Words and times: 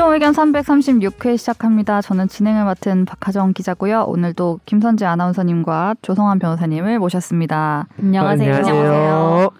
최종 0.00 0.14
의견 0.14 0.32
336회 0.32 1.36
시작합니다. 1.36 2.00
저는 2.00 2.26
진행을 2.26 2.64
맡은 2.64 3.04
박하정 3.04 3.52
기자고요. 3.52 4.04
오늘도 4.04 4.60
김선재 4.64 5.04
아나운서님과 5.04 5.96
조성환 6.00 6.38
변호사님을 6.38 6.98
모셨습니다. 6.98 7.86
안녕하세요. 7.98 8.54
안녕하세요. 8.54 9.50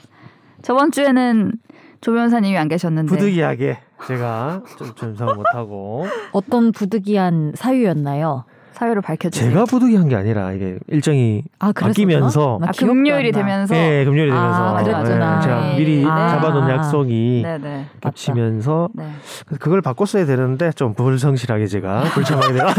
저번 0.62 0.92
주에는 0.92 1.52
조 2.00 2.14
변호사님이 2.14 2.56
안 2.56 2.68
계셨는데 2.68 3.14
부득이하게 3.14 3.80
제가 4.06 4.62
좀 4.78 4.94
전성 4.94 5.36
못하고 5.36 6.06
어떤 6.32 6.72
부득이한 6.72 7.52
사유였나요? 7.54 8.46
사유를 8.80 9.02
밝혀주세요. 9.02 9.50
제가 9.50 9.64
부득이한 9.66 10.08
게 10.08 10.16
아니라 10.16 10.52
이게 10.52 10.78
일정이 10.88 11.42
아, 11.58 11.70
바뀌면서 11.72 12.60
아, 12.62 12.72
금요일이 12.72 13.30
되면서 13.30 13.74
네, 13.74 14.06
금요일이 14.06 14.30
되면서 14.30 14.76
아, 14.76 14.82
그랬구나. 14.82 15.36
네, 15.36 15.42
제가 15.42 15.60
네. 15.60 15.76
미리 15.76 16.06
아. 16.06 16.30
잡아놓은 16.30 16.70
약속이 16.70 17.42
네네. 17.44 17.86
겹치면서 18.00 18.88
네. 18.94 19.10
그걸 19.58 19.82
바꿨어야 19.82 20.24
되는데 20.24 20.72
좀 20.72 20.94
불성실하게 20.94 21.66
제가 21.66 22.04
불참하게 22.14 22.54
되가 22.54 22.74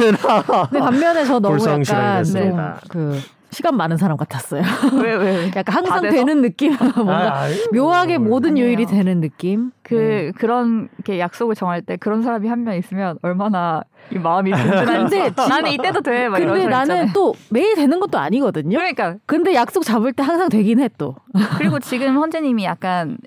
근데 0.70 0.80
반면에 0.80 1.24
저 1.24 1.40
너무 1.40 1.58
불성실하게 1.58 2.04
약간 2.08 2.24
됐습니다. 2.24 2.80
좀그 2.92 3.20
시간 3.52 3.76
많은 3.76 3.98
사람 3.98 4.16
같았어요. 4.18 4.64
왜 5.04 5.14
왜? 5.16 5.52
약간 5.56 5.76
항상? 5.76 6.02
되는 6.02 6.42
느낌, 6.42 6.74
뭔가 6.96 7.48
묘하게 7.74 8.18
모든 8.18 8.52
아니에요. 8.52 8.68
요일이 8.68 8.86
되는 8.86 9.20
느낌. 9.22 9.72
그 9.84 9.94
네. 9.96 10.32
그런 10.32 10.88
이렇게 10.98 11.20
약속을 11.20 11.56
정할 11.56 11.82
때 11.82 11.98
그런 11.98 12.22
사람이 12.24 12.48
한 12.48 12.62
명 12.64 12.78
있으면 12.78 13.18
얼마나 13.22 13.82
이 14.12 14.18
마음이 14.20 14.52
진- 14.56 14.68
나는 14.70 15.72
이때도 15.72 16.02
돼. 16.02 16.30
막 16.30 16.38
근데 16.38 16.64
거 16.64 16.70
나는 16.70 16.96
있잖아요. 16.96 17.12
또 17.14 17.34
매일 17.50 17.76
되는 17.76 18.00
것도 18.00 18.18
아니거든요. 18.20 18.78
그러니까 18.78 19.16
근데 19.26 19.54
약속 19.54 19.84
잡을 19.84 20.14
때 20.14 20.24
항상 20.24 20.48
되긴 20.50 20.80
해 20.80 20.90
또. 20.98 21.16
그리고 21.58 21.80
지금 21.80 22.16
헌재님이 22.18 22.64
약간 22.64 23.18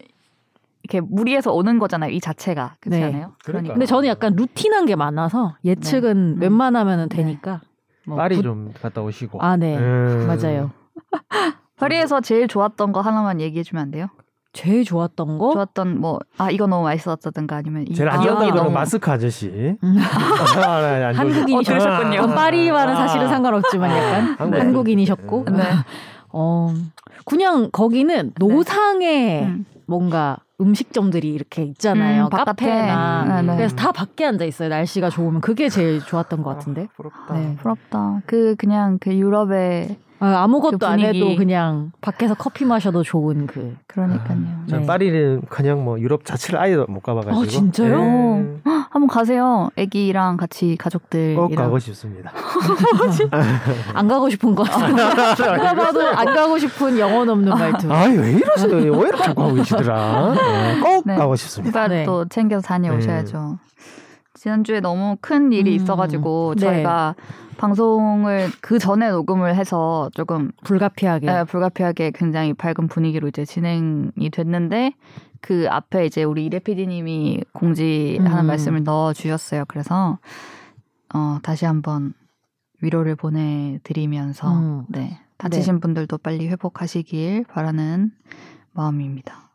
이렇게 0.84 1.00
무리해서 1.00 1.53
오는 1.53 1.78
거잖아요. 1.78 2.11
이 2.11 2.20
자체가 2.20 2.75
그렇지 2.81 3.00
네. 3.00 3.06
않아요? 3.06 3.33
그러니까. 3.44 3.75
근데 3.75 3.86
저는 3.86 4.09
약간 4.09 4.34
루틴한 4.36 4.86
게 4.86 4.97
많아서 4.97 5.56
예측은 5.64 6.38
네. 6.38 6.47
웬만하면은 6.47 7.09
네. 7.09 7.16
되니까. 7.16 7.61
뭐 8.06 8.16
빨리 8.16 8.36
부- 8.36 8.42
좀 8.42 8.72
갔다 8.80 9.00
오시고 9.02 9.41
아, 9.42 9.56
네. 9.56 9.77
음. 9.77 10.27
맞아요. 10.27 10.70
파리에서 11.77 12.20
제일 12.20 12.48
좋았던 12.48 12.92
거 12.92 13.00
하나만 13.00 13.41
얘기해 13.41 13.62
주면 13.62 13.83
안 13.83 13.91
돼요? 13.91 14.06
제일 14.52 14.84
좋았던 14.84 15.38
거? 15.38 15.52
좋았던 15.52 16.00
뭐 16.00 16.20
아 16.38 16.48
이거 16.50 16.66
너무 16.69 16.84
맛있었다든가 16.84 17.56
아니면 17.56 17.84
이 17.88 17.94
제일 17.94 18.08
안 18.08 18.20
아, 18.20 18.22
좋았던 18.22 18.48
거는 18.50 18.55
너무- 18.62 18.70
마스크 18.70 19.10
아저씨 19.10 19.48
음. 19.82 19.97
아, 20.64 20.80
네, 20.80 21.05
안 21.05 21.12
좋으시- 21.14 21.16
한국인이셨 21.16 21.75
어, 21.75 21.78
그러셨군요. 21.80 22.20
전 22.22 22.34
파리와는 22.34 22.94
사실은 22.94 23.27
아. 23.27 23.28
상관없지만 23.30 23.91
약간 23.91 24.34
한국 24.38 24.60
한국인이셨고 24.60 25.44
네. 25.50 25.62
어 26.30 26.72
그냥 27.25 27.70
거기는 27.72 28.32
노상에 28.38 29.42
음. 29.44 29.64
뭔가 29.86 30.38
음식점들이 30.60 31.33
이렇게 31.33 31.62
있잖아요 31.64 32.24
음, 32.24 32.28
바깥에. 32.30 32.66
카페나 32.66 33.42
네, 33.42 33.42
네. 33.42 33.56
그래서 33.56 33.74
다 33.74 33.92
밖에 33.92 34.24
앉아 34.24 34.44
있어요 34.44 34.69
날씨가 34.69 35.10
좋으면 35.10 35.41
그게 35.41 35.69
제일 35.69 36.00
좋았던 36.00 36.42
것 36.42 36.50
같은데 36.50 36.88
부럽다 36.97 37.34
네. 37.34 37.56
부럽다. 37.60 38.20
그 38.27 38.55
그냥 38.56 38.98
그 39.00 39.14
유럽의 39.14 39.97
아, 40.20 40.42
아무것도 40.44 40.78
그 40.78 40.86
안. 40.86 41.00
해도 41.00 41.34
그냥 41.36 41.91
밖에서 42.00 42.34
커피 42.34 42.64
마셔도 42.64 43.02
좋은 43.02 43.47
그 43.47 43.77
그러니까요. 43.88 44.38
전 44.69 44.80
네. 44.80 44.86
파리는 44.86 45.42
그냥 45.50 45.84
뭐 45.84 45.98
유럽 46.00 46.25
자체를 46.25 46.58
아예 46.60 46.77
못 46.77 47.00
가봐가지고 47.02 47.41
어, 47.41 47.44
진짜요? 47.47 48.60
네. 48.95 48.98
한번 49.00 49.09
가세요. 49.09 49.70
아기랑 49.77 50.37
같이 50.37 50.77
가족들이랑. 50.78 51.48
꼭 51.48 51.55
가고 51.56 51.78
싶습니다. 51.81 52.31
안 53.92 54.06
가고 54.06 54.31
싶은 54.31 54.55
거 54.55 54.62
같아요 54.62 54.95
누가 54.95 55.75
봐도 55.75 56.06
안 56.06 56.27
가고 56.27 56.56
싶은 56.59 56.98
영혼 56.98 57.28
없는 57.28 57.53
말투 57.53 57.92
아왜 57.92 58.33
이러세요? 58.33 58.77
왜 58.77 59.09
이렇게 59.09 59.22
하고 59.25 59.53
계시더라? 59.53 60.34
네, 60.34 60.81
꼭 60.81 61.03
네. 61.06 61.16
가고 61.16 61.34
싶습니다. 61.34 61.88
네. 61.88 62.05
또 62.05 62.25
챙겨서 62.28 62.66
다녀오셔야죠. 62.69 63.59
지난주에 64.34 64.81
너무 64.81 65.16
큰 65.21 65.53
일이 65.53 65.72
음. 65.72 65.76
있어가지고 65.76 66.55
네. 66.56 66.61
저희가 66.61 67.15
방송을 67.56 68.50
그 68.61 68.78
전에 68.78 69.11
녹음을 69.11 69.55
해서 69.56 70.11
조금 70.15 70.50
불가피하게 70.65 71.26
예, 71.26 71.44
불가피하게 71.44 72.12
굉장히 72.15 72.53
밝은 72.53 72.88
분위기로 72.88 73.28
이제 73.28 73.44
진행이 73.44 74.31
됐는데 74.32 74.93
그 75.44 75.66
앞에 75.69 76.06
이제 76.06 76.25
우리 76.25 76.47
이래 76.47 76.59
PD님이 76.59 77.43
공지하는 77.53 78.41
음. 78.41 78.47
말씀을 78.47 78.82
넣어 78.82 79.12
주셨어요. 79.12 79.66
그래서 79.69 80.19
어 81.12 81.38
다시 81.43 81.66
한번 81.66 82.15
위로를 82.81 83.15
보내드리면서 83.15 84.50
음. 84.50 84.87
네 84.88 85.21
다치신 85.37 85.81
분들도 85.81 86.16
빨리 86.16 86.49
회복하시길 86.49 87.44
바라는 87.44 88.10
마음입니다. 88.72 89.50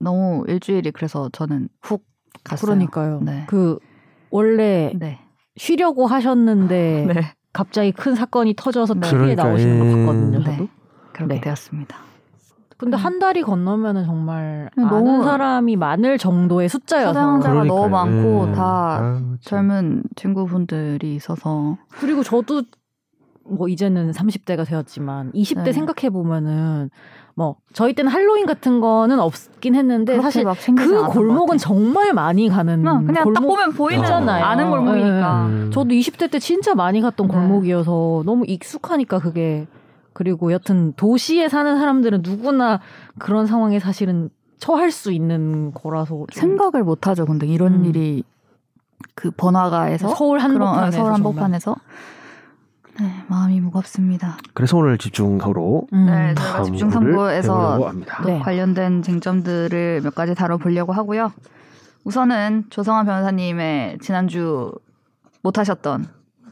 너무 0.00 0.44
일주일이 0.48 0.92
그래서 0.92 1.28
저는 1.30 1.68
훅 1.82 2.02
갔어요. 2.42 2.66
그러니까요 2.66 3.20
네. 3.20 3.44
그 3.46 3.78
원래 4.30 4.94
네. 4.98 5.20
쉬려고 5.56 6.06
하셨는데 6.06 7.04
네. 7.14 7.34
갑자기 7.52 7.92
큰 7.92 8.14
사건이 8.14 8.54
터져서 8.56 8.94
네. 8.94 9.00
TV에 9.10 9.18
그러니까, 9.18 9.44
나오시는 9.44 9.78
거 9.78 9.86
예. 9.86 9.90
봤거든요. 9.90 10.38
네. 10.38 10.44
저도. 10.56 10.68
그렇게 11.12 11.34
네. 11.34 11.40
되었습니다. 11.42 11.98
근데 12.76 12.96
한 12.96 13.18
달이 13.18 13.42
건너면은 13.42 14.04
정말 14.04 14.68
음, 14.78 14.88
너무- 14.88 15.04
많은 15.06 15.22
사람이 15.24 15.76
많을 15.76 16.18
정도의 16.18 16.68
숫자여서 16.68 17.12
사상자가 17.14 17.64
너무 17.64 17.88
그러니까요. 17.88 17.88
많고 17.90 18.48
예. 18.48 18.52
다 18.52 18.98
아유, 19.00 19.14
참. 19.20 19.38
젊은 19.40 20.02
친구분들이 20.16 21.14
있어서 21.14 21.76
그리고 21.88 22.22
저도 22.22 22.62
뭐 23.46 23.68
이제는 23.68 24.10
30대가 24.12 24.66
되었지만 24.66 25.32
20대 25.32 25.64
네. 25.64 25.72
생각해 25.72 26.10
보면은 26.10 26.90
뭐 27.36 27.56
저희 27.72 27.92
때는 27.94 28.10
할로윈 28.10 28.46
같은 28.46 28.80
거는 28.80 29.18
없긴 29.20 29.74
했는데 29.74 30.20
사실 30.20 30.44
그 30.76 31.06
골목은. 31.08 31.58
정말 31.58 32.12
많이 32.14 32.48
가는 32.48 32.76
그냥, 32.82 33.04
그냥 33.06 33.24
딱 33.32 33.40
골목 33.40 33.48
보면 33.48 33.72
보이는 33.74 34.02
있잖아요. 34.04 34.44
아는 34.44 34.70
골목이니까. 34.70 35.46
음. 35.46 35.70
저도 35.72 35.90
20대 35.90 36.30
때 36.30 36.38
진짜 36.38 36.74
많이 36.74 37.00
갔던 37.00 37.26
네. 37.28 37.34
골목이어서 37.34 38.22
너무 38.24 38.44
익숙하니까 38.46 39.18
그게 39.18 39.66
그리고 40.14 40.52
여튼 40.52 40.94
도시에 40.94 41.48
사는 41.48 41.76
사람들은 41.76 42.22
누구나 42.22 42.80
그런 43.18 43.46
상황에 43.46 43.78
사실은 43.80 44.30
처할 44.58 44.90
수 44.90 45.12
있는 45.12 45.72
거라서 45.74 46.24
좀 46.30 46.40
생각을 46.40 46.84
못 46.84 47.06
하죠. 47.06 47.26
근데 47.26 47.46
이런 47.46 47.74
음. 47.74 47.84
일이 47.84 48.24
그 49.14 49.30
번화가에서 49.30 50.14
서울 50.14 50.38
그런, 50.38 50.62
어, 50.62 50.66
한복판에서 50.66 50.96
서울. 50.96 51.12
한복판에서 51.12 51.76
네, 53.00 53.24
마음이 53.26 53.60
무겁습니다. 53.60 54.38
그래서 54.54 54.76
오늘 54.76 54.96
집중하러 54.98 55.82
음. 55.92 56.06
네, 56.06 56.34
저희가 56.34 56.62
집중 56.62 56.90
탐구에서. 56.90 57.92
네. 58.24 58.38
관련된 58.38 59.02
쟁점들을 59.02 60.00
몇 60.02 60.14
가지 60.14 60.34
다뤄보려고 60.34 60.92
하고요. 60.92 61.32
우선은 62.04 62.66
조성환 62.70 63.04
변호사님의 63.06 63.98
지난주 64.00 64.72
못하셨던 65.42 66.06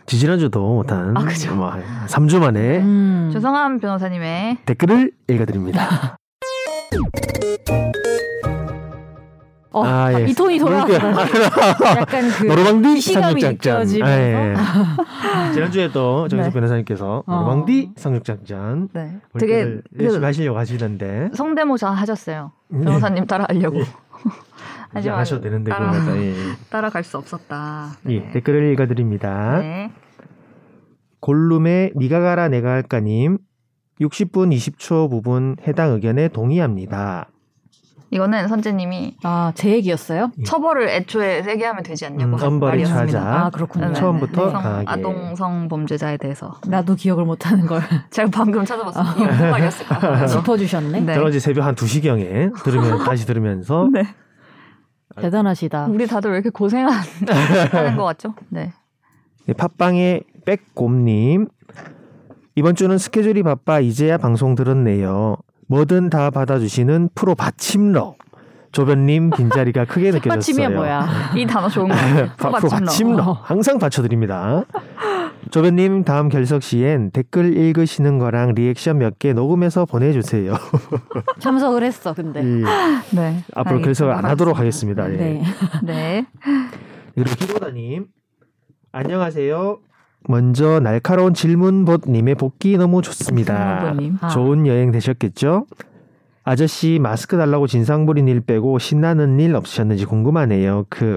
지지난주도 0.07 0.61
못한 0.61 1.17
아, 1.17 1.25
그죠. 1.25 1.55
뭐 1.55 1.73
3주 2.07 2.39
만에 2.41 2.79
음. 2.79 3.31
조성환 3.33 3.81
변호사님의 3.81 4.59
댓글을 4.67 5.13
읽어드립니다. 5.29 6.17
어, 9.73 9.85
아, 9.85 10.21
예. 10.21 10.27
이 10.27 10.35
톤이 10.35 10.59
돌아왔어. 10.59 10.93
약간 11.97 12.29
그 12.31 13.01
시감이 13.01 13.41
상륙작전. 13.41 13.79
느껴지면서. 13.79 14.05
아, 14.05 15.49
예. 15.49 15.53
지난주에도 15.55 16.29
정석 16.29 16.49
네. 16.49 16.53
변호사님께서 16.53 17.23
어. 17.27 17.35
노르방디 17.35 17.93
상륙작전 17.97 18.91
네, 18.93 19.19
되게 19.39 19.81
되게 19.91 20.05
열심히 20.05 20.21
그 20.21 20.27
하시려고 20.27 20.59
하시는데 20.59 21.31
성대모사 21.35 21.91
하셨어요. 21.91 22.53
네. 22.69 22.85
변호사님 22.85 23.27
따라 23.27 23.47
하려고. 23.49 23.81
안 24.95 25.19
하셔도 25.19 25.43
되는데 25.43 25.71
따라- 25.71 25.91
그러면서 25.91 26.23
예. 26.23 26.35
따라갈 26.71 27.03
수 27.05 27.17
없었다. 27.19 27.93
예, 28.09 28.31
댓글을 28.33 28.73
읽어드립니다. 28.73 29.59
네. 29.61 29.91
골룸의 31.21 31.93
니가 31.97 32.21
가라 32.21 32.49
내가 32.49 32.71
할까님 32.73 33.39
60분 34.01 34.55
20초 34.57 35.09
부분 35.11 35.57
해당 35.67 35.91
의견에 35.93 36.29
동의합니다. 36.29 37.29
이거는 38.11 38.47
선재님이 38.49 39.17
아, 39.23 39.53
제 39.55 39.71
얘기였어요? 39.71 40.33
예. 40.39 40.43
처벌을 40.43 40.87
애초에 40.91 41.43
세게 41.43 41.65
하면 41.65 41.83
되지 41.83 42.05
않냐고 42.05 42.33
음, 42.33 42.35
한 42.35 42.43
엄벌이 42.49 42.71
말이었습니다. 42.83 43.07
차자. 43.21 43.45
아, 43.47 43.51
그렇군요. 43.51 43.87
네, 43.89 43.95
처음부터 43.95 44.51
성- 44.51 44.61
강하게. 44.63 44.85
아동 44.87 45.35
성 45.35 45.69
범죄자에 45.69 46.19
대해서 46.19 46.61
나도 46.67 46.95
기억을 46.95 47.25
못 47.25 47.47
하는 47.47 47.65
걸 47.67 47.81
제가 48.11 48.29
방금 48.31 48.67
찾아봤어요. 48.67 49.05
무슨 49.31 49.51
말이었을까? 49.51 50.27
짚어 50.27 50.59
주셨네. 50.59 51.01
네. 51.01 51.15
저는 51.15 51.27
어제 51.29 51.39
새벽 51.39 51.65
한 51.65 51.75
2시경에 51.75 52.63
들으면 52.65 52.99
다시 53.05 53.25
들으면서 53.25 53.89
네. 53.91 54.03
대단하시다. 55.21 55.87
우리 55.87 56.07
다들 56.07 56.31
왜 56.31 56.37
이렇게 56.37 56.51
고생하는 56.51 57.01
것 57.97 58.05
같죠? 58.05 58.35
네. 58.49 58.73
예, 59.49 59.53
팟빵의 59.53 60.23
백곰님 60.45 61.49
이번 62.55 62.75
주는 62.75 62.97
스케줄이 62.99 63.43
바빠 63.43 63.81
이제야 63.81 64.17
방송 64.19 64.55
들었네요. 64.55 65.37
뭐든 65.69 66.11
다 66.11 66.31
받아주시는 66.31 67.11
프로 67.15 67.35
받침러 67.35 68.15
조변님 68.73 69.31
빈자리가 69.31 69.85
크게 69.85 70.11
느껴졌어요. 70.13 70.41
책받침이야 70.41 70.71
뭐야. 70.71 71.33
이 71.37 71.47
단어 71.47 71.69
좋은 71.69 71.89
거 71.89 71.95
프로 72.37 72.53
받침러. 72.53 72.69
받침러 72.87 73.33
항상 73.43 73.79
받쳐드립니다. 73.79 74.65
조변님 75.51 76.05
다음 76.05 76.29
결석 76.29 76.63
시엔 76.63 77.11
댓글 77.11 77.57
읽으시는 77.57 78.19
거랑 78.19 78.55
리액션 78.55 78.99
몇 78.99 79.19
개 79.19 79.33
녹음해서 79.33 79.85
보내주세요. 79.87 80.55
참석을 81.41 81.83
했어. 81.83 82.15
근데. 82.15 82.41
이, 82.43 82.63
네. 83.15 83.45
앞으로 83.55 83.77
알겠습니다. 83.77 83.83
결석을 83.85 84.13
안 84.15 84.25
하도록 84.25 84.59
하겠습니다. 84.59 85.13
예. 85.13 85.17
네. 85.17 85.43
네. 85.85 86.27
그리고 87.15 87.31
기도다님 87.37 88.07
안녕하세요. 88.93 89.79
먼저 90.29 90.81
날카로운 90.81 91.35
질문봇님의 91.35 92.37
복귀 92.37 92.77
너무 92.77 93.03
좋습니다. 93.03 93.95
아. 94.21 94.29
좋은 94.29 94.67
여행 94.67 94.93
되셨겠죠? 94.93 95.67
아저씨 96.45 96.99
마스크 97.01 97.37
달라고 97.37 97.67
진상 97.67 98.07
부린 98.07 98.29
일 98.29 98.41
빼고 98.41 98.79
신나는 98.79 99.39
일 99.41 99.55
없으셨는지 99.57 100.07
궁금하네요. 100.07 100.87
그 100.89 101.17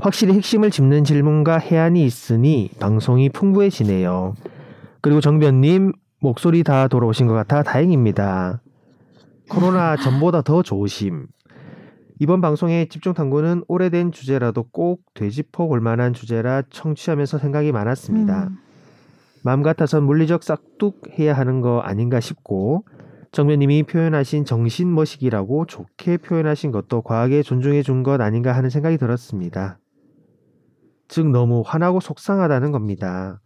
확실히 0.00 0.34
핵심을 0.34 0.70
짚는 0.70 1.04
질문과 1.04 1.58
해안이 1.58 2.04
있으니 2.04 2.70
방송이 2.78 3.30
풍부해지네요. 3.30 4.34
그리고 5.00 5.20
정변님 5.20 5.92
목소리 6.20 6.62
다 6.62 6.88
돌아오신 6.88 7.26
것 7.26 7.34
같아 7.34 7.62
다행입니다. 7.62 8.60
코로나 9.50 9.96
전보다 9.96 10.42
더 10.42 10.62
좋으심. 10.62 11.26
이번 12.20 12.40
방송의 12.40 12.88
집중 12.88 13.14
탐구는 13.14 13.62
오래된 13.68 14.12
주제라도 14.12 14.64
꼭 14.64 15.02
되짚어 15.14 15.68
볼 15.68 15.80
만한 15.80 16.12
주제라 16.12 16.62
청취하면서 16.70 17.38
생각이 17.38 17.72
많았습니다. 17.72 18.48
음. 18.48 18.58
마음 19.44 19.62
같아선 19.62 20.04
물리적 20.04 20.42
싹둑 20.42 21.02
해야 21.18 21.32
하는 21.34 21.60
거 21.60 21.78
아닌가 21.80 22.18
싶고 22.18 22.84
정면님이 23.30 23.84
표현하신 23.84 24.44
정신 24.44 24.92
머시기라고 24.94 25.66
좋게 25.66 26.16
표현하신 26.18 26.72
것도 26.72 27.02
과하게 27.02 27.42
존중해 27.42 27.82
준 27.82 28.02
것 28.02 28.20
아닌가 28.20 28.52
하는 28.52 28.68
생각이 28.68 28.98
들었습니다. 28.98 29.78
즉 31.08 31.28
너무 31.30 31.62
화나고 31.66 32.00
속상하다는 32.00 32.72
겁니다. 32.72 33.40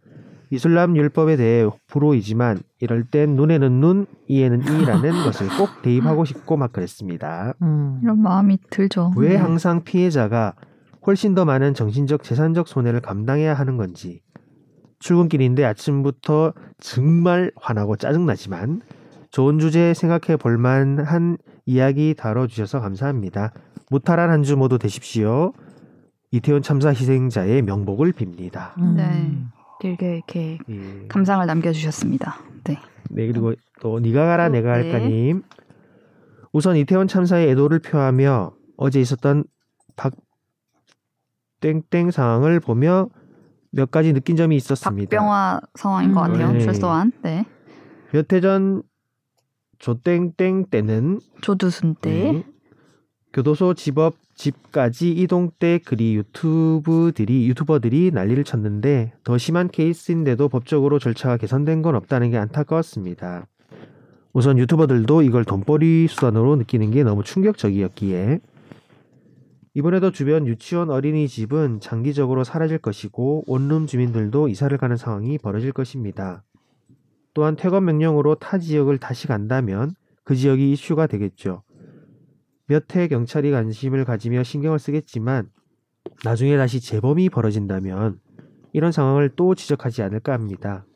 이슬람 0.49 0.95
율법에 0.95 1.35
대해 1.35 1.67
불호이지만 1.87 2.59
이럴 2.79 3.03
땐 3.05 3.35
눈에는 3.35 3.71
눈, 3.79 4.05
이에는 4.27 4.61
이라는 4.61 5.11
것을 5.25 5.47
꼭 5.57 5.81
대입하고 5.81 6.25
싶고 6.25 6.57
막 6.57 6.71
그랬습니다. 6.71 7.53
음. 7.63 7.99
이런 8.03 8.21
마음이 8.21 8.59
들죠. 8.69 9.11
왜 9.17 9.29
네. 9.29 9.35
항상 9.37 9.83
피해자가 9.83 10.53
훨씬 11.07 11.33
더 11.33 11.43
많은 11.45 11.73
정신적 11.73 12.21
재산적 12.23 12.67
손해를 12.67 13.01
감당해야 13.01 13.53
하는 13.55 13.77
건지 13.77 14.21
출근길인데 14.99 15.65
아침부터 15.65 16.53
정말 16.79 17.51
화나고 17.55 17.95
짜증나지만 17.97 18.81
좋은 19.31 19.59
주제 19.59 19.93
생각해 19.93 20.37
볼 20.37 20.57
만한 20.57 21.37
이야기 21.65 22.13
다뤄주셔서 22.15 22.79
감사합니다. 22.79 23.51
무탈한 23.89 24.29
한 24.29 24.43
주 24.43 24.55
모두 24.55 24.77
되십시오. 24.77 25.53
이태원 26.33 26.63
참사 26.63 26.89
희생자의 26.89 27.61
명복을 27.61 28.11
빕니다. 28.13 28.75
음. 28.79 28.95
네. 28.95 29.37
길게 29.79 30.15
이렇게 30.15 30.57
예. 30.67 31.07
감상을 31.07 31.45
남겨주셨습니다. 31.45 32.37
네. 32.63 32.79
네 33.11 33.27
그리고 33.27 33.53
또 33.81 33.99
니가 33.99 34.25
가라 34.25 34.49
내가 34.49 34.75
네. 34.77 34.91
할까님 34.91 35.43
우선 36.51 36.75
이태원 36.75 37.07
참사의 37.07 37.49
애도를 37.51 37.79
표하며 37.79 38.51
어제 38.77 38.99
있었던 38.99 39.43
박 39.95 40.13
땡땡 41.59 42.09
상황을 42.09 42.59
보며 42.59 43.09
몇 43.69 43.91
가지 43.91 44.11
느낀 44.11 44.35
점이 44.35 44.55
있었습니다. 44.55 45.15
박병화 45.15 45.61
상황인 45.75 46.13
것 46.13 46.25
음. 46.25 46.31
같아요. 46.33 46.51
네. 46.53 46.59
최소한. 46.61 47.11
네. 47.21 47.45
몇 48.11 48.33
해 48.33 48.41
전 48.41 48.81
조땡땡 49.77 50.65
때는 50.71 51.19
조두순 51.41 51.95
때. 52.01 52.31
네, 52.31 52.45
교도소 53.33 53.73
집업 53.73 54.15
집까지 54.35 55.11
이동 55.11 55.49
때 55.57 55.79
그리 55.83 56.15
유튜브들이 56.15 57.47
유튜버들이 57.49 58.11
난리를 58.13 58.43
쳤는데 58.43 59.13
더 59.23 59.39
심한 59.39 59.69
케이스인데도 59.69 60.49
법적으로 60.49 60.99
절차가 60.99 61.37
개선된 61.37 61.81
건 61.81 61.95
없다는 61.95 62.29
게 62.29 62.37
안타까웠습니다. 62.37 63.47
우선 64.33 64.59
유튜버들도 64.59 65.23
이걸 65.23 65.45
돈벌이 65.45 66.07
수단으로 66.07 66.55
느끼는 66.57 66.91
게 66.91 67.03
너무 67.03 67.23
충격적이었기에 67.23 68.39
이번에도 69.75 70.11
주변 70.11 70.45
유치원 70.45 70.91
어린이집은 70.91 71.79
장기적으로 71.79 72.43
사라질 72.43 72.77
것이고 72.77 73.45
원룸 73.47 73.87
주민들도 73.87 74.47
이사를 74.47 74.75
가는 74.77 74.95
상황이 74.95 75.39
벌어질 75.39 75.71
것입니다. 75.71 76.43
또한 77.33 77.55
퇴건 77.55 77.85
명령으로 77.85 78.35
타 78.35 78.59
지역을 78.59 78.99
다시 78.99 79.25
간다면 79.25 79.95
그 80.23 80.35
지역이 80.35 80.71
이슈가 80.71 81.07
되겠죠. 81.07 81.63
몇 82.73 82.95
해 82.95 83.07
경찰이 83.07 83.51
관심을 83.51 84.03
가지며 84.03 84.41
신경을 84.41 84.79
쓰겠지만 84.79 85.47
나중에 86.23 86.57
다시 86.57 86.81
재범이 86.81 87.29
벌어진다면 87.29 88.19
이런 88.71 88.91
상황을 88.91 89.29
또 89.35 89.53
지적하지 89.53 90.01
않을까 90.01 90.33
합니다. 90.33 90.87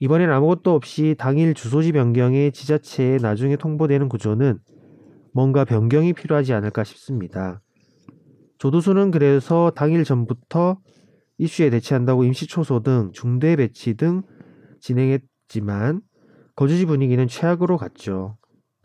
이번엔 0.00 0.30
아무것도 0.30 0.74
없이 0.74 1.14
당일 1.18 1.54
주소지 1.54 1.92
변경에 1.92 2.50
지자체에 2.50 3.16
나중에 3.16 3.56
통보되는 3.56 4.10
구조는 4.10 4.58
뭔가 5.32 5.64
변경이 5.64 6.12
필요하지 6.12 6.52
않을까 6.52 6.84
싶습니다. 6.84 7.62
조두수는 8.58 9.10
그래서 9.10 9.72
당일 9.74 10.04
전부터 10.04 10.78
이슈에 11.38 11.70
대처한다고 11.70 12.24
임시 12.24 12.46
초소 12.46 12.82
등 12.82 13.10
중대 13.14 13.56
배치 13.56 13.94
등 13.94 14.22
진행했지만 14.80 16.02
거주지 16.54 16.84
분위기는 16.84 17.26
최악으로 17.26 17.78
갔죠. 17.78 18.36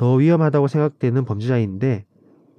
더 0.02 0.16
위험하다고 0.16 0.68
생각되는 0.68 1.26
범죄자인데 1.26 2.06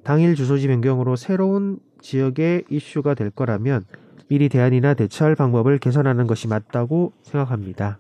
당일 0.05 0.37
주소지 0.37 0.69
변경으로 0.69 1.17
새로운 1.17 1.81
지역의 2.01 2.67
이슈가 2.71 3.15
될 3.15 3.31
거라면 3.31 3.83
미리 4.29 4.49
대안이나 4.49 4.95
대처할 4.95 5.35
방법을 5.35 5.79
개선하는 5.79 6.29
것이 6.29 6.47
맞다고 6.47 7.13
생각합니다. 7.23 7.99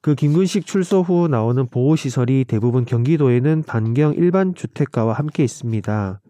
그 0.00 0.14
김근식 0.14 0.64
출소 0.64 1.02
후 1.02 1.28
나오는 1.28 1.66
보호시설이 1.66 2.46
대부분 2.48 2.86
경기도에는 2.86 3.62
반경 3.66 4.14
일반 4.14 4.54
주택가와 4.54 5.12
함께 5.12 5.44
있습니다. 5.44 6.22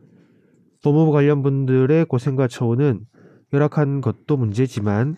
법무부 0.83 1.13
관련 1.13 1.45
분들의 1.45 2.07
고생과 2.07 2.49
처우는 2.49 3.07
열악한 3.53 4.01
것도 4.01 4.37
문제지만 4.37 5.15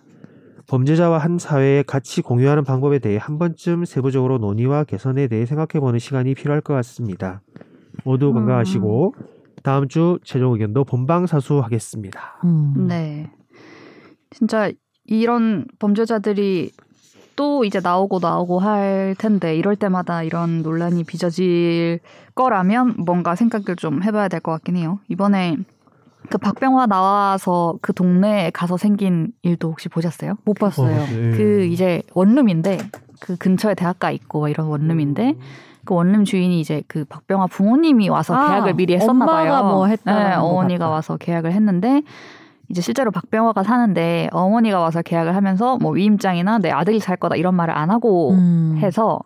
범죄자와 0.69 1.19
한 1.19 1.39
사회에 1.39 1.83
같이 1.83 2.23
공유하는 2.23 2.65
방법에 2.65 2.99
대해 2.99 3.19
한 3.21 3.39
번쯤 3.39 3.85
세부적으로 3.85 4.39
논의와 4.39 4.85
개선에 4.85 5.29
대해 5.29 5.47
생각해보는 5.47 5.99
시간이 5.99 6.35
필요할 6.35 6.61
것 6.61 6.75
같습니다. 6.75 7.41
모두 8.05 8.29
음. 8.29 8.35
건강하시고 8.35 9.15
다음 9.63 9.89
주 9.89 10.19
최종 10.25 10.53
의견도 10.53 10.85
본방사수하겠습니다. 10.85 12.41
음. 12.45 12.87
네. 12.89 13.31
진짜 14.31 14.71
이런 15.05 15.67
범죄자들이 15.79 16.73
또 17.37 17.65
이제 17.65 17.81
나오고 17.81 18.19
나오고 18.21 18.59
할 18.59 19.15
텐데 19.19 19.57
이럴 19.57 19.77
때마다 19.77 20.23
이런 20.23 20.63
논란이 20.63 21.05
빚어질 21.05 22.01
거라면 22.35 22.95
뭔가 23.05 23.35
생각을 23.35 23.77
좀 23.77 24.03
해봐야 24.03 24.29
될 24.29 24.41
것 24.41 24.53
같긴 24.53 24.77
해요. 24.77 24.99
이번에 25.09 25.57
그 26.29 26.39
박병화 26.39 26.87
나와서 26.87 27.79
그 27.81 27.93
동네에 27.93 28.51
가서 28.51 28.77
생긴 28.77 29.33
일도 29.43 29.71
혹시 29.71 29.89
보셨어요? 29.89 30.35
못 30.45 30.55
봤어요. 30.59 30.97
네. 31.07 31.31
그 31.37 31.65
이제 31.65 32.03
원룸인데 32.15 32.79
그 33.21 33.37
근처에 33.37 33.75
대학가 33.75 34.11
있고 34.11 34.49
이런 34.49 34.67
원룸인데 34.67 35.35
그 35.85 35.95
원룸 35.95 36.25
주인이 36.25 36.61
이제 36.61 36.83
그 36.89 37.05
박병화 37.05 37.47
부모님이 37.47 38.09
와서 38.09 38.35
아, 38.35 38.49
계약을 38.49 38.75
미리 38.75 38.95
했었나 38.95 39.13
엄마가 39.13 39.33
봐요. 39.33 39.65
뭐 39.65 39.87
했다라는 39.87 40.31
네, 40.31 40.37
것 40.37 40.43
어머니가 40.43 40.85
같다. 40.87 40.91
와서 40.91 41.17
계약을 41.17 41.53
했는데 41.53 42.03
이제 42.69 42.83
실제로 42.83 43.13
박병화가 43.13 43.63
사는데 43.63 44.29
어머니가 44.33 44.81
와서 44.81 45.01
계약을 45.03 45.37
하면서 45.37 45.79
뭐 45.79 45.93
위임장이나 45.93 46.59
내 46.59 46.71
아들이 46.71 46.99
살 46.99 47.17
거다 47.17 47.37
이런 47.37 47.55
말을 47.55 47.73
안 47.77 47.91
하고 47.91 48.33
음. 48.33 48.77
해서 48.83 49.21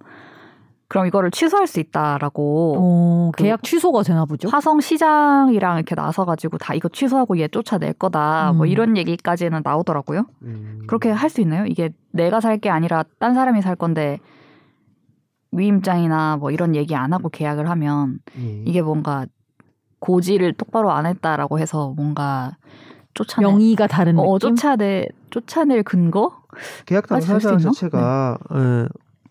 그럼 0.91 1.07
이거를 1.07 1.31
취소할 1.31 1.69
수 1.69 1.79
있다라고 1.79 2.75
어, 2.77 3.31
그 3.33 3.45
계약 3.45 3.63
취소가 3.63 4.03
되나 4.03 4.25
보죠? 4.25 4.49
화성 4.49 4.81
시장이랑 4.81 5.77
이렇게 5.77 5.95
나서가지고 5.95 6.59
다 6.59 6.75
이거 6.75 6.89
취소하고 6.89 7.39
얘 7.39 7.47
쫓아낼 7.47 7.93
거다 7.93 8.53
뭐 8.57 8.67
음. 8.67 8.69
이런 8.69 8.97
얘기까지는 8.97 9.61
나오더라고요. 9.65 10.27
음. 10.43 10.81
그렇게 10.89 11.11
할 11.11 11.31
수 11.31 11.41
있나요? 11.43 11.65
이게 11.67 11.91
내가 12.11 12.41
살 12.41 12.59
게 12.59 12.71
아니라 12.71 13.05
딴 13.21 13.35
사람이 13.35 13.63
살 13.63 13.77
건데 13.77 14.19
위임장이나 15.53 16.39
뭐 16.39 16.51
이런 16.51 16.75
얘기 16.75 16.97
안 16.97 17.13
하고 17.13 17.29
계약을 17.29 17.71
하면 17.71 18.19
예. 18.37 18.63
이게 18.67 18.83
뭔가 18.83 19.27
고지를 20.01 20.55
똑바로 20.55 20.91
안 20.91 21.07
했다라고 21.07 21.61
해서 21.61 21.93
뭔가 21.97 22.57
쫓아내 23.15 23.47
명의가 23.47 23.87
다른 23.87 24.19
어, 24.19 24.25
느낌? 24.39 24.57
쫓아내 24.57 25.07
쫓아낼 25.31 25.83
근거? 25.85 26.33
계약 26.87 27.07
당사자 27.07 27.33
될수 27.33 27.49
있나? 27.51 27.59
자체가 27.73 28.39
예, 28.55 28.89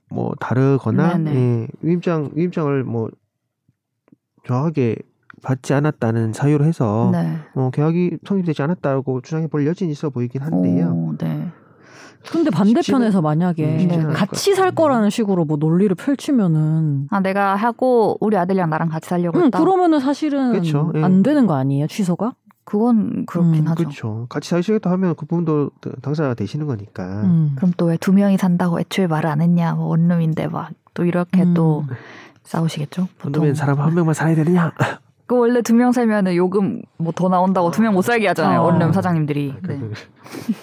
뭐 0.10 0.34
다르거나 0.40 1.18
네네. 1.18 1.36
예, 1.36 1.68
위임장 1.82 2.32
위임장을 2.34 2.84
뭐 2.84 3.10
정확하게 4.46 4.96
받지 5.42 5.74
않았다는 5.74 6.34
사유로 6.34 6.66
해서 6.66 7.10
네. 7.12 7.38
어, 7.56 7.70
계약이 7.72 8.18
성립되지 8.26 8.62
않았다고 8.62 9.22
주장해 9.22 9.48
볼 9.48 9.66
여지는 9.66 9.92
있어 9.92 10.10
보이긴 10.10 10.42
한데요. 10.42 10.90
오, 10.90 11.16
네. 11.18 11.48
근데 12.32 12.50
반대편에서 12.50 13.22
음, 13.22 13.24
만약에 13.24 13.88
않을 13.92 14.14
같이 14.14 14.52
것 14.52 14.56
살. 14.58 14.72
거라는 14.76 15.10
식으로 15.10 15.46
뭐 15.46 15.58
논리를 15.58 15.94
펼치면은 15.96 17.08
아 17.10 17.22
내가 17.22 17.56
하고 17.56 18.18
우리 18.20 18.36
아들이랑 18.36 18.70
나랑 18.70 18.90
같이 18.90 19.10
살려고 19.10 19.40
음, 19.40 19.46
했다. 19.46 19.60
그러면은 19.60 20.00
사실은 20.00 20.52
그쵸, 20.52 20.92
예. 20.96 21.04
안 21.04 21.24
되는 21.24 21.48
거 21.48 21.56
아니에요 21.56 21.88
취소가? 21.88 22.34
그건 22.70 23.26
그렇긴 23.26 23.64
음, 23.64 23.68
하죠. 23.68 23.76
그렇죠. 23.84 24.26
같이 24.30 24.50
사시겠다 24.52 24.92
하면 24.92 25.16
그 25.16 25.26
부분도 25.26 25.72
당사자가 26.02 26.34
되시는 26.36 26.68
거니까. 26.68 27.24
음. 27.24 27.54
그럼 27.56 27.74
또 27.78 27.88
왜 27.90 27.98
두 27.98 28.14
명이 28.14 28.38
산다고 28.38 28.80
애초에 28.80 29.08
말을 29.08 29.30
안 29.30 29.42
했냐? 29.42 29.74
뭐 29.74 29.88
원룸인데 29.88 30.48
막 30.48 30.72
또 30.94 31.06
이렇게 31.06 31.44
음. 31.44 31.54
또 31.54 31.86
싸우시겠죠. 32.44 33.08
보통. 33.20 33.54
사람 33.54 33.80
한 33.80 33.94
명만 33.96 34.14
살아야 34.14 34.36
되느냐? 34.36 34.72
그 35.28 35.38
원래 35.38 35.62
두 35.62 35.76
명 35.76 35.92
살면은 35.92 36.36
요금 36.36 36.82
뭐 36.98 37.12
더 37.14 37.30
나온다고 37.30 37.70
두 37.72 37.82
명 37.84 37.94
못 37.94 38.02
살게 38.02 38.28
하잖아요. 38.30 38.62
어. 38.62 38.64
원룸 38.66 38.92
사장님들이. 38.92 39.54
네. 39.68 39.78
근데 39.80 39.94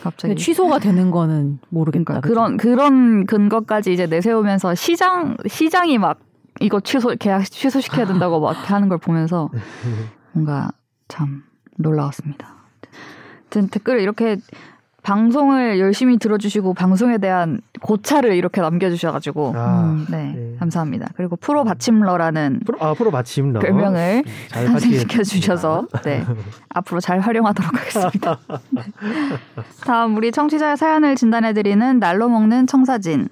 갑자기. 0.03 0.35
취소가 0.37 0.79
되는 0.81 1.11
거는 1.11 1.59
모르겠다. 1.71 2.21
그러니까 2.21 2.29
그런 2.29 2.57
그런 2.57 3.27
근거까지 3.27 3.93
이제 3.93 4.07
내세우면서 4.07 4.75
시장 4.75 5.37
시장이 5.47 5.99
막 5.99 6.19
이거 6.61 6.81
취소 6.81 7.15
계약 7.19 7.45
취소시켜야 7.45 8.07
된다고 8.07 8.41
막 8.41 8.71
하는 8.71 8.89
걸 8.89 8.99
보면서 8.99 9.49
뭔가 10.33 10.71
참 11.09 11.45
놀라웠습니다. 11.79 12.49
아무튼 13.43 13.69
댓글 13.69 14.01
이렇게 14.01 14.37
방송을 15.03 15.79
열심히 15.79 16.19
들어주시고 16.19 16.75
방송에 16.75 17.19
대한 17.19 17.61
고찰을 17.81 18.35
이렇게 18.35 18.61
남겨주셔가지고 18.61 19.53
아, 19.55 19.85
음, 19.85 20.07
네, 20.11 20.33
네. 20.35 20.57
감사합니다. 20.59 21.11
그리고 21.17 21.37
프로 21.37 21.63
받침러라는 21.63 22.61
프로, 22.67 22.79
아, 22.81 22.93
프로 22.93 23.13
마침러. 23.13 23.61
별명을 23.61 24.25
잘 24.49 24.65
탄생시켜 24.65 25.23
주셔서 25.23 25.87
네 26.03 26.27
앞으로 26.71 26.99
잘 26.99 27.21
활용하도록 27.21 27.73
하겠습니다. 27.73 28.39
네. 28.71 28.83
다음 29.87 30.17
우리 30.17 30.33
청취자의 30.33 30.77
사연을 30.77 31.15
진단해드리는 31.15 32.01
날로 32.01 32.29
먹는 32.29 32.67
청사진. 32.67 33.29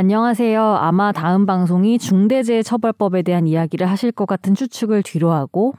안녕하세요. 0.00 0.62
아마 0.62 1.12
다음 1.12 1.44
방송이 1.44 1.98
중대재해처벌법에 1.98 3.20
대한 3.20 3.46
이야기를 3.46 3.86
하실 3.86 4.12
것 4.12 4.24
같은 4.24 4.54
추측을 4.54 5.02
뒤로 5.02 5.30
하고 5.30 5.74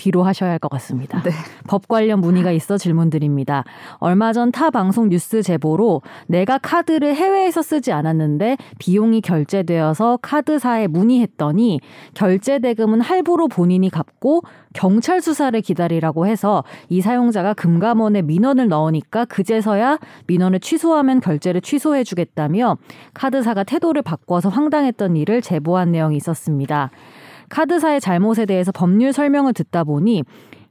뒤로 0.00 0.22
하셔야 0.22 0.50
할 0.50 0.58
것 0.60 0.70
같습니다. 0.70 1.22
네. 1.22 1.30
법 1.68 1.88
관련 1.88 2.20
문의가 2.20 2.50
있어 2.52 2.76
질문드립니다. 2.78 3.64
얼마 3.98 4.32
전 4.32 4.50
타 4.50 4.70
방송 4.70 5.08
뉴스 5.08 5.42
제보로 5.42 6.02
내가 6.26 6.58
카드를 6.58 7.14
해외에서 7.14 7.62
쓰지 7.62 7.92
않았는데 7.92 8.56
비용이 8.78 9.20
결제되어서 9.20 10.18
카드사에 10.22 10.86
문의했더니 10.86 11.80
결제 12.14 12.58
대금은 12.58 13.00
할부로 13.00 13.48
본인이 13.48 13.90
갚고 13.90 14.42
경찰 14.72 15.20
수사를 15.20 15.58
기다리라고 15.60 16.26
해서 16.26 16.64
이 16.88 17.00
사용자가 17.00 17.54
금감원에 17.54 18.22
민원을 18.22 18.68
넣으니까 18.68 19.24
그제서야 19.26 19.98
민원을 20.26 20.60
취소하면 20.60 21.20
결제를 21.20 21.60
취소해 21.60 22.04
주겠다며 22.04 22.76
카드사가 23.14 23.64
태도를 23.64 24.02
바꿔서 24.02 24.48
황당했던 24.48 25.16
일을 25.16 25.42
제보한 25.42 25.92
내용이 25.92 26.16
있었습니다. 26.16 26.90
카드사의 27.50 28.00
잘못에 28.00 28.46
대해서 28.46 28.72
법률 28.72 29.12
설명을 29.12 29.52
듣다 29.52 29.84
보니 29.84 30.24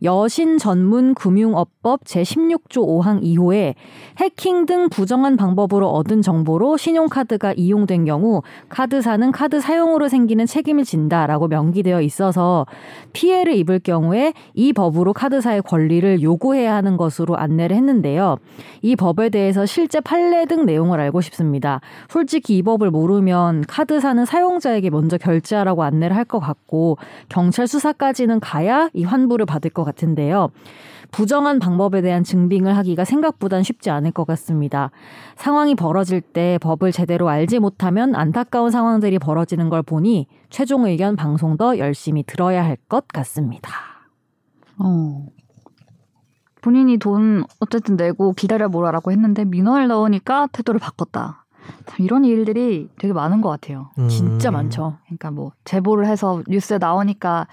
여신 0.03 0.57
전문 0.57 1.13
금융업법 1.13 2.05
제16조 2.05 2.85
5항 2.87 3.21
2호에 3.21 3.73
해킹 4.17 4.65
등 4.65 4.89
부정한 4.89 5.35
방법으로 5.35 5.89
얻은 5.89 6.21
정보로 6.21 6.77
신용카드가 6.77 7.53
이용된 7.57 8.05
경우 8.05 8.41
카드사는 8.69 9.31
카드 9.31 9.59
사용으로 9.59 10.07
생기는 10.07 10.45
책임을 10.45 10.85
진다라고 10.85 11.49
명기되어 11.49 12.01
있어서 12.01 12.65
피해를 13.11 13.55
입을 13.57 13.79
경우에 13.79 14.33
이 14.53 14.71
법으로 14.71 15.11
카드사의 15.13 15.63
권리를 15.63 16.21
요구해야 16.21 16.73
하는 16.73 16.95
것으로 16.95 17.35
안내를 17.35 17.75
했는데요. 17.75 18.37
이 18.81 18.95
법에 18.95 19.29
대해서 19.29 19.65
실제 19.65 19.99
판례 19.99 20.45
등 20.45 20.65
내용을 20.65 20.99
알고 21.01 21.19
싶습니다. 21.21 21.81
솔직히 22.07 22.57
이 22.57 22.63
법을 22.63 22.91
모르면 22.91 23.65
카드사는 23.67 24.23
사용자에게 24.25 24.89
먼저 24.89 25.17
결제하라고 25.17 25.83
안내를 25.83 26.15
할 26.15 26.29
것 26.29 26.39
같고 26.39 26.97
경찰 27.27 27.67
수사까지는 27.67 28.39
가야 28.39 28.89
이 28.93 29.03
환불을 29.03 29.45
받을 29.45 29.71
것 29.71 29.83
같은데요. 29.89 30.49
부정한 31.11 31.57
방법에 31.59 32.01
대한 32.01 32.23
증빙을 32.23 32.77
하기가 32.77 33.03
생각보단 33.03 33.63
쉽지 33.63 33.89
않을 33.89 34.11
것 34.11 34.27
같습니다. 34.27 34.91
상황이 35.35 35.73
벌어질 35.73 36.21
때 36.21 36.59
법을 36.61 36.91
제대로 36.91 37.29
알지 37.29 37.59
못하면 37.59 38.13
안타까운 38.15 38.69
상황들이 38.69 39.17
벌어지는 39.17 39.69
걸 39.69 39.81
보니 39.81 40.27
최종 40.49 40.85
의견 40.85 41.15
방송도 41.15 41.79
열심히 41.79 42.23
들어야 42.23 42.63
할 42.63 42.77
것 42.87 43.07
같습니다. 43.07 43.71
어. 44.77 45.25
본인이 46.61 46.97
돈 46.97 47.43
어쨌든 47.59 47.95
내고 47.95 48.33
기다려 48.33 48.67
보라라고 48.67 49.11
했는데 49.11 49.45
민원을 49.45 49.87
넣으니까 49.87 50.47
태도를 50.51 50.79
바꿨다. 50.79 51.45
참 51.85 52.05
이런 52.05 52.25
일들이 52.25 52.89
되게 52.97 53.13
많은 53.13 53.41
것 53.41 53.49
같아요. 53.49 53.89
진짜 54.09 54.49
음. 54.49 54.53
많죠. 54.53 54.97
그러니까 55.05 55.31
뭐 55.31 55.51
제보를 55.65 56.05
해서 56.07 56.41
뉴스에 56.47 56.77
나오니까 56.77 57.47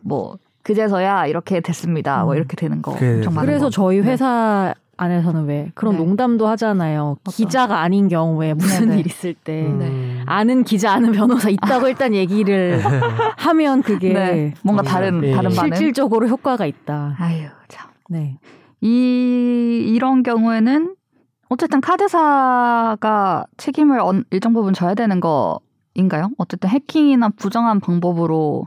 뭐 0.00 0.36
그제서야 0.62 1.26
이렇게 1.26 1.60
됐습니다. 1.60 2.24
뭐 2.24 2.34
음. 2.34 2.36
이렇게 2.36 2.56
되는 2.56 2.82
거 2.82 2.94
그래, 2.94 3.16
엄청 3.16 3.34
많은 3.34 3.46
그래서 3.46 3.66
거. 3.66 3.70
저희 3.70 4.00
회사 4.00 4.74
안에서는 4.96 5.46
왜 5.46 5.70
그런 5.74 5.94
네. 5.96 6.04
농담도 6.04 6.46
하잖아요. 6.48 7.16
기자가 7.28 7.80
아닌 7.80 8.08
경우에 8.08 8.54
무슨 8.54 8.88
네네. 8.90 9.00
일 9.00 9.06
있을 9.06 9.34
때 9.34 9.66
음. 9.66 9.78
네. 9.78 10.22
아는 10.26 10.62
기자 10.64 10.92
아는 10.92 11.12
변호사 11.12 11.48
있다고 11.48 11.88
일단 11.88 12.14
얘기를 12.14 12.80
하면 13.38 13.82
그게 13.82 14.12
네. 14.12 14.54
뭔가 14.62 14.82
다른 14.82 15.24
예. 15.24 15.32
다른 15.32 15.50
반응. 15.54 15.74
실질적으로 15.76 16.28
효과가 16.28 16.66
있다. 16.66 17.16
아유 17.18 17.46
참. 17.68 17.88
네. 18.08 18.38
이 18.80 19.84
이런 19.94 20.22
경우에는 20.22 20.94
어쨌든 21.48 21.80
카드사가 21.80 23.46
책임을 23.56 24.00
언- 24.00 24.24
일정 24.30 24.52
부분 24.52 24.72
져야 24.74 24.94
되는 24.94 25.20
거인가요? 25.20 26.30
어쨌든 26.38 26.70
해킹이나 26.70 27.30
부정한 27.36 27.80
방법으로 27.80 28.66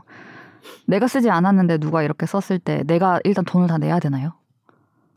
내가 0.86 1.06
쓰지 1.08 1.30
않았는데 1.30 1.78
누가 1.78 2.02
이렇게 2.02 2.26
썼을 2.26 2.58
때 2.58 2.82
내가 2.86 3.20
일단 3.24 3.44
돈을 3.44 3.68
다 3.68 3.78
내야 3.78 3.98
되나요? 3.98 4.32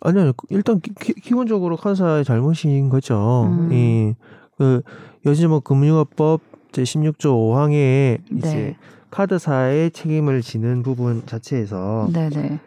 아니요, 0.02 0.32
일단 0.50 0.80
기, 0.80 1.14
기본적으로 1.14 1.76
카드사의 1.76 2.24
잘못인 2.24 2.90
거죠. 2.90 3.50
음. 3.50 3.72
이, 3.72 4.16
그, 4.58 4.82
요즘 5.26 5.50
뭐 5.50 5.60
금융업법 5.60 6.42
제 6.72 6.84
16조 6.84 7.34
5항에 7.34 8.20
이제 8.38 8.54
네. 8.54 8.78
카드사의 9.12 9.92
책임을 9.92 10.42
지는 10.42 10.84
부분 10.84 11.26
자체에서 11.26 12.10
네네. 12.14 12.60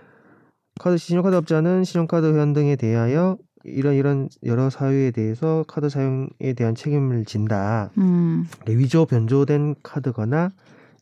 카드 0.80 0.96
신용카드 0.96 1.36
업자는 1.36 1.84
신용카드 1.84 2.34
회원 2.34 2.52
등에 2.52 2.76
대하여 2.76 3.36
이런 3.64 3.94
이런 3.94 4.28
여러 4.44 4.70
사유에 4.70 5.12
대해서 5.12 5.64
카드 5.68 5.88
사용에 5.88 6.54
대한 6.56 6.74
책임을 6.74 7.24
진다. 7.24 7.90
음. 7.98 8.46
위조 8.66 9.06
변조된 9.06 9.76
카드거나 9.82 10.50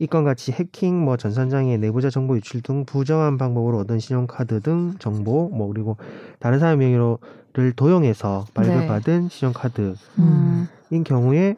이건 0.01 0.25
같이 0.25 0.51
해킹, 0.51 1.05
뭐 1.05 1.19
전산장애, 1.19 1.77
내부자 1.77 2.09
정보 2.09 2.35
유출 2.35 2.63
등 2.63 2.87
부정한 2.87 3.37
방법으로 3.37 3.79
얻은 3.81 3.99
신용카드 3.99 4.61
등 4.61 4.95
정보, 4.99 5.51
뭐 5.51 5.69
그리고 5.69 5.99
다른 6.39 6.59
사람 6.59 6.79
명의로를 6.79 7.73
도용해서 7.77 8.47
발급받은 8.55 9.29
신용카드인 9.29 9.95
음. 10.21 10.69
경우에 11.05 11.55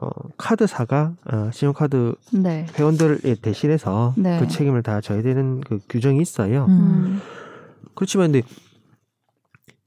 어, 0.00 0.08
카드사가 0.36 1.14
어, 1.32 1.50
신용카드 1.52 2.14
네. 2.32 2.66
회원들을 2.78 3.20
대신해서 3.42 4.14
네. 4.16 4.38
그 4.38 4.46
책임을 4.46 4.84
다 4.84 5.00
져야 5.00 5.22
되는 5.22 5.60
그 5.60 5.80
규정이 5.88 6.22
있어요. 6.22 6.66
음. 6.66 6.70
음. 6.70 7.20
그렇지만 7.96 8.30
근데 8.30 8.46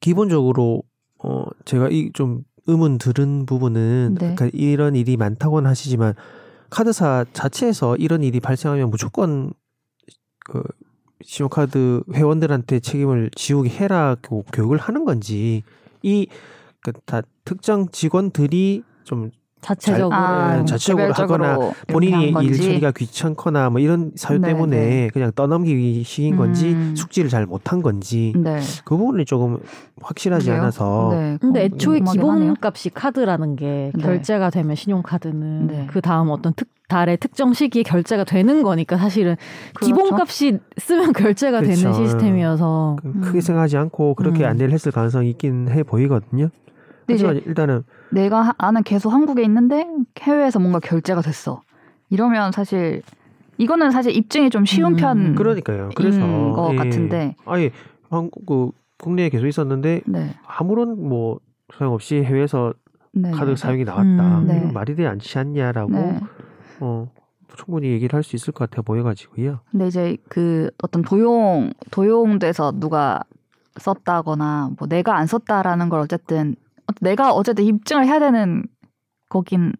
기본적으로 0.01 0.83
어 1.23 1.45
제가 1.63 1.87
이 1.89 2.11
좀 2.13 2.43
의문 2.67 2.97
들은 2.97 3.45
부분은 3.45 4.17
네. 4.19 4.35
그러니까 4.35 4.49
이런 4.53 4.95
일이 4.95 5.15
많다고는 5.17 5.69
하시지만 5.69 6.13
카드사 6.69 7.25
자체에서 7.33 7.95
이런 7.97 8.23
일이 8.23 8.39
발생하면 8.39 8.89
무조건 8.89 9.51
그 10.45 10.63
신용카드 11.21 12.03
회원들한테 12.13 12.79
책임을 12.79 13.31
지우게 13.35 13.69
해라고 13.69 14.43
교육을 14.53 14.77
하는 14.77 15.05
건지 15.05 15.63
이다 16.01 17.21
특정 17.43 17.89
직원들이 17.89 18.83
좀 19.03 19.31
자체적으로 19.61 20.13
아, 20.13 20.57
네, 20.57 20.65
자체적으로 20.65 21.13
하거나 21.13 21.57
본인이 21.87 22.31
한 22.31 22.43
일. 22.43 22.53
처리가 22.53 22.91
귀찮거나 22.91 23.69
뭐 23.69 23.79
이런 23.79 24.11
사유 24.15 24.39
네, 24.39 24.49
때문에 24.49 24.77
네. 24.77 25.09
그냥 25.11 25.31
떠넘기기 25.35 26.03
식인 26.03 26.37
건지 26.37 26.73
음. 26.73 26.95
숙지를 26.95 27.29
잘 27.29 27.45
못한 27.45 27.81
건지 27.81 28.33
네. 28.35 28.59
그 28.85 28.95
부분이 28.95 29.25
조금 29.25 29.57
확실하지 30.01 30.45
그래요? 30.45 30.61
않아서 30.61 31.09
네. 31.11 31.37
근데 31.41 31.61
어, 31.61 31.63
애초에. 31.63 31.99
기본값이 31.99 32.91
카드라는 32.91 33.55
게 33.55 33.91
네. 33.95 34.01
결제가 34.01 34.49
되면 34.49 34.75
신용카드는 34.75 35.67
네. 35.67 35.87
그 35.89 36.01
다음 36.01 36.29
어떤 36.29 36.53
특 36.53 36.69
달의 36.87 37.17
특정 37.17 37.53
시기에 37.53 37.83
결제가 37.83 38.23
되는 38.23 38.63
거니까 38.63 38.95
사실은 38.95 39.35
그렇죠. 39.73 39.93
기본값이 39.93 40.59
쓰면 40.77 41.11
결제가 41.11 41.59
되는 41.59 41.75
그렇죠. 41.75 41.93
시스템이어서 42.01 42.95
그 43.01 43.07
음. 43.09 43.21
크게 43.21 43.41
생각하지 43.41 43.75
않고 43.75 44.15
그렇게 44.15 44.45
음. 44.45 44.49
안내를 44.49 44.71
했을 44.71 44.93
가능성이 44.93 45.31
있긴 45.31 45.67
해 45.69 45.83
보이거든요. 45.83 46.49
이제 47.09 47.25
하지만 47.25 47.43
일단은 47.45 47.83
내가 48.11 48.41
하- 48.41 48.53
나는 48.59 48.83
계속 48.83 49.11
한국에 49.11 49.43
있는데 49.43 49.85
해외에서 50.19 50.59
뭔가 50.59 50.79
결제가 50.79 51.21
됐어. 51.21 51.61
이러면 52.09 52.51
사실 52.51 53.01
이거는 53.57 53.91
사실 53.91 54.15
입증이 54.15 54.49
좀 54.49 54.65
쉬운 54.65 54.93
음. 54.93 54.97
편 54.97 55.35
그러니까요. 55.35 55.89
그래서 55.95 56.19
것 56.53 56.71
예. 56.73 56.75
같은데. 56.77 57.35
아예 57.45 57.71
한국 58.09 58.45
그 58.45 58.71
국내에 58.99 59.29
계속 59.29 59.47
있었는데 59.47 60.01
네. 60.05 60.35
아무런 60.45 61.07
뭐 61.07 61.39
소용 61.73 61.93
없이 61.93 62.23
해외에서 62.23 62.73
네. 63.13 63.31
카드 63.31 63.55
사용이 63.55 63.83
나왔다. 63.83 64.39
음. 64.39 64.45
네. 64.47 64.71
말이 64.71 64.95
되지 64.95 65.07
않지 65.07 65.37
않냐라고 65.39 65.91
네. 65.91 66.19
어 66.79 67.09
충분히 67.55 67.87
얘기를 67.89 68.15
할 68.15 68.23
수 68.23 68.35
있을 68.35 68.53
것 68.53 68.69
같아 68.69 68.81
보여가지고요. 68.83 69.59
근데 69.71 69.87
이제 69.87 70.17
그 70.29 70.69
어떤 70.83 71.01
도용 71.01 71.71
도용돼서 71.91 72.73
누가 72.79 73.21
썼다거나 73.79 74.71
뭐 74.77 74.87
내가 74.87 75.17
안 75.17 75.27
썼다라는 75.27 75.89
걸 75.89 75.99
어쨌든 76.01 76.55
내가 77.01 77.33
어쨌든 77.33 77.65
입증을 77.65 78.05
해야 78.05 78.19
되는 78.19 78.63
거긴 79.29 79.73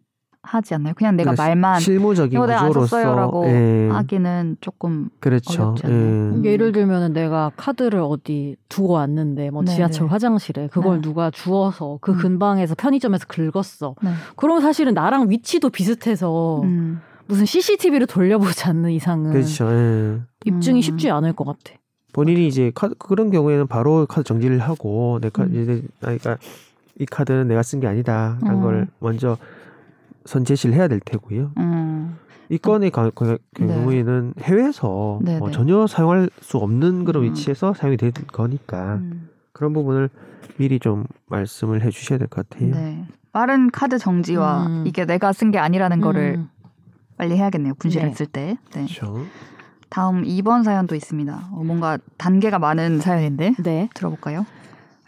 하지 0.47 0.73
않나요? 0.73 0.93
그냥 0.95 1.15
내가 1.17 1.31
그러니까 1.31 1.43
말만 1.43 1.79
실무적인 1.79 2.33
이거 2.33 2.45
내가 2.45 2.61
안 2.61 2.67
구조로서 2.67 3.43
예, 3.47 3.89
하기는 3.91 4.57
조금 4.61 5.09
그렇죠. 5.19 5.61
어렵지 5.61 5.85
않나요? 5.85 6.41
예. 6.43 6.51
예를 6.51 6.71
들면은 6.71 7.13
내가 7.13 7.51
카드를 7.57 7.99
어디 7.99 8.55
두고 8.69 8.93
왔는데 8.93 9.49
뭐 9.49 9.63
네네. 9.63 9.75
지하철 9.75 10.07
화장실에 10.07 10.67
그걸 10.67 10.95
네. 10.95 11.01
누가 11.01 11.29
주워서 11.31 11.99
그 12.01 12.13
음. 12.13 12.17
근방에서 12.17 12.75
편의점에서 12.75 13.25
긁었어. 13.27 13.95
네. 14.01 14.11
그럼 14.35 14.61
사실은 14.61 14.93
나랑 14.93 15.29
위치도 15.29 15.69
비슷해서 15.69 16.61
음. 16.63 17.01
무슨 17.27 17.45
CCTV를 17.45 18.07
돌려보지 18.07 18.63
않는 18.65 18.91
이상은 18.91 19.31
그렇죠. 19.33 19.69
예. 19.69 20.21
입증이 20.45 20.79
음. 20.79 20.81
쉽지 20.81 21.09
않을 21.09 21.33
것 21.33 21.43
같아. 21.43 21.77
본인이 22.13 22.47
이제 22.47 22.71
카드 22.73 22.95
그런 22.97 23.31
경우에는 23.31 23.67
바로 23.67 24.05
카드 24.07 24.23
정지를 24.23 24.59
하고 24.59 25.19
내 25.21 25.29
카드 25.29 25.49
음. 25.49 25.61
이제 25.61 25.83
그러니까 25.99 26.37
이 26.99 27.05
카드는 27.05 27.47
내가 27.47 27.61
쓴 27.63 27.79
게 27.79 27.87
아니다라는 27.87 28.47
음. 28.57 28.61
걸 28.61 28.87
먼저 28.99 29.37
선 30.25 30.43
제시를 30.45 30.75
해야 30.75 30.87
될 30.87 30.99
테고요. 30.99 31.51
음. 31.57 32.17
이 32.49 32.57
건의 32.57 32.91
가- 32.91 33.11
그 33.13 33.37
경우에는 33.55 34.33
해외에서 34.41 35.19
네, 35.21 35.37
뭐 35.37 35.49
네. 35.49 35.53
전혀 35.53 35.85
사용할 35.85 36.29
수 36.41 36.57
없는 36.57 37.03
그런 37.05 37.23
음. 37.23 37.29
위치에서 37.29 37.73
사용이 37.73 37.97
된 37.97 38.11
거니까 38.31 38.95
음. 38.95 39.29
그런 39.51 39.73
부분을 39.73 40.09
미리 40.57 40.79
좀 40.79 41.05
말씀을 41.27 41.81
해주셔야 41.83 42.17
될 42.19 42.27
것 42.29 42.49
같아요. 42.49 42.71
네. 42.73 43.05
빠른 43.31 43.69
카드 43.69 43.97
정지와 43.97 44.67
음. 44.67 44.83
이게 44.87 45.05
내가 45.05 45.33
쓴 45.33 45.51
게 45.51 45.59
아니라는 45.59 46.01
거를 46.01 46.35
음. 46.37 46.49
빨리 47.17 47.35
해야겠네요. 47.35 47.73
분실했을 47.75 48.27
네. 48.27 48.31
때. 48.31 48.57
네. 48.79 48.85
그렇죠. 48.85 49.25
다음 49.89 50.23
2번 50.23 50.63
사연도 50.63 50.95
있습니다. 50.95 51.49
어, 51.51 51.63
뭔가 51.63 51.97
단계가 52.17 52.59
많은 52.59 52.99
사연인데 52.99 53.55
네. 53.63 53.89
들어볼까요? 53.93 54.45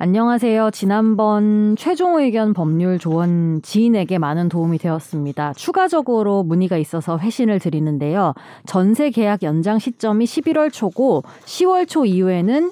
안녕하세요. 0.01 0.71
지난번 0.71 1.75
최종 1.77 2.21
의견 2.21 2.53
법률 2.53 2.99
조언 2.99 3.61
지인에게 3.61 4.17
많은 4.17 4.47
도움이 4.47 4.77
되었습니다. 4.77 5.51
추가적으로 5.55 6.43
문의가 6.43 6.77
있어서 6.77 7.19
회신을 7.19 7.59
드리는데요. 7.59 8.33
전세 8.65 9.09
계약 9.09 9.43
연장 9.43 9.77
시점이 9.77 10.23
11월 10.23 10.71
초고 10.71 11.23
10월 11.43 11.85
초 11.85 12.05
이후에는 12.05 12.71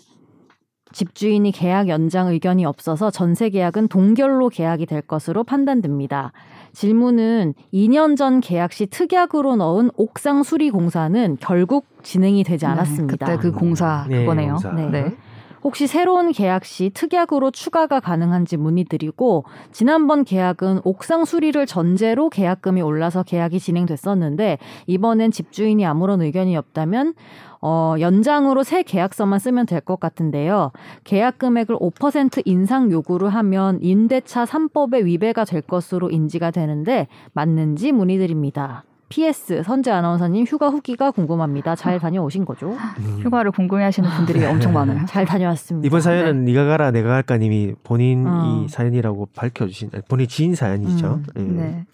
집주인이 0.93 1.51
계약 1.51 1.89
연장 1.89 2.29
의견이 2.29 2.63
없어서 2.63 3.11
전세 3.11 3.49
계약은 3.49 3.89
동결로 3.89 4.47
계약이 4.47 4.85
될 4.85 5.01
것으로 5.01 5.43
판단됩니다. 5.43 6.31
질문은 6.71 7.55
2년 7.73 8.15
전 8.15 8.39
계약 8.39 8.71
시 8.71 8.85
특약으로 8.85 9.57
넣은 9.57 9.91
옥상 9.97 10.43
수리 10.43 10.69
공사는 10.69 11.35
결국 11.41 11.87
진행이 12.03 12.45
되지 12.45 12.65
네, 12.65 12.71
않았습니다. 12.71 13.25
그때 13.25 13.37
그 13.37 13.51
공사 13.51 14.05
네, 14.07 14.21
그거네요. 14.21 14.53
공사. 14.53 14.71
네. 14.71 14.89
네. 14.89 15.17
혹시 15.63 15.87
새로운 15.87 16.31
계약 16.31 16.65
시 16.65 16.89
특약으로 16.91 17.51
추가가 17.51 17.99
가능한지 17.99 18.57
문의드리고 18.57 19.45
지난번 19.71 20.23
계약은 20.23 20.81
옥상 20.83 21.25
수리를 21.25 21.65
전제로 21.65 22.29
계약금이 22.29 22.81
올라서 22.81 23.23
계약이 23.23 23.59
진행됐었는데 23.59 24.59
이번엔 24.85 25.31
집주인이 25.31 25.85
아무런 25.85 26.21
의견이 26.21 26.55
없다면 26.55 27.13
어, 27.59 27.95
연장으로 27.99 28.63
새 28.63 28.83
계약서만 28.83 29.39
쓰면 29.39 29.65
될 29.65 29.81
것 29.87 29.99
같은데요. 29.99 30.71
계약 31.05 31.37
금액을 31.37 31.77
5% 31.77 32.41
인상 32.45 32.91
요구를 32.91 33.29
하면 33.29 33.79
임대차 33.81 34.43
3법의 34.43 35.05
위배가 35.05 35.45
될 35.45 35.61
것으로 35.61 36.09
인지가 36.09 36.51
되는데 36.51 37.07
맞는지 37.33 37.93
문의드립니다. 37.93 38.83
PS 39.09 39.63
선재 39.63 39.91
아나운서님 39.91 40.45
휴가 40.45 40.69
후기가 40.69 41.11
궁금합니다. 41.11 41.75
잘 41.75 41.99
다녀오신 41.99 42.45
거죠? 42.45 42.71
음. 42.99 43.19
휴가를 43.23 43.51
궁금해하시는 43.51 44.09
분들이 44.09 44.45
엄청 44.45 44.73
많아요. 44.73 45.05
잘 45.07 45.25
다녀왔습니다. 45.25 45.85
이번 45.85 46.01
사연은 46.01 46.45
네. 46.45 46.51
네가 46.51 46.65
가라 46.65 46.91
내가 46.91 47.09
갈까님이 47.09 47.75
본인이 47.83 48.25
어. 48.27 48.65
사연이라고 48.69 49.29
밝혀주신 49.35 49.91
본인 50.09 50.27
지인 50.27 50.55
사연이죠. 50.55 51.21
예. 51.37 51.41
네. 51.41 51.85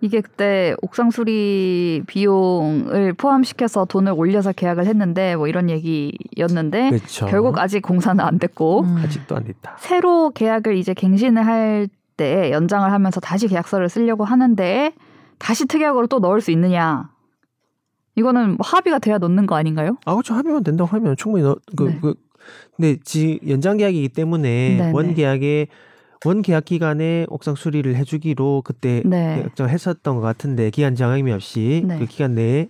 이게 0.00 0.20
그때 0.20 0.74
옥상 0.82 1.12
수리 1.12 2.02
비용을 2.08 3.12
포함시켜서 3.12 3.84
돈을 3.84 4.12
올려서 4.16 4.52
계약을 4.52 4.86
했는데 4.86 5.36
뭐 5.36 5.46
이런 5.46 5.70
얘기였는데 5.70 6.90
그렇죠. 6.90 7.26
결국 7.26 7.58
아직 7.58 7.82
공사는 7.82 8.22
안 8.24 8.38
됐고 8.38 8.80
음. 8.80 9.00
아직도 9.04 9.36
안 9.36 9.44
됐다. 9.44 9.76
새로 9.78 10.30
계약을 10.30 10.76
이제 10.76 10.94
갱신을 10.94 11.46
할 11.46 11.88
때 12.16 12.50
연장을 12.52 12.90
하면서 12.92 13.20
다시 13.20 13.48
계약서를 13.48 13.88
쓰려고 13.88 14.24
하는데 14.24 14.92
다시 15.42 15.66
특약으로 15.66 16.06
또 16.06 16.20
넣을 16.20 16.40
수 16.40 16.52
있느냐? 16.52 17.10
이거는 18.14 18.50
뭐 18.50 18.58
합의가 18.62 18.98
돼야 19.00 19.18
넣는 19.18 19.46
거 19.46 19.56
아닌가요? 19.56 19.96
아 20.04 20.12
그렇죠. 20.14 20.34
하면 20.34 20.62
된다고 20.62 20.88
하면 20.96 21.16
충분히 21.16 21.42
너, 21.42 21.56
그, 21.76 21.84
네. 21.84 21.98
그 22.00 22.14
근데 22.76 22.96
지 23.02 23.40
연장 23.48 23.76
계약이기 23.76 24.10
때문에 24.10 24.76
네, 24.78 24.92
원 24.92 25.08
네. 25.08 25.14
계약에 25.14 25.66
원 26.24 26.42
계약 26.42 26.64
기간에 26.64 27.26
옥상 27.28 27.56
수리를 27.56 27.92
해주기로 27.96 28.62
그때 28.64 29.02
네. 29.04 29.40
결정했었던 29.42 30.14
것 30.14 30.20
같은데 30.20 30.70
기한 30.70 30.94
장애미 30.94 31.32
없이 31.32 31.82
네. 31.86 31.98
그 31.98 32.06
기간 32.06 32.34
내에 32.34 32.68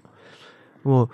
뭐 0.83 1.09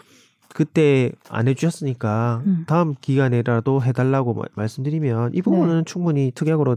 그때 0.55 1.11
안 1.29 1.49
해주셨으니까 1.49 2.43
음. 2.47 2.65
다음 2.69 2.95
기간에라도 3.01 3.83
해달라고 3.83 4.35
마- 4.35 4.45
말씀드리면 4.55 5.33
이 5.35 5.43
부분은 5.43 5.79
네. 5.79 5.83
충분히 5.85 6.31
특약으로 6.35 6.77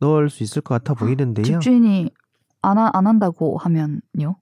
넣을 0.00 0.30
수 0.30 0.42
있을 0.42 0.62
것 0.62 0.74
같아 0.74 0.94
보이는데요. 0.94 1.44
집주인이 1.44 2.10
안, 2.62 2.78
하- 2.78 2.90
안 2.92 3.06
한다고 3.06 3.56
하면요? 3.58 4.36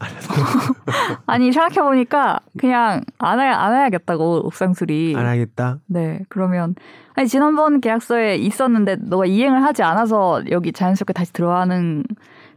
아니 1.26 1.52
생각해 1.52 1.82
보니까 1.82 2.40
그냥 2.58 3.02
안, 3.18 3.40
해, 3.40 3.44
안 3.44 3.74
해야겠다고 3.74 4.46
옥상 4.46 4.72
수리. 4.74 5.14
안 5.16 5.26
하겠다. 5.26 5.78
네 5.86 6.20
그러면 6.28 6.74
아니 7.14 7.28
지난번 7.28 7.80
계약서에 7.80 8.36
있었는데 8.36 8.96
너가 9.02 9.26
이행을 9.26 9.62
하지 9.62 9.82
않아서 9.82 10.42
여기 10.50 10.72
자연스럽게 10.72 11.12
다시 11.12 11.32
들어가는 11.32 12.04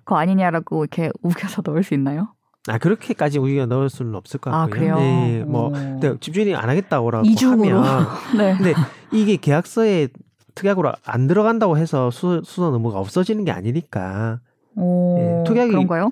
거 0.06 0.18
아니냐라고 0.18 0.84
이렇게 0.86 1.12
우겨서 1.24 1.62
넣을 1.66 1.84
수 1.84 1.94
있나요? 1.94 2.30
아 2.68 2.78
그렇게까지 2.78 3.38
우리가 3.40 3.66
넣을 3.66 3.90
수는 3.90 4.16
없을 4.16 4.40
것 4.40 4.54
아, 4.54 4.60
같고요. 4.68 4.70
그래요? 4.80 4.96
네, 4.98 5.44
뭐 5.46 5.68
오. 5.68 5.72
근데 5.72 6.18
집주인이 6.20 6.56
안 6.56 6.70
하겠다고라고 6.70 7.26
이중으로. 7.28 7.80
하면 7.82 8.08
네. 8.38 8.56
근데 8.56 8.74
이게 9.12 9.36
계약서에 9.36 10.08
특약으로 10.56 10.94
안 11.06 11.28
들어간다고 11.28 11.78
해서 11.78 12.10
수, 12.12 12.42
수선 12.46 12.74
의무가 12.74 12.98
없어지는 13.00 13.44
게 13.44 13.52
아니니까 13.52 14.40
오, 14.76 15.16
예, 15.20 15.44
특약이- 15.50 15.70
그런가요? 15.72 16.12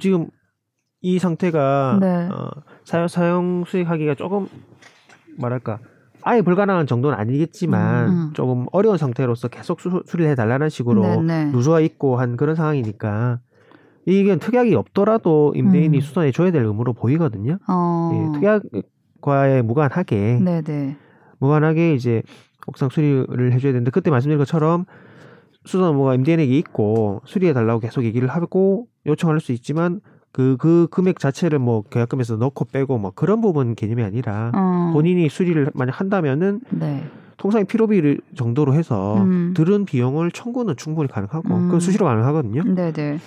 지금 0.00 0.26
이 1.00 1.18
상태가 1.18 1.98
네. 2.00 2.28
어, 2.32 2.50
사용, 2.84 3.08
사용 3.08 3.64
수익하기가 3.66 4.14
조금 4.14 4.46
뭐랄까 5.38 5.78
아예 6.22 6.42
불가능한 6.42 6.86
정도는 6.86 7.16
아니겠지만 7.16 8.08
음. 8.08 8.30
조금 8.34 8.66
어려운 8.72 8.98
상태로서 8.98 9.48
계속 9.48 9.80
수, 9.80 10.02
수리를 10.04 10.30
해달라는 10.32 10.68
식으로 10.68 11.02
네 11.02 11.16
네. 11.22 11.44
누수가 11.52 11.80
있고 11.80 12.16
한 12.18 12.36
그런 12.36 12.56
상황이니까 12.56 13.38
이게 14.04 14.36
특약이 14.36 14.74
없더라도 14.74 15.52
임대인이 15.54 15.98
음. 15.98 16.00
수선해 16.00 16.32
줘야 16.32 16.50
될 16.50 16.64
의무로 16.64 16.94
보이거든요. 16.94 17.58
어. 17.68 18.10
예, 18.14 18.38
특약과에 18.40 19.62
무관하게 19.62 20.40
네네. 20.42 20.96
무관하게 21.38 21.94
이제 21.94 22.22
옥상 22.66 22.88
수리를 22.88 23.52
해줘야 23.52 23.72
되는데 23.72 23.90
그때 23.92 24.10
말씀드린 24.10 24.38
것처럼 24.38 24.86
의무가 25.76 26.14
임대인에게 26.14 26.56
있고 26.58 27.20
수리해 27.26 27.52
달라고 27.52 27.80
계속 27.80 28.04
얘기를 28.04 28.28
하고 28.28 28.86
요청할 29.06 29.40
수 29.40 29.52
있지만 29.52 30.00
그 30.32 30.56
그 30.58 30.86
금액 30.90 31.18
자체를 31.18 31.58
뭐 31.58 31.82
계약금에서 31.82 32.36
넣고 32.36 32.66
빼고 32.66 32.98
뭐 32.98 33.10
그런 33.14 33.40
부분 33.40 33.74
개념이 33.74 34.02
아니라 34.02 34.52
어. 34.54 34.90
본인이 34.92 35.28
수리를 35.28 35.70
만약 35.74 35.98
한다면은 36.00 36.60
네. 36.70 37.04
통상의 37.38 37.64
필요비 37.66 38.18
정도로 38.36 38.74
해서 38.74 39.16
음. 39.22 39.52
들은 39.56 39.84
비용을 39.84 40.30
청구는 40.30 40.76
충분히 40.76 41.08
가능하고 41.08 41.54
음. 41.54 41.60
그건 41.66 41.80
수시로 41.80 42.06
가능하거든요. 42.06 42.62
네네. 42.74 43.18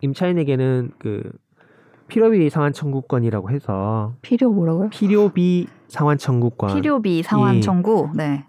임차인에게는 0.00 0.92
그 0.98 1.22
필요비 2.08 2.48
상환 2.50 2.72
청구권이라고 2.72 3.50
해서 3.50 4.14
필요 4.22 4.50
뭐라고요? 4.50 4.88
필요비 4.90 5.66
상환 5.88 6.16
청구권 6.18 6.74
필요비 6.74 7.22
상환 7.22 7.56
이- 7.56 7.60
청구. 7.60 8.08
네. 8.14 8.44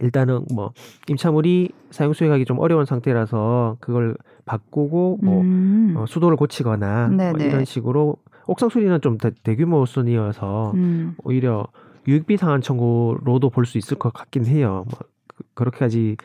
일단은 0.00 0.44
뭐 0.54 0.72
임차물이 1.08 1.70
사용 1.90 2.12
수익하기 2.12 2.44
좀 2.44 2.58
어려운 2.58 2.84
상태라서 2.84 3.76
그걸 3.80 4.16
바꾸고 4.44 5.18
뭐 5.22 5.40
음. 5.42 5.94
어, 5.96 6.04
수도를 6.06 6.36
고치거나 6.36 7.08
뭐. 7.32 7.40
이런 7.46 7.64
식으로 7.64 8.16
옥상 8.46 8.68
수리는 8.68 9.00
좀 9.00 9.18
대, 9.18 9.30
대규모 9.42 9.84
순이어서 9.86 10.72
음. 10.74 11.14
오히려 11.22 11.66
유익비 12.06 12.36
상환 12.38 12.60
청구로도 12.62 13.50
볼 13.50 13.66
수 13.66 13.76
있을 13.78 13.98
것 13.98 14.12
같긴 14.12 14.46
해요. 14.46 14.84
뭐 14.90 14.98
그- 15.26 15.44
그렇게까지 15.54 16.16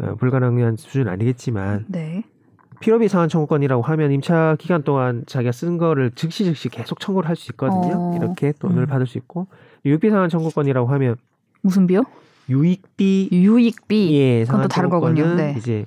어, 0.00 0.14
불가능한 0.16 0.76
수준은 0.76 1.10
아니겠지만 1.12 1.86
네. 1.88 2.22
필요비 2.80 3.08
상환 3.08 3.28
청구권이라고 3.28 3.82
하면 3.82 4.12
임차 4.12 4.56
기간 4.58 4.82
동안 4.82 5.24
자기가 5.26 5.52
쓴 5.52 5.78
거를 5.78 6.10
즉시 6.14 6.44
즉시 6.44 6.68
계속 6.68 6.98
청구를 7.00 7.28
할 7.28 7.36
수 7.36 7.50
있거든요. 7.52 7.94
어. 7.96 8.16
이렇게 8.16 8.52
돈을 8.58 8.82
음. 8.82 8.86
받을 8.86 9.06
수 9.06 9.18
있고 9.18 9.46
유익비 9.84 10.10
상환 10.10 10.28
청구권이라고 10.28 10.88
하면 10.88 11.16
무슨 11.62 11.86
비요? 11.86 12.02
유익비 12.48 13.28
유익비. 13.32 14.14
예, 14.14 14.40
그건 14.44 14.46
상환 14.46 14.62
또 14.62 14.68
다른 14.68 14.90
거군요. 14.90 15.22
청구권은 15.22 15.36
네. 15.52 15.58
이제 15.58 15.84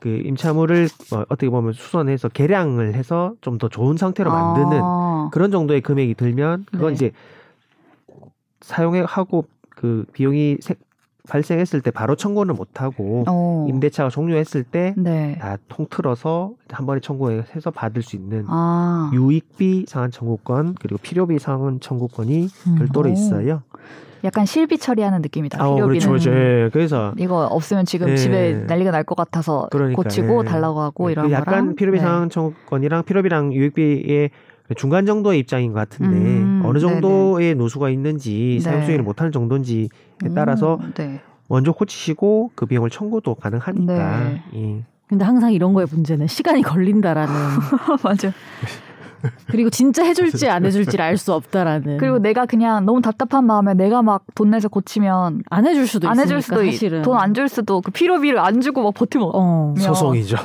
그 0.00 0.08
임차물을 0.24 0.88
어, 1.12 1.24
어떻게 1.28 1.50
보면 1.50 1.72
수선해서 1.72 2.28
개량을 2.28 2.94
해서 2.94 3.34
좀 3.40 3.58
더 3.58 3.68
좋은 3.68 3.96
상태로 3.96 4.30
만드는 4.30 4.80
아. 4.82 5.30
그런 5.32 5.50
정도의 5.50 5.80
금액이 5.80 6.14
들면 6.14 6.66
그건 6.70 6.88
네. 6.90 6.94
이제 6.94 7.10
사용해 8.60 9.04
하고 9.06 9.44
그 9.70 10.04
비용이 10.12 10.58
세- 10.60 10.74
발생했을 11.28 11.82
때 11.82 11.90
바로 11.90 12.14
청구는 12.16 12.54
못 12.54 12.80
하고 12.80 13.24
어. 13.28 13.66
임대차가 13.68 14.08
종료했을 14.08 14.64
때다 14.64 15.00
네. 15.02 15.38
통틀어서 15.68 16.52
한 16.70 16.86
번에 16.86 17.00
청구해서 17.00 17.70
받을 17.70 18.02
수 18.02 18.16
있는 18.16 18.44
아. 18.48 19.10
유익비 19.12 19.84
상환 19.88 20.10
청구권 20.10 20.76
그리고 20.80 20.98
필요비 21.02 21.38
상환 21.38 21.80
청구권이 21.80 22.48
음. 22.68 22.74
별도로 22.76 23.10
오. 23.10 23.12
있어요. 23.12 23.62
약간 24.24 24.46
실비 24.46 24.78
처리하는 24.78 25.22
느낌이다. 25.22 25.62
아. 25.62 25.74
그렇죠, 25.74 26.08
그렇죠. 26.08 26.30
예, 26.32 26.70
그래서 26.72 27.12
이거 27.18 27.46
없으면 27.46 27.84
지금 27.84 28.08
예. 28.10 28.16
집에 28.16 28.52
난리가 28.66 28.90
날 28.90 29.04
것 29.04 29.14
같아서 29.16 29.68
그러니까, 29.70 30.02
고치고 30.02 30.44
예. 30.44 30.48
달라고 30.48 30.80
하고 30.80 31.04
그 31.04 31.10
이런 31.12 31.30
약간 31.30 31.44
거랑 31.44 31.74
필요비 31.76 31.98
네. 31.98 32.04
상환 32.04 32.28
청구권이랑 32.30 33.04
필요비랑 33.04 33.52
유익비의 33.54 34.30
중간 34.76 35.06
정도의 35.06 35.38
입장인 35.38 35.72
것 35.72 35.78
같은데 35.78 36.16
음, 36.16 36.62
어느 36.64 36.78
정도의 36.78 37.54
누수가 37.54 37.88
있는지 37.88 38.60
사용 38.60 38.80
네. 38.80 38.86
수익을 38.86 39.02
못하는 39.02 39.32
정도인지에 39.32 39.88
음, 40.24 40.34
따라서 40.34 40.78
네. 40.94 41.20
먼저 41.48 41.72
고치시고 41.72 42.50
그 42.54 42.66
비용을 42.66 42.90
청구도 42.90 43.36
가능하니까 43.36 44.18
네. 44.28 44.42
예. 44.56 44.82
근데 45.08 45.24
항상 45.24 45.52
이런 45.54 45.72
거의 45.72 45.86
문제는 45.90 46.26
시간이 46.26 46.60
걸린다라는 46.62 47.32
맞아. 48.04 48.30
그리고 49.48 49.68
진짜 49.70 50.04
해줄지 50.04 50.48
안 50.48 50.64
해줄지를 50.64 51.04
알 51.04 51.16
수 51.18 51.32
없다라는 51.34 51.98
그리고 51.98 52.18
내가 52.18 52.46
그냥 52.46 52.84
너무 52.86 53.02
답답한 53.02 53.44
마음에 53.44 53.74
내가 53.74 54.02
막 54.02 54.22
돈 54.34 54.50
내서 54.50 54.68
고치면 54.68 55.42
안 55.50 55.66
해줄 55.66 55.86
수도 55.88 56.08
안 56.08 56.14
있으니까 56.14 56.22
해줄 56.36 56.42
수도 56.42 56.64
사실은 56.64 57.02
돈 57.02 57.16
안 57.16 57.34
줄 57.34 57.48
수도 57.48 57.80
그 57.80 57.90
필요비를 57.90 58.38
안 58.38 58.60
주고 58.60 58.82
막 58.84 58.94
버티면 58.94 59.30
어. 59.34 59.74
야. 59.78 59.82
소송이죠. 59.82 60.36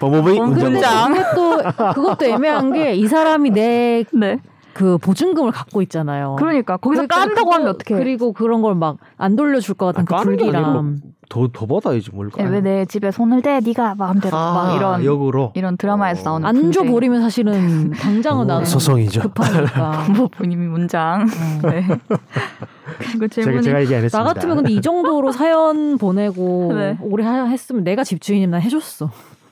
법무부의 0.00 0.38
어, 0.40 0.46
문제. 0.46 0.62
근데 0.64 0.80
근데 0.80 1.22
그것도 1.22 1.94
그것도 1.94 2.24
애매한 2.26 2.72
게 2.72 2.94
이 2.96 3.06
사람이 3.06 3.50
내 3.50 4.04
네. 4.12 4.38
그 4.76 4.98
보증금을 4.98 5.52
갖고 5.52 5.80
있잖아요. 5.80 6.36
그러니까 6.38 6.76
거기서 6.76 7.06
그러니까 7.06 7.16
깐다고 7.26 7.52
하면 7.54 7.68
어떡해. 7.68 7.98
그리고 7.98 8.32
그런 8.34 8.60
걸 8.60 8.74
막 8.74 8.98
안 9.16 9.34
돌려줄 9.36 9.74
것 9.76 9.86
같은 9.86 10.02
아, 10.14 10.18
그 10.18 10.24
불길함. 10.24 11.00
더, 11.30 11.48
더 11.52 11.66
받아야지 11.66 12.10
뭘. 12.12 12.30
예, 12.38 12.44
왜내 12.44 12.84
집에 12.84 13.10
손을 13.10 13.40
대 13.42 13.58
네가 13.60 13.94
마음대로 13.96 14.36
아, 14.36 14.52
막 14.52 14.76
이런 14.76 15.04
역으로 15.04 15.52
이런 15.56 15.76
드라마에서 15.78 16.20
어. 16.20 16.38
나오는 16.38 16.46
안 16.46 16.72
줘. 16.72 16.84
버리면 16.84 17.22
사실은 17.22 17.90
당장은 17.92 18.42
어, 18.42 18.44
나는 18.44 18.66
소송이죠. 18.66 19.22
급하니까. 19.22 20.04
법무부님이 20.06 20.66
문장. 20.66 21.22
어. 21.22 21.68
네. 21.70 21.84
그리고 22.98 23.28
제가, 23.28 23.44
질문이 23.44 23.62
제가 23.64 23.78
했습니다. 23.78 24.18
나 24.18 24.24
같으면 24.24 24.56
근데 24.58 24.72
이 24.72 24.80
정도로 24.82 25.32
사연 25.32 25.96
보내고 25.98 26.72
네. 26.76 26.98
오래 27.00 27.24
하- 27.24 27.44
했으면 27.46 27.82
내가 27.82 28.04
집주인이면 28.04 28.50
난 28.52 28.60
해줬어. 28.60 29.10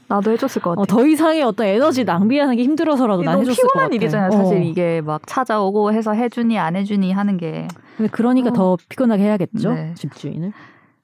나도 0.08 0.30
해줬을 0.32 0.60
것 0.62 0.70
같아. 0.70 0.82
어, 0.82 0.86
더 0.86 1.06
이상의 1.06 1.42
어떤 1.42 1.66
에너지 1.66 2.04
낭비하는 2.04 2.56
게 2.56 2.62
힘들어서라도 2.64 3.22
난 3.22 3.34
너무 3.34 3.42
해줬을 3.42 3.62
것 3.62 3.68
피곤한 3.68 3.86
같아. 3.88 3.94
일이잖아요. 3.96 4.28
어. 4.28 4.36
사실 4.36 4.62
이게 4.64 5.00
막 5.00 5.22
찾아오고 5.26 5.92
해서 5.92 6.12
해주니 6.12 6.58
안 6.58 6.76
해주니 6.76 7.12
하는 7.12 7.36
게. 7.36 7.68
근데 7.96 8.10
그러니까 8.10 8.50
어. 8.50 8.52
더 8.52 8.76
피곤하게 8.88 9.22
해야겠죠. 9.22 9.72
네. 9.72 9.94
집주인을. 9.96 10.52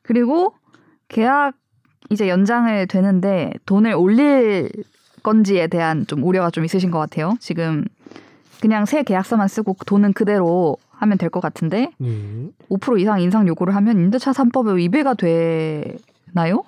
그리고 0.02 0.54
계약 1.08 1.54
이제 2.10 2.28
연장을 2.28 2.86
되는데 2.88 3.52
돈을 3.66 3.94
올릴 3.94 4.70
건지에 5.22 5.66
대한 5.68 6.06
좀 6.06 6.22
우려가 6.24 6.50
좀 6.50 6.64
있으신 6.64 6.90
것 6.90 6.98
같아요. 6.98 7.34
지금 7.40 7.84
그냥 8.60 8.84
새 8.84 9.02
계약서만 9.02 9.48
쓰고 9.48 9.76
돈은 9.86 10.12
그대로 10.12 10.76
하면 10.90 11.16
될 11.16 11.30
것 11.30 11.40
같은데 11.40 11.90
음. 12.02 12.52
5% 12.68 13.00
이상 13.00 13.20
인상 13.22 13.46
요구를 13.48 13.74
하면 13.76 13.96
임대차 13.96 14.32
3법에 14.32 14.76
위배가 14.76 15.14
되나요? 15.14 16.64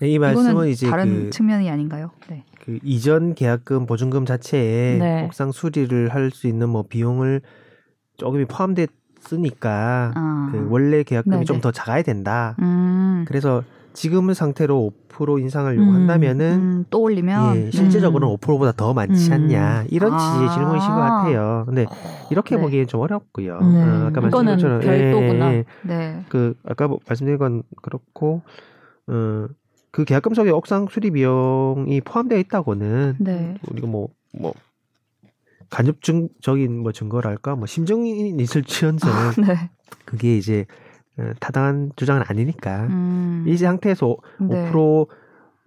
네, 0.00 0.08
이 0.10 0.18
말씀은 0.18 0.68
이제 0.68 0.88
다른 0.90 1.24
그, 1.24 1.30
측면이 1.30 1.70
아닌가요? 1.70 2.10
네. 2.28 2.44
그 2.64 2.78
이전 2.82 3.34
계약금 3.34 3.86
보증금 3.86 4.26
자체에 4.26 4.98
네. 4.98 5.24
옥상 5.24 5.52
수리를 5.52 6.08
할 6.08 6.30
수 6.30 6.46
있는 6.48 6.68
뭐 6.68 6.82
비용을 6.82 7.42
조금이 8.16 8.44
포함됐으니까 8.46 10.12
아. 10.14 10.48
그 10.52 10.66
원래 10.70 11.02
계약금이 11.02 11.36
네네. 11.36 11.44
좀더 11.44 11.70
작아야 11.70 12.02
된다. 12.02 12.56
음, 12.60 13.24
그래서 13.28 13.62
지금의 13.92 14.34
상태로 14.34 14.90
5% 15.08 15.40
인상을 15.40 15.76
요구한다면은 15.76 16.52
음, 16.54 16.84
또 16.90 17.02
올리면 17.02 17.56
예, 17.56 17.70
실제적으로는 17.70 18.34
음. 18.34 18.36
5%보다 18.38 18.72
더 18.72 18.92
많지 18.92 19.28
음. 19.28 19.32
않냐 19.34 19.84
이런 19.90 20.12
아. 20.12 20.18
취지의 20.18 20.50
질문이신 20.52 20.90
것 20.90 20.96
같아요. 20.96 21.62
근데 21.66 21.86
이렇게 22.32 22.56
네. 22.56 22.62
보기엔 22.62 22.88
좀 22.88 23.00
어렵고요. 23.00 23.60
네. 23.60 23.82
어, 23.82 24.06
아까 24.08 24.20
말씀드린 24.20 24.44
것처럼 24.56 24.80
별도구나. 24.80 25.52
예, 25.52 25.56
예. 25.58 25.64
네. 25.82 26.24
그 26.28 26.54
아까 26.66 26.88
뭐 26.88 26.98
말씀드린 27.06 27.38
건 27.38 27.62
그렇고 27.82 28.42
어, 29.06 29.46
그 29.94 30.04
계약 30.04 30.24
금 30.24 30.34
속에 30.34 30.50
옥상 30.50 30.88
수리 30.90 31.12
비용이 31.12 32.00
포함되어 32.00 32.36
있다고는 32.38 33.14
네. 33.20 33.54
우리가 33.70 33.86
뭐뭐 33.86 34.52
간접적인 35.70 36.80
뭐 36.80 36.90
증거랄까 36.90 37.54
뭐 37.54 37.66
심증이 37.66 38.30
있을지언정 38.40 39.12
네. 39.46 39.70
그게 40.04 40.36
이제 40.36 40.66
어, 41.16 41.30
타당한 41.38 41.92
주장은 41.94 42.24
아니니까 42.26 42.86
음, 42.86 43.44
이 43.46 43.56
상태에서 43.56 44.16
네. 44.40 44.72
5% 44.72 45.06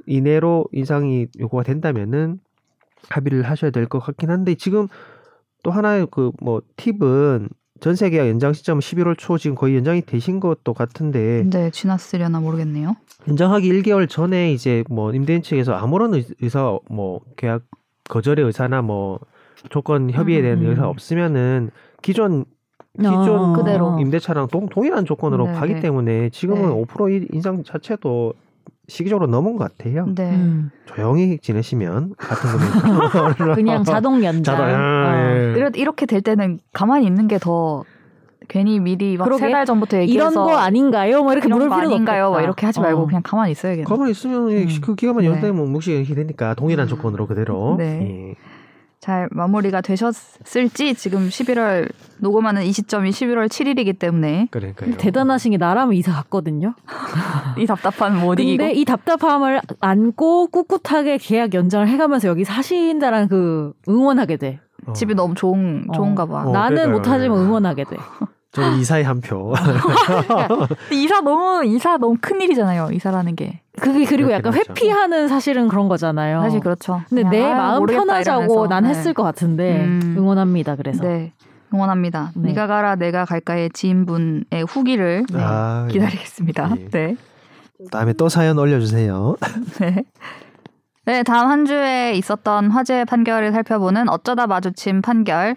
이내로 0.07 0.65
인상이 0.73 1.27
요구가 1.39 1.63
된다면은 1.63 2.41
합의를 3.09 3.43
하셔야 3.43 3.71
될 3.71 3.87
것 3.87 3.99
같긴 3.99 4.29
한데 4.29 4.55
지금 4.55 4.89
또 5.63 5.71
하나의 5.71 6.05
그 6.11 6.31
뭐 6.41 6.61
팁은 6.75 7.47
전세 7.79 8.09
계약 8.09 8.27
연장 8.27 8.53
시점 8.53 8.79
11월 8.79 9.15
초 9.17 9.37
지금 9.37 9.55
거의 9.55 9.75
연장이 9.75 10.01
되신 10.01 10.39
것도 10.39 10.73
같은데 10.73 11.43
네, 11.49 11.69
지났으려나 11.69 12.39
모르겠네요. 12.39 12.95
연장하기 13.27 13.71
1개월 13.71 14.09
전에 14.09 14.51
이제 14.53 14.83
뭐 14.89 15.13
임대인 15.13 15.41
측에서 15.41 15.73
아무런 15.73 16.13
의- 16.13 16.25
의사 16.41 16.77
뭐 16.89 17.21
계약 17.35 17.63
거절의 18.09 18.45
의사나 18.45 18.81
뭐 18.81 19.19
조건 19.69 20.09
협의에 20.11 20.41
대한 20.41 20.59
음. 20.63 20.69
의사 20.69 20.87
없으면은 20.87 21.69
기존 22.01 22.45
기존 22.97 23.29
어. 23.29 23.53
그대로. 23.53 23.99
임대차랑 23.99 24.47
동, 24.47 24.67
동일한 24.69 25.05
조건으로 25.05 25.47
네, 25.47 25.53
가기 25.53 25.73
네. 25.75 25.79
때문에 25.81 26.29
지금은 26.29 26.61
네. 26.69 26.83
5% 26.83 27.27
인상 27.33 27.63
자체도 27.63 28.33
시기적으로 28.88 29.27
넘은 29.27 29.58
것 29.58 29.75
같아요. 29.77 30.06
네. 30.15 30.30
음. 30.32 30.71
조용히 30.86 31.38
지내시면 31.39 32.13
같은 32.17 32.49
금액 33.38 33.56
그냥 33.56 33.84
자동 33.84 34.23
연장. 34.23 34.56
자동 34.56 34.65
어. 34.67 35.25
예. 35.36 35.53
이렇, 35.58 35.69
이렇게 35.75 36.06
될 36.06 36.21
때는 36.21 36.60
가만히 36.73 37.06
있는 37.06 37.27
게 37.27 37.38
더 37.39 37.84
괜히 38.47 38.80
미리 38.80 39.17
막. 39.17 39.27
세 39.38 39.51
달 39.51 39.65
전부터 39.65 39.97
이런 39.97 40.08
얘기해서 40.08 40.45
거 40.45 40.56
아닌가요? 40.56 41.21
뭐 41.23 41.34
이렇게 41.34 41.47
이런 41.47 41.58
물을 41.60 41.69
거 41.69 41.75
필요는 41.75 41.95
아닌가요? 41.95 42.32
막 42.32 42.41
이렇게 42.41 42.65
하지 42.65 42.80
말고 42.80 43.01
어. 43.01 43.06
그냥 43.06 43.21
가만히 43.23 43.51
있어야겠네. 43.51 43.84
가만히 43.84 44.12
있으면 44.12 44.49
음. 44.49 44.67
그 44.82 44.95
기간만 44.95 45.23
네. 45.23 45.30
연장되면 45.30 45.69
묵시이 45.71 46.06
되니까 46.06 46.53
동일한 46.53 46.86
음. 46.86 46.89
조건으로 46.89 47.27
그대로. 47.27 47.75
네. 47.77 48.30
예. 48.30 48.36
잘 48.99 49.29
마무리가 49.31 49.81
되셨을지 49.81 50.95
지금 50.95 51.29
11월 51.29 51.89
녹음하는 52.19 52.63
이 52.63 52.71
시점이 52.71 53.12
11월 53.12 53.47
7일이기 53.47 53.99
때문에 53.99 54.47
그러니까요. 54.49 54.97
대단하신 54.97 55.51
게 55.51 55.57
나라면 55.57 55.93
이사 55.93 56.12
갔거든요. 56.13 56.73
이 57.57 57.65
답답한 57.67 58.19
못 58.19 58.39
이기고 58.39 58.57
근데 58.63 58.73
이 58.73 58.86
답답함을 58.86 59.62
안고 59.79 60.47
꿋꿋하게 60.47 61.19
계약 61.19 61.53
연장을 61.53 61.88
해가면서 61.88 62.27
여기 62.27 62.43
사신다라는 62.43 63.27
그 63.27 63.73
응원하게 63.88 64.38
돼. 64.38 64.60
어. 64.88 64.93
집이 64.93 65.13
너무 65.13 65.36
좋은 65.36 65.86
어. 65.89 65.91
좋은가 65.93 66.25
봐. 66.25 66.43
어, 66.45 66.51
나는 66.51 66.75
그러니까요. 66.77 66.97
못하지만 66.97 67.38
응원하게 67.39 67.83
돼. 67.83 67.97
저는 68.58 68.80
이사의 68.80 69.04
한 69.04 69.22
표. 69.22 69.54
이사 70.91 71.22
너무 71.22 71.63
이사 71.63 71.98
너무 71.98 72.17
큰 72.20 72.41
일이잖아요. 72.41 72.89
이사라는 72.91 73.36
게 73.36 73.62
그게 73.80 74.06
그리고 74.06 74.32
약간 74.32 74.52
하죠. 74.52 74.63
회피하는 74.72 75.28
사실은 75.28 75.67
그런 75.67 75.88
거잖아요. 75.88 76.41
사실 76.41 76.60
그렇죠. 76.60 77.02
근데 77.08 77.24
내 77.24 77.43
아유, 77.43 77.56
마음 77.56 77.80
모르겠다 77.80 78.04
편하자고 78.06 78.43
이러면서. 78.43 78.67
난 78.67 78.84
네. 78.84 78.89
했을 78.89 79.13
것 79.13 79.22
같은데 79.24 79.84
음. 79.86 80.15
응원합니다. 80.17 80.76
그래서 80.76 81.04
네. 81.04 81.34
응원합니다. 81.74 82.32
네. 82.36 82.50
네가 82.50 82.65
가라 82.65 82.96
내가 82.96 83.26
갈까의 83.26 83.70
지인분의 83.72 84.65
후기를 84.67 85.26
네, 85.32 85.39
아, 85.39 85.86
예. 85.88 85.93
기다리겠습니다. 85.93 86.72
예. 86.78 86.89
네. 86.89 87.15
다음에 87.91 88.13
또 88.13 88.28
사연 88.30 88.58
올려주세요. 88.58 89.36
네. 89.80 90.04
네, 91.06 91.24
다음 91.24 91.50
한 91.50 91.65
주에 91.65 92.13
있었던 92.15 92.72
화제 92.72 93.06
판결을 93.06 93.52
살펴보는 93.52 94.10
어쩌다 94.10 94.48
마주친 94.48 95.02
판결. 95.02 95.56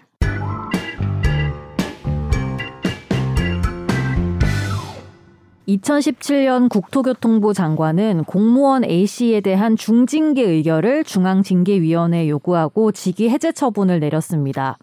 (2017년) 5.77 6.69
국토교통부 6.69 7.53
장관은 7.53 8.25
공무원 8.25 8.83
A씨에 8.83 9.41
대한 9.41 9.77
중징계 9.77 10.43
의결을 10.43 11.03
중앙징계위원회에 11.03 12.27
요구하고 12.27 12.91
직위 12.91 13.29
해제 13.29 13.51
처분을 13.51 13.99
내렸습니다. 13.99 14.77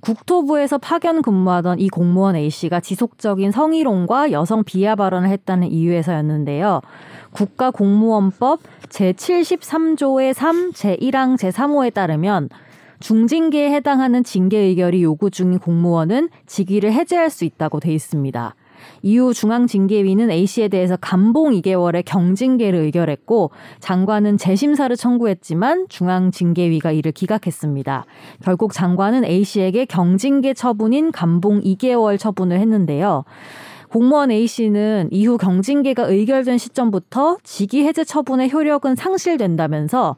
국토부에서 0.00 0.78
파견 0.78 1.20
근무하던 1.20 1.78
이 1.78 1.88
공무원 1.88 2.36
A씨가 2.36 2.80
지속적인 2.80 3.50
성희롱과 3.50 4.32
여성 4.32 4.64
비하 4.64 4.94
발언을 4.94 5.28
했다는 5.28 5.70
이유에서였는데요. 5.70 6.80
국가공무원법 7.32 8.60
제73조의 8.88 10.32
3, 10.32 10.70
제1항 10.72 11.36
제3호에 11.36 11.92
따르면 11.92 12.48
중징계에 13.00 13.70
해당하는 13.72 14.24
징계 14.24 14.58
의결이 14.58 15.02
요구 15.02 15.30
중인 15.30 15.58
공무원은 15.58 16.30
직위를 16.46 16.92
해제할 16.92 17.28
수 17.30 17.44
있다고 17.44 17.80
돼 17.80 17.92
있습니다. 17.92 18.54
이후 19.02 19.32
중앙징계위는 19.32 20.30
A씨에 20.30 20.68
대해서 20.68 20.96
감봉 21.00 21.52
2개월의 21.52 22.04
경징계를 22.04 22.78
의결했고 22.80 23.50
장관은 23.78 24.36
재심사를 24.36 24.94
청구했지만 24.94 25.86
중앙징계위가 25.88 26.92
이를 26.92 27.12
기각했습니다. 27.12 28.04
결국 28.42 28.72
장관은 28.72 29.24
A씨에게 29.24 29.84
경징계 29.86 30.54
처분인 30.54 31.12
감봉 31.12 31.60
2개월 31.62 32.18
처분을 32.18 32.58
했는데요. 32.58 33.24
공무원 33.90 34.30
A 34.30 34.46
씨는 34.46 35.08
이후 35.10 35.36
경징계가 35.36 36.04
의결된 36.04 36.58
시점부터 36.58 37.38
직위 37.42 37.84
해제 37.84 38.04
처분의 38.04 38.52
효력은 38.52 38.94
상실된다면서 38.94 40.16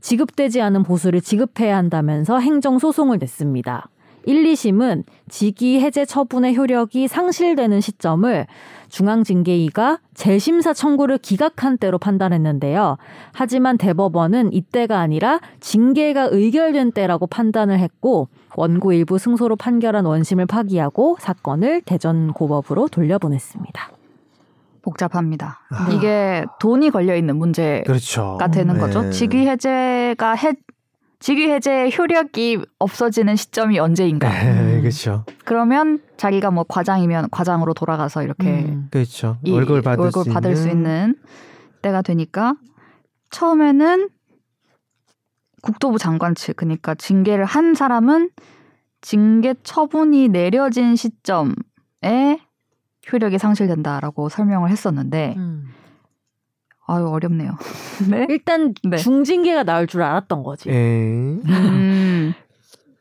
지급되지 0.00 0.60
않은 0.62 0.82
보수를 0.82 1.20
지급해야 1.20 1.76
한다면서 1.76 2.40
행정 2.40 2.78
소송을 2.78 3.18
냈습니다. 3.18 3.88
1, 4.24 4.44
2심은 4.44 5.04
직위 5.28 5.80
해제 5.80 6.04
처분의 6.04 6.56
효력이 6.56 7.08
상실되는 7.08 7.80
시점을 7.80 8.46
중앙징계위가 8.88 9.98
재심사 10.14 10.72
청구를 10.72 11.18
기각한 11.18 11.78
때로 11.78 11.98
판단했는데요. 11.98 12.96
하지만 13.32 13.78
대법원은 13.78 14.52
이때가 14.52 14.98
아니라 14.98 15.40
징계가 15.60 16.28
의결된 16.30 16.92
때라고 16.92 17.26
판단을 17.26 17.78
했고 17.78 18.28
원고 18.56 18.92
일부 18.92 19.18
승소로 19.18 19.56
판결한 19.56 20.04
원심을 20.04 20.46
파기하고 20.46 21.18
사건을 21.20 21.82
대전고법으로 21.82 22.88
돌려보냈습니다. 22.88 23.90
복잡합니다. 24.82 25.60
아. 25.70 25.88
이게 25.92 26.44
돈이 26.60 26.90
걸려 26.90 27.14
있는 27.14 27.36
문제가 27.36 27.82
그렇죠. 27.84 28.38
되는 28.52 28.78
거죠. 28.78 29.02
네. 29.02 29.10
직위 29.10 29.46
해제가 29.46 30.34
해 30.34 30.54
직위 31.20 31.50
해제 31.50 31.90
효력이 31.90 32.58
없어지는 32.78 33.34
시점이 33.36 33.78
언제인가? 33.78 34.28
네, 34.28 34.80
그렇죠. 34.80 35.24
그러면 35.44 36.00
자기가 36.16 36.50
뭐 36.50 36.64
과장이면 36.68 37.28
과장으로 37.30 37.74
돌아가서 37.74 38.22
이렇게 38.22 38.64
음. 38.64 38.88
그렇죠. 38.90 39.38
이 39.42 39.50
월급을 39.50 39.82
받을, 39.82 40.02
월급을 40.04 40.24
수, 40.24 40.30
받을 40.30 40.50
있는 40.50 40.62
수 40.62 40.68
있는 40.68 41.14
때가 41.82 42.02
되니까 42.02 42.54
처음에는 43.30 44.08
국토부 45.62 45.98
장관 45.98 46.34
측 46.34 46.56
그러니까 46.56 46.94
징계를 46.94 47.44
한 47.44 47.74
사람은 47.74 48.30
징계 49.00 49.54
처분이 49.62 50.28
내려진 50.28 50.94
시점에 50.94 51.52
효력이 53.12 53.38
상실된다라고 53.38 54.28
설명을 54.28 54.70
했었는데 54.70 55.34
음. 55.36 55.64
아유 56.88 57.06
어렵네요. 57.06 57.52
네. 58.10 58.26
일단 58.30 58.74
네. 58.82 58.96
중징계가 58.96 59.62
나올 59.62 59.86
줄 59.86 60.02
알았던 60.02 60.42
거지. 60.42 60.70
예. 60.70 60.72
음, 60.74 62.32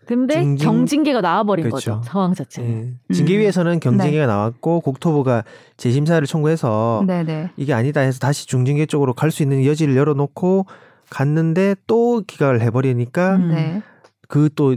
근데 0.06 0.36
중징- 0.36 0.58
경징계가 0.66 1.22
나와버린 1.22 1.64
그렇죠. 1.70 1.96
거죠. 1.96 2.04
상황 2.06 2.34
자체는. 2.34 2.98
예. 3.10 3.14
징계위에서는 3.14 3.80
경징계가 3.80 4.26
네. 4.26 4.28
나왔고 4.28 4.82
국토부가 4.82 5.44
재심사를 5.78 6.26
청구해서 6.28 7.04
네네. 7.08 7.52
이게 7.58 7.74
아니다 7.74 8.02
해서 8.02 8.20
다시 8.20 8.46
중징계 8.46 8.86
쪽으로 8.86 9.14
갈 9.14 9.32
수 9.32 9.42
있는 9.42 9.66
여지를 9.66 9.96
열어놓고 9.96 10.66
갔는데 11.10 11.76
또 11.88 12.22
기각을 12.28 12.62
해버리니까 12.62 13.36
음. 13.38 13.50
네. 13.54 13.82
그또 14.28 14.76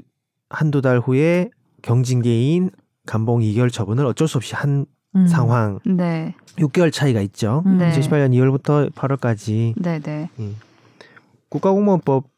한두 0.48 0.80
달 0.82 1.00
후에 1.00 1.50
경징계인 1.82 2.70
감봉 3.06 3.42
이결 3.42 3.70
처분을 3.70 4.06
어쩔 4.06 4.28
수 4.28 4.36
없이 4.38 4.54
한 4.54 4.86
음. 5.16 5.26
상황 5.26 5.80
네. 5.84 6.34
6개월 6.56 6.92
차이가 6.92 7.20
있죠. 7.22 7.62
음. 7.66 7.78
네. 7.78 7.90
2018년 7.90 8.32
2월부터 8.32 8.92
8월까지 8.92 9.80
네네. 9.80 10.30
국가공무원법 11.48 12.28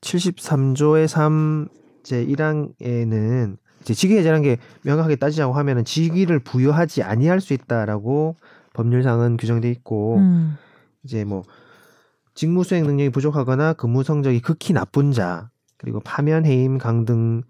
73조의 0.00 1.06
3 1.06 1.68
제 2.02 2.26
1항에는 2.26 3.56
이제 3.80 3.94
직위해제라는 3.94 4.42
게 4.42 4.58
명확하게 4.82 5.16
따지자고 5.16 5.52
하면은 5.54 5.84
직위를 5.84 6.40
부여하지 6.40 7.04
아니할 7.04 7.40
수 7.40 7.52
있다라고 7.52 8.36
법률상은 8.74 9.36
규정돼 9.36 9.70
있고 9.70 10.16
음. 10.16 10.56
이제 11.04 11.24
뭐 11.24 11.42
직무 12.34 12.64
수행 12.64 12.84
능력이 12.84 13.10
부족하거나 13.10 13.74
근무 13.74 14.02
성적이 14.02 14.40
극히 14.40 14.72
나쁜 14.72 15.12
자 15.12 15.50
그리고 15.76 16.00
파면 16.00 16.46
해임 16.46 16.78
강등 16.78 17.42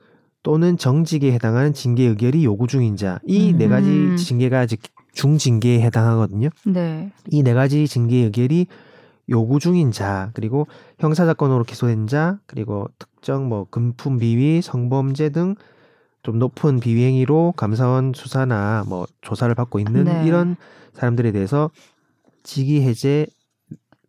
또는 0.43 0.77
정직에 0.77 1.33
해당하는 1.33 1.73
징계 1.73 2.05
의결이 2.05 2.45
요구 2.45 2.67
중인 2.67 2.97
자 2.97 3.21
이네 3.25 3.65
음. 3.67 3.71
가지 3.71 4.17
징계가 4.17 4.65
이제 4.65 4.77
중징계에 5.15 5.81
해당하거든요. 5.83 6.49
네. 6.67 7.13
이 7.31 7.43
네 7.43 7.55
가지 7.55 7.87
징계 7.87 8.17
의결이 8.19 8.67
요구 9.29 9.61
중인 9.61 9.93
자 9.93 10.31
그리고 10.35 10.67
형사 10.99 11.27
사건으로 11.27 11.65
기소된 11.65 12.07
자 12.07 12.39
그리고 12.47 12.89
특정 12.99 13.49
뭐 13.49 13.67
금품 13.71 14.19
비위 14.19 14.63
성범죄 14.63 15.31
등 15.31 15.55
좀 16.23 16.39
높은 16.39 16.79
비위 16.79 17.05
행위로 17.05 17.53
감사원 17.57 18.13
수사나 18.15 18.85
뭐 18.87 19.07
조사를 19.23 19.53
받고 19.57 19.81
있는 19.81 20.05
네. 20.05 20.25
이런 20.25 20.55
사람들에 20.95 21.33
대해서 21.33 21.69
직위 22.45 22.81
해제 22.83 23.27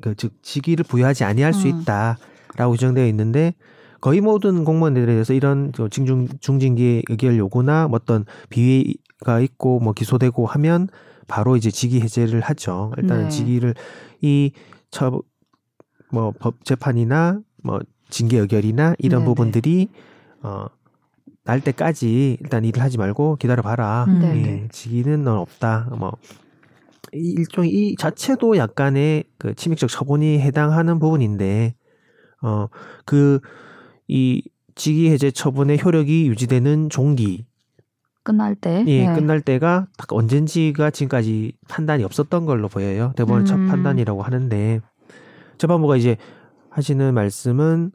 그 0.02 0.14
즉 0.16 0.34
직위를 0.44 0.86
부여하지 0.86 1.24
아니할 1.24 1.54
수 1.54 1.68
음. 1.68 1.82
있다라고 1.82 2.74
규정되어 2.74 3.08
있는데 3.08 3.56
거의 4.04 4.20
모든 4.20 4.66
공무원들에 4.66 5.06
대해서 5.06 5.34
이런 5.34 5.72
저 5.74 5.88
징중 5.88 6.28
중징계 6.42 7.04
의결 7.08 7.38
요구나 7.38 7.88
뭐 7.88 8.00
어떤 8.02 8.26
비위가 8.50 9.40
있고 9.40 9.80
뭐 9.80 9.94
기소되고 9.94 10.46
하면 10.46 10.90
바로 11.28 11.56
이제 11.56 11.72
직위 11.72 12.02
해제를 12.02 12.42
하죠. 12.42 12.92
일단은 12.98 13.24
네. 13.24 13.30
직위를 13.30 13.76
이처뭐 14.22 15.24
재판이나 16.66 17.40
뭐 17.64 17.80
징계 18.10 18.40
의결이나 18.40 18.96
이런 19.00 19.22
네네. 19.22 19.26
부분들이 19.26 19.88
어 20.42 20.68
날 21.46 21.60
때까지 21.62 22.38
일단 22.40 22.64
일을 22.64 22.82
하지 22.82 22.98
말고 22.98 23.36
기다려 23.38 23.62
봐라. 23.62 24.06
음. 24.08 24.20
네네. 24.20 24.48
예, 24.48 24.68
직위는 24.72 25.24
넌 25.24 25.38
없다. 25.38 25.90
뭐이 25.98 26.12
일종의 27.12 27.72
이 27.72 27.96
자체도 27.98 28.58
약간의 28.58 29.26
그 29.38 29.54
침입적 29.54 29.90
처분이 29.90 30.40
해당하는 30.40 31.00
부분인데 31.00 31.76
어그 32.42 33.42
이 34.08 34.44
직위 34.76 35.10
해제 35.10 35.32
처분의 35.32 35.80
효력이 35.84 36.28
유지되는 36.28 36.90
종기 36.90 37.46
끝날 38.24 38.56
때. 38.56 38.84
예, 38.88 39.08
네. 39.08 39.16
끝날 39.16 39.42
때가 39.42 39.88
딱 39.98 40.12
언젠지가 40.14 40.90
지금까지 40.90 41.54
판단이 41.68 42.04
없었던 42.04 42.46
걸로 42.46 42.70
보여요. 42.70 43.14
대법원 43.16 43.46
첫 43.46 43.56
음. 43.56 43.68
판단이라고 43.68 44.22
하는데 44.22 44.82
재판부가 45.58 45.98
이제 45.98 46.18
하시는 46.70 47.14
말씀은 47.14 47.92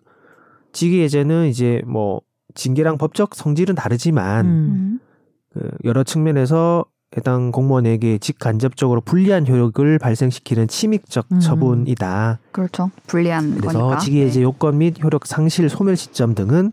직위 0.73 1.03
해제는 1.03 1.49
이제 1.49 1.83
뭐 1.87 2.21
징계랑 2.55 2.99
법적 2.99 3.35
성질은 3.35 3.75
다르지만 3.75 4.47
음. 4.47 4.51
음. 4.51 5.01
그 5.53 5.71
여러 5.85 6.05
측면에서 6.05 6.85
해당 7.16 7.51
공무원에게 7.53 8.18
직간접적으로 8.18 9.01
불리한 9.01 9.47
효력을 9.49 9.99
발생시키는 9.99 10.68
침입적 10.68 11.27
음. 11.33 11.40
처분이다. 11.40 12.38
그렇죠. 12.53 12.90
불리한 13.07 13.57
그래서 13.59 13.79
거니까. 13.81 13.99
직위해제 13.99 14.40
네. 14.40 14.44
요건 14.44 14.79
및 14.79 15.03
효력 15.03 15.27
상실 15.27 15.68
소멸 15.71 15.97
시점 15.97 16.35
등은 16.35 16.73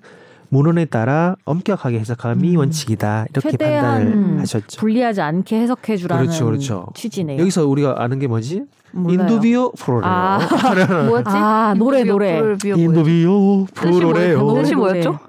문헌에 0.50 0.86
따라 0.86 1.36
엄격하게 1.46 2.00
해석함이 2.00 2.52
음. 2.52 2.58
원칙이다. 2.58 3.28
이렇게 3.30 3.58
판단을 3.58 4.40
하셨죠. 4.42 4.80
불리하지 4.80 5.22
않게 5.22 5.60
해석해 5.62 5.96
주라는 5.98 6.26
그렇죠, 6.26 6.46
그렇죠. 6.46 6.88
취지네요. 6.96 7.40
여기서 7.40 7.66
우리가 7.66 7.96
아는 8.04 8.20
게 8.20 8.28
뭐지? 8.28 8.64
몰라요. 8.92 9.22
인도비오 9.22 9.72
프로레오. 9.72 10.04
아. 10.06 10.40
뭐였지? 11.08 11.30
아, 11.30 11.74
노래, 11.78 12.04
노래. 12.04 12.58
뜻이 12.58 12.74
프로레오. 12.74 13.68
뭐였- 13.74 14.62
뜻이. 14.64 14.76
뭐였죠? 14.76 15.20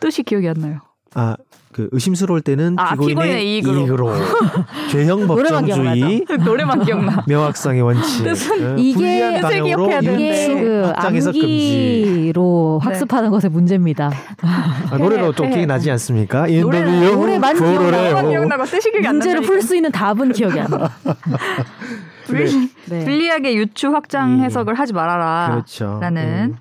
뜻이 0.00 0.22
기억이 0.22 0.48
안 0.48 0.54
나요. 0.58 0.78
아, 1.14 1.36
그 1.74 1.88
의심스러울 1.90 2.40
때는 2.40 2.76
아, 2.78 2.92
피고인의 2.92 3.14
피고인의 3.16 3.46
이익으로. 3.56 3.80
이익으로. 3.80 4.12
죄형 4.92 5.26
법정주의, 5.26 6.24
노래만 6.44 6.84
기억나. 6.84 7.24
명확성의 7.26 7.82
원칙. 7.82 8.24
어, 8.28 8.76
이게 8.78 9.40
방향으로. 9.40 9.90
이게 10.00 10.30
유추, 10.30 10.54
그 10.54 10.82
확장 10.86 11.16
해석 11.16 11.32
금지. 11.32 12.06
암기로 12.14 12.80
네. 12.80 12.88
학습하는 12.88 13.30
것의 13.30 13.50
문제입니다. 13.50 14.12
아, 14.42 14.96
노래로 14.96 15.32
좀 15.32 15.48
기억이 15.50 15.66
나지 15.66 15.90
않습니까? 15.90 16.46
노래만 16.46 17.00
기억나. 17.00 17.10
노래만 17.16 17.56
pro 17.56 17.87
reo. 17.87 18.28
기억나고 18.30 18.66
안 19.08 19.16
문제를. 19.16 19.42
풀 19.42 19.60
수 19.60 19.74
있는 19.74 19.90
답은 19.90 20.30
기억이 20.32 20.60
안 20.60 20.70
나. 20.70 20.90
불리, 22.26 22.70
네. 22.86 23.04
불리하게 23.04 23.54
유추 23.56 23.88
확장 23.88 24.38
예. 24.38 24.44
해석을 24.44 24.74
하지 24.74 24.92
말아라. 24.92 25.48
그렇죠. 25.50 25.98
라는 26.00 26.52
음. 26.52 26.56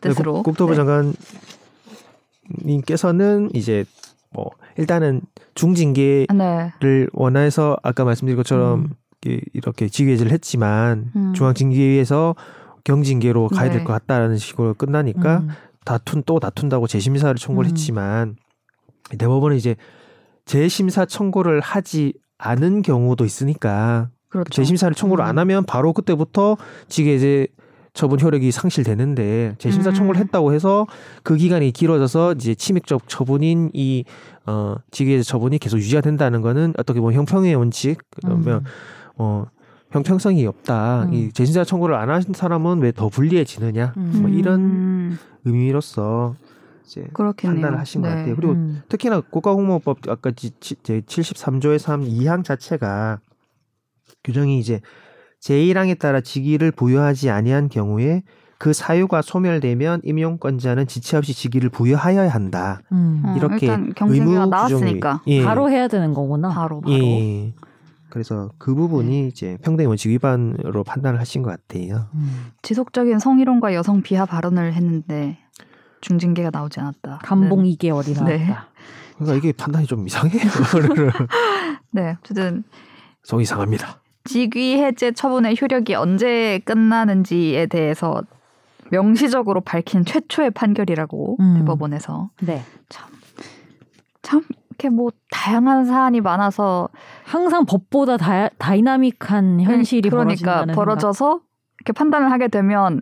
뜻으로. 0.00 0.32
국- 0.42 0.44
국토부 0.44 0.74
네. 0.74 1.12
장관님께서는 2.48 3.50
이제 3.52 3.84
뭐 4.36 4.50
일단은 4.76 5.22
중징계를 5.54 6.26
네. 6.36 7.06
원해서 7.14 7.76
아까 7.82 8.04
말씀드린 8.04 8.36
것처럼 8.36 8.80
음. 8.80 8.90
이렇게- 9.54 9.88
직위해제를 9.88 10.30
했지만 10.30 11.10
음. 11.16 11.32
중앙징계위에서 11.34 12.34
경징계로 12.84 13.48
가야 13.48 13.70
될 13.70 13.78
네. 13.78 13.84
것 13.84 13.92
같다라는 13.94 14.36
식으로 14.36 14.74
끝나니까 14.74 15.38
음. 15.38 15.48
다툰 15.86 16.22
또 16.26 16.38
다툰다고 16.38 16.86
재심사를 16.86 17.34
청구를 17.34 17.68
음. 17.68 17.70
했지만 17.70 18.36
대법원은 19.18 19.56
이제 19.56 19.74
재심사 20.44 21.06
청구를 21.06 21.60
하지 21.60 22.12
않은 22.38 22.82
경우도 22.82 23.24
있으니까 23.24 24.10
그렇죠. 24.28 24.50
재심사를 24.50 24.94
청구를 24.94 25.24
음. 25.24 25.28
안 25.28 25.38
하면 25.38 25.64
바로 25.64 25.92
그때부터 25.94 26.56
직위해제 26.88 27.48
처분 27.96 28.20
효력이 28.20 28.52
상실되는데 28.52 29.56
재심사 29.58 29.90
음. 29.90 29.94
청구를 29.94 30.20
했다고 30.20 30.52
해서 30.52 30.86
그 31.22 31.36
기간이 31.36 31.72
길어져서 31.72 32.34
이제 32.34 32.54
침입적 32.54 33.08
처분인 33.08 33.70
이 33.72 34.04
어, 34.44 34.76
직위해제 34.90 35.22
처분이 35.24 35.58
계속 35.58 35.78
유지가 35.78 36.02
된다는 36.02 36.42
거는 36.42 36.74
어떻게 36.78 37.00
보면 37.00 37.14
형평의 37.16 37.54
원칙 37.56 37.98
그러면 38.22 38.58
음. 38.58 38.64
어 39.16 39.44
형평성이 39.90 40.44
없다. 40.46 41.04
음. 41.04 41.14
이 41.14 41.32
재심사 41.32 41.64
청구를 41.64 41.94
안 41.94 42.10
한 42.10 42.22
사람은 42.34 42.80
왜 42.80 42.92
더 42.92 43.08
불리해지느냐? 43.08 43.94
음. 43.96 44.18
뭐 44.20 44.30
이런 44.30 44.60
음. 44.60 45.18
의미로서 45.44 46.34
이제 46.84 47.06
그렇겠네요. 47.14 47.60
판단을 47.62 47.78
하신 47.80 48.02
것 48.02 48.08
네. 48.08 48.14
같아요. 48.16 48.36
그리고 48.36 48.52
음. 48.52 48.82
특히나 48.88 49.20
국가공무원법 49.22 50.08
아까 50.08 50.30
제 50.32 50.50
73조의 51.00 51.78
3 51.78 52.02
2항 52.02 52.44
자체가 52.44 53.20
규정이 54.22 54.58
이제 54.58 54.80
제1항에 55.46 55.98
따라 55.98 56.20
직위를 56.20 56.72
부여하지 56.72 57.30
아니한 57.30 57.68
경우에 57.68 58.22
그 58.58 58.72
사유가 58.72 59.22
소멸되면 59.22 60.00
임용권자는 60.02 60.86
지체 60.86 61.16
없이 61.18 61.34
직위를 61.34 61.68
부여하여야 61.70 62.30
한다. 62.30 62.80
음. 62.90 63.22
어, 63.24 63.34
이렇게 63.36 63.66
경쟁률가 63.94 64.32
의무 64.42 64.46
나왔으니까 64.46 65.20
규정이- 65.24 65.28
예. 65.28 65.44
바로 65.44 65.70
해야 65.70 65.88
되는 65.88 66.14
거구나. 66.14 66.48
바로 66.48 66.80
바로. 66.80 66.94
예. 66.94 67.52
그래서 68.08 68.50
그 68.58 68.74
부분이 68.74 69.28
이제 69.28 69.58
평등 69.62 69.88
원칙 69.88 70.08
위반으로 70.08 70.84
판단을 70.84 71.20
하신 71.20 71.42
것 71.42 71.50
같아요. 71.50 72.06
음. 72.14 72.46
지속적인 72.62 73.18
성희롱과 73.18 73.74
여성 73.74 74.00
비하 74.00 74.24
발언을 74.24 74.72
했는데 74.72 75.38
중징계가 76.00 76.50
나오지 76.50 76.80
않았다. 76.80 77.20
감봉 77.24 77.62
네. 77.64 77.70
2개월이 77.76 78.14
나왔다. 78.14 78.24
네. 78.24 78.54
그러니까 79.18 79.36
이게 79.36 79.52
판단이 79.52 79.86
좀 79.86 80.06
이상해요. 80.06 80.40
네, 81.92 82.16
어쨌든 82.20 82.64
속 83.22 83.40
이상합니다. 83.42 84.00
직위 84.26 84.82
해제 84.82 85.12
처분의 85.12 85.56
효력이 85.60 85.94
언제 85.94 86.60
끝나는지에 86.64 87.66
대해서 87.66 88.22
명시적으로 88.90 89.60
밝힌 89.62 90.04
최초의 90.04 90.50
판결이라고 90.50 91.36
음. 91.40 91.54
대법원에서 91.58 92.30
네. 92.42 92.62
참 94.22 94.42
이렇게 94.70 94.90
뭐 94.90 95.10
다양한 95.30 95.86
사안이 95.86 96.20
많아서 96.20 96.88
항상 97.24 97.64
법보다 97.64 98.16
다, 98.16 98.48
다이나믹한 98.58 99.60
현실이 99.62 100.10
그러니까 100.10 100.66
벌어져서 100.66 101.40
이렇게 101.78 101.92
판단을 101.92 102.30
하게 102.30 102.48
되면 102.48 103.00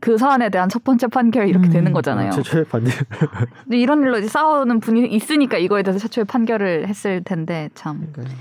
그 0.00 0.18
사안에 0.18 0.50
대한 0.50 0.68
첫 0.68 0.84
번째 0.84 1.06
판결이 1.06 1.48
이렇게 1.48 1.68
음. 1.68 1.72
되는 1.72 1.92
거잖아요. 1.92 2.30
최초의 2.32 2.64
판결. 2.64 2.92
근데 3.64 3.78
이런 3.78 4.02
일로 4.02 4.18
이제 4.18 4.28
싸우는 4.28 4.80
분이 4.80 5.06
있으니까 5.06 5.56
이거에 5.56 5.82
대해서 5.82 5.98
최초의 5.98 6.24
판결을 6.26 6.88
했을 6.88 7.22
텐데 7.22 7.70
참 7.74 8.08
그러니까 8.12 8.36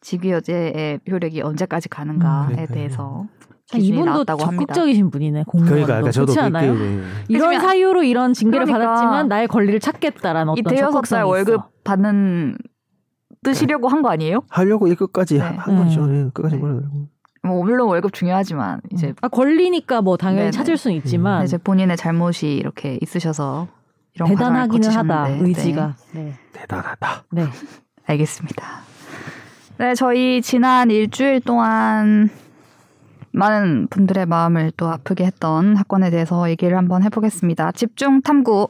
직위여제의 0.00 1.00
효력이 1.10 1.42
언제까지 1.42 1.88
가는가에 1.88 2.40
음, 2.42 2.46
그러니까요. 2.48 2.74
대해서 2.74 3.26
아, 3.72 3.76
이분도 3.76 4.10
합니다. 4.12 4.36
적극적이신 4.36 5.10
분이네. 5.10 5.44
공무원도 5.46 5.86
그러니까 5.86 6.10
저도 6.10 6.32
그렇지 6.32 6.40
않아요? 6.40 6.72
그, 6.72 6.78
그, 6.78 7.04
이런 7.28 7.60
사유로 7.60 8.02
이런 8.02 8.32
징계를 8.32 8.64
그러니까 8.66 8.88
받았지만 8.90 9.28
나의 9.28 9.46
권리를 9.48 9.78
찾겠다라는 9.80 10.54
이 10.56 10.60
어떤 10.60 10.74
대여섯 10.74 11.04
살 11.06 11.24
월급. 11.24 11.60
받는 11.84 12.56
뜨시려고 13.44 13.88
한 13.88 14.02
거 14.02 14.10
아니에요? 14.10 14.40
하려고 14.48 14.88
이 14.88 14.94
끝까지 14.94 15.34
네. 15.38 15.40
한 15.40 15.76
거죠. 15.76 16.02
음. 16.04 16.26
예, 16.26 16.30
끝까지 16.32 16.56
네. 16.56 16.60
몰아들고. 16.60 17.08
뭐 17.44 17.62
물론 17.62 17.88
월급 17.88 18.12
중요하지만 18.12 18.80
이제 18.92 19.14
아, 19.20 19.28
권리니까 19.28 20.02
뭐 20.02 20.16
당연히 20.16 20.40
네네. 20.44 20.50
찾을 20.50 20.76
수는 20.76 20.96
있지만 20.96 21.44
이제 21.44 21.56
본인의 21.56 21.96
잘못이 21.96 22.54
이렇게 22.56 22.98
있으셔서 23.00 23.68
이런 24.14 24.28
대단하기는 24.30 24.90
하다 24.90 25.28
의지가. 25.28 25.94
네. 26.14 26.34
대단하다. 26.52 27.24
네. 27.32 27.46
알겠습니다. 28.06 28.64
네, 29.78 29.94
저희 29.94 30.42
지난 30.42 30.90
일주일 30.90 31.40
동안 31.40 32.30
많은 33.30 33.86
분들의 33.86 34.26
마음을 34.26 34.72
또 34.76 34.88
아프게 34.88 35.24
했던 35.24 35.76
사건에 35.76 36.10
대해서 36.10 36.50
얘기를 36.50 36.76
한번 36.76 37.04
해보겠습니다. 37.04 37.70
집중 37.70 38.20
탐구. 38.20 38.66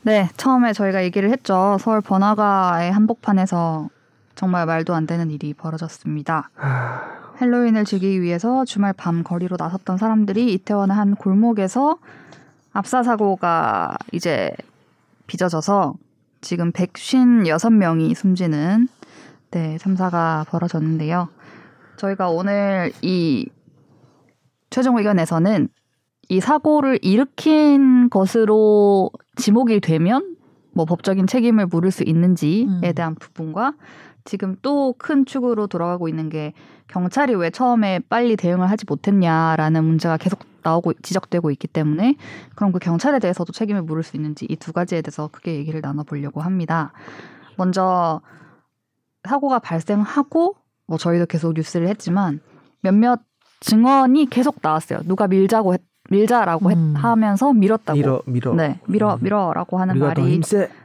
네, 0.00 0.30
처음에 0.38 0.72
저희가 0.72 1.04
얘기를 1.04 1.28
했죠. 1.30 1.76
서울 1.78 2.00
번화가의 2.00 2.90
한복판에서 2.90 3.90
정말 4.34 4.64
말도 4.64 4.94
안 4.94 5.06
되는 5.06 5.30
일이 5.30 5.52
벌어졌습니다. 5.52 6.48
헬로윈을 7.38 7.84
즐기기 7.84 8.22
위해서 8.22 8.64
주말 8.64 8.94
밤 8.94 9.22
거리로 9.22 9.56
나섰던 9.58 9.98
사람들이 9.98 10.54
이태원의 10.54 10.96
한 10.96 11.14
골목에서 11.16 11.98
압사 12.72 13.02
사고가 13.02 13.98
이제 14.12 14.54
빚어져서 15.26 15.94
지금 16.40 16.72
156명이 16.72 18.14
숨지는 18.14 18.88
네, 19.50 19.78
참사가 19.78 20.44
벌어졌는데요. 20.48 21.28
저희가 21.96 22.28
오늘 22.28 22.92
이 23.02 23.48
최종 24.70 24.98
의견에서는 24.98 25.68
이 26.28 26.40
사고를 26.40 26.98
일으킨 27.02 28.10
것으로 28.10 29.10
지목이 29.36 29.80
되면 29.80 30.36
뭐 30.74 30.84
법적인 30.84 31.26
책임을 31.26 31.66
물을 31.66 31.90
수 31.90 32.02
있는지에 32.04 32.64
음. 32.66 32.94
대한 32.94 33.14
부분과 33.14 33.72
지금 34.26 34.56
또 34.60 34.92
큰 34.98 35.24
축으로 35.24 35.66
돌아가고 35.66 36.08
있는 36.08 36.28
게 36.28 36.52
경찰이 36.88 37.34
왜 37.34 37.48
처음에 37.50 38.00
빨리 38.08 38.36
대응을 38.36 38.68
하지 38.70 38.84
못했냐라는 38.86 39.82
문제가 39.84 40.16
계속 40.18 40.40
나오고 40.62 40.92
지적되고 41.02 41.50
있기 41.52 41.68
때문에 41.68 42.16
그럼 42.54 42.72
그 42.72 42.78
경찰에 42.78 43.18
대해서도 43.20 43.52
책임을 43.52 43.82
물을 43.82 44.02
수 44.02 44.16
있는지 44.16 44.46
이 44.50 44.56
두 44.56 44.72
가지에 44.72 45.00
대해서 45.02 45.28
크게 45.32 45.54
얘기를 45.54 45.80
나눠보려고 45.80 46.40
합니다. 46.42 46.92
먼저 47.56 48.20
사고가 49.28 49.58
발생하고 49.60 50.56
뭐 50.86 50.98
저희도 50.98 51.26
계속 51.26 51.54
뉴스를 51.54 51.88
했지만 51.88 52.40
몇몇 52.82 53.20
증언이 53.60 54.26
계속 54.26 54.56
나왔어요. 54.62 55.00
누가 55.04 55.26
밀자고 55.26 55.74
했, 55.74 55.80
밀자라고 56.10 56.70
했- 56.70 56.76
음. 56.76 56.94
하면서 56.96 57.52
밀었다고. 57.52 57.96
밀어 57.98 58.20
밀어. 58.26 58.54
네, 58.54 58.80
밀어 58.86 59.14
음. 59.14 59.18
밀어라고 59.22 59.78
하는 59.78 59.98
말이. 59.98 60.40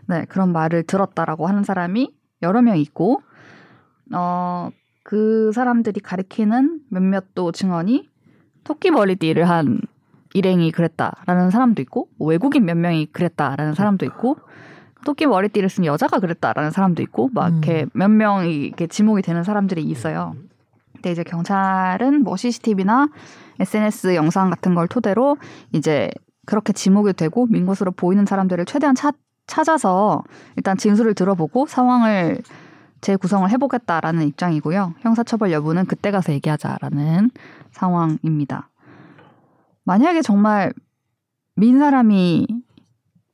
네, 0.08 0.26
그런 0.30 0.52
말을 0.52 0.84
들었다라고 0.84 1.48
하는 1.48 1.64
사람이 1.64 2.12
여러 2.42 2.62
명 2.64 2.78
있고, 2.78 3.22
어, 4.14 4.70
그 5.04 5.52
사람들이 5.54 6.00
가리키는 6.00 6.82
몇몇 6.90 7.34
또 7.36 7.52
증언이 7.52 8.10
토끼 8.64 8.92
머리띠를 8.92 9.50
한 9.50 9.80
일행이 10.34 10.72
그랬다라는 10.72 11.50
사람도 11.50 11.82
있고, 11.82 12.08
뭐 12.18 12.30
외국인 12.30 12.66
몇 12.66 12.78
명이 12.78 13.08
그랬다라는 13.08 13.74
사람도 13.74 14.06
있고, 14.06 14.38
토끼 15.06 15.26
머리띠를 15.26 15.70
쓴 15.70 15.86
여자가 15.86 16.20
그랬다라는 16.20 16.72
사람도 16.72 17.02
있고, 17.04 17.30
막 17.34 17.48
음. 17.48 17.58
이렇게 17.58 17.86
몇 17.94 18.10
명이 18.10 18.56
이렇게 18.56 18.88
지목이 18.88 19.22
되는 19.22 19.44
사람들이 19.44 19.82
있어요. 19.84 20.36
근데 20.94 21.12
이제 21.12 21.24
경찰은 21.24 22.24
뭐 22.24 22.38
CCTV나 22.38 23.10
SNS 23.60 24.16
영상 24.16 24.50
같은 24.52 24.76
걸 24.76 24.88
토대로 24.88 25.38
이제 25.74 26.12
그렇게 26.46 26.74
지목이 26.74 27.14
되고 27.14 27.48
민 27.48 27.66
것으로 27.66 27.92
보이는 27.92 28.26
사람들을 28.26 28.66
최대한 28.66 28.96
찾, 28.96 29.16
찾아서 29.48 30.24
일단 30.56 30.78
진술을 30.78 31.16
들어보고 31.16 31.66
상황을 31.66 32.38
재구성을 33.02 33.50
해보겠다라는 33.50 34.28
입장이고요. 34.28 34.96
형사처벌 35.00 35.52
여부는 35.52 35.86
그때 35.86 36.12
가서 36.12 36.32
얘기하자라는 36.34 37.32
상황입니다. 37.72 38.70
만약에 39.84 40.22
정말 40.22 40.74
민 41.56 41.80
사람이 41.80 42.48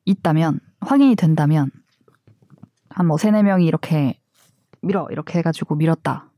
있다면 0.06 0.60
확인이 0.82 1.16
된다면 1.16 1.70
한 2.90 3.06
뭐 3.08 3.18
세네 3.18 3.44
명이 3.44 3.66
이렇게 3.66 4.20
밀어 4.82 5.08
이렇게 5.12 5.40
해가지고 5.40 5.76
밀었다. 5.76 6.30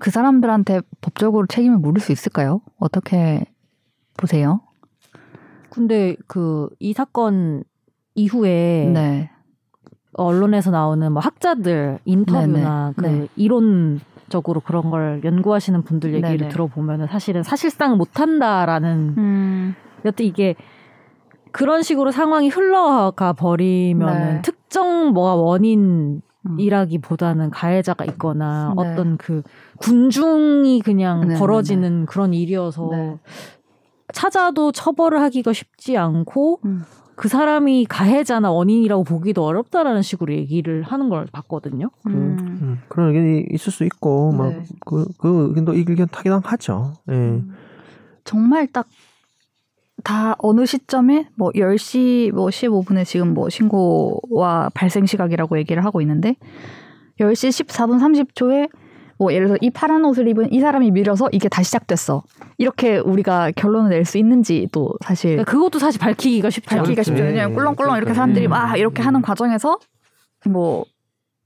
그 0.00 0.10
사람들한테 0.10 0.80
법적으로 1.00 1.46
책임을 1.46 1.78
물을 1.78 2.00
수 2.00 2.12
있을까요? 2.12 2.60
어떻게 2.78 3.44
보세요? 4.16 4.60
근데 5.70 6.16
그 6.26 6.68
이 6.78 6.92
사건 6.92 7.64
이후에 8.14 8.90
네. 8.94 9.30
언론에서 10.16 10.70
나오는 10.70 11.12
뭐 11.12 11.20
학자들 11.20 11.98
인터뷰나 12.04 12.92
그 12.96 13.02
네네. 13.02 13.18
네. 13.18 13.28
이론 13.36 14.00
적으로 14.28 14.60
그런 14.60 14.90
걸 14.90 15.20
연구하시는 15.24 15.82
분들 15.82 16.14
얘기를 16.14 16.38
네네. 16.38 16.48
들어보면은 16.50 17.06
사실은 17.06 17.42
사실상 17.42 17.96
못한다라는 17.96 19.14
음. 19.16 19.74
여튼 20.04 20.26
이게 20.26 20.56
그런 21.52 21.82
식으로 21.82 22.10
상황이 22.10 22.48
흘러가 22.48 23.32
버리면은 23.32 24.34
네. 24.36 24.42
특정 24.42 25.12
뭐가 25.12 25.36
원인 25.36 26.22
음. 26.46 26.60
이라기보다는 26.60 27.50
가해자가 27.50 28.04
있거나 28.06 28.74
네. 28.76 28.82
어떤 28.82 29.16
그 29.16 29.42
군중이 29.78 30.80
그냥 30.82 31.28
네, 31.28 31.38
벌어지는 31.38 32.06
그런 32.06 32.34
일이어서 32.34 32.88
네. 32.92 33.18
찾아도 34.12 34.72
처벌을 34.72 35.20
하기가 35.20 35.52
쉽지 35.52 35.96
않고 35.96 36.60
음. 36.64 36.84
그 37.16 37.28
사람이 37.28 37.86
가해자나 37.86 38.50
원인이라고 38.52 39.04
보기도 39.04 39.44
어렵다라는 39.44 40.02
식으로 40.02 40.34
얘기를 40.34 40.82
하는 40.82 41.08
걸 41.08 41.26
봤거든요. 41.32 41.90
그 42.04 42.10
음. 42.10 42.36
음, 42.62 42.82
그런 42.88 43.08
의견이 43.08 43.46
있을 43.50 43.72
수 43.72 43.84
있고 43.84 44.32
네. 44.32 44.38
막그 44.38 45.06
그 45.18 45.46
의견도 45.48 45.74
이 45.74 45.78
의견 45.78 46.06
타기당하죠. 46.08 46.92
예. 47.10 47.42
정말 48.24 48.66
딱 48.68 48.86
다 50.06 50.36
어느 50.38 50.66
시점에 50.66 51.28
뭐 51.34 51.50
10시 51.50 52.30
뭐 52.32 52.46
15분에 52.46 53.04
지금 53.04 53.34
뭐 53.34 53.48
신고와 53.48 54.70
발생 54.72 55.04
시각이라고 55.04 55.58
얘기를 55.58 55.84
하고 55.84 56.00
있는데 56.00 56.36
10시 57.18 57.66
14분 57.66 57.98
30초에 57.98 58.70
뭐 59.18 59.32
예를 59.32 59.46
들어서 59.46 59.58
이 59.62 59.70
파란 59.70 60.04
옷을 60.04 60.28
입은 60.28 60.52
이 60.52 60.60
사람이 60.60 60.90
밀어서 60.90 61.28
이게 61.32 61.48
다시 61.48 61.66
시작됐어. 61.68 62.22
이렇게 62.58 62.98
우리가 62.98 63.50
결론을 63.56 63.90
낼 63.90 64.04
수 64.04 64.18
있는지도 64.18 64.94
사실 65.04 65.30
그러니까 65.32 65.50
그것도 65.52 65.78
사실 65.78 65.98
밝히기가 66.00 66.50
쉽지 66.50 66.68
않아요. 66.70 66.82
밝히기가 66.82 67.02
쉽죠. 67.02 67.22
네. 67.22 67.30
왜냐면 67.30 67.54
꿀렁꿀렁 67.54 67.90
이렇게 67.96 68.12
그러니까. 68.12 68.14
사람들이 68.14 68.46
음. 68.46 68.50
막 68.50 68.76
이렇게 68.78 69.02
하는 69.02 69.22
과정에서 69.22 69.78
뭐 70.48 70.84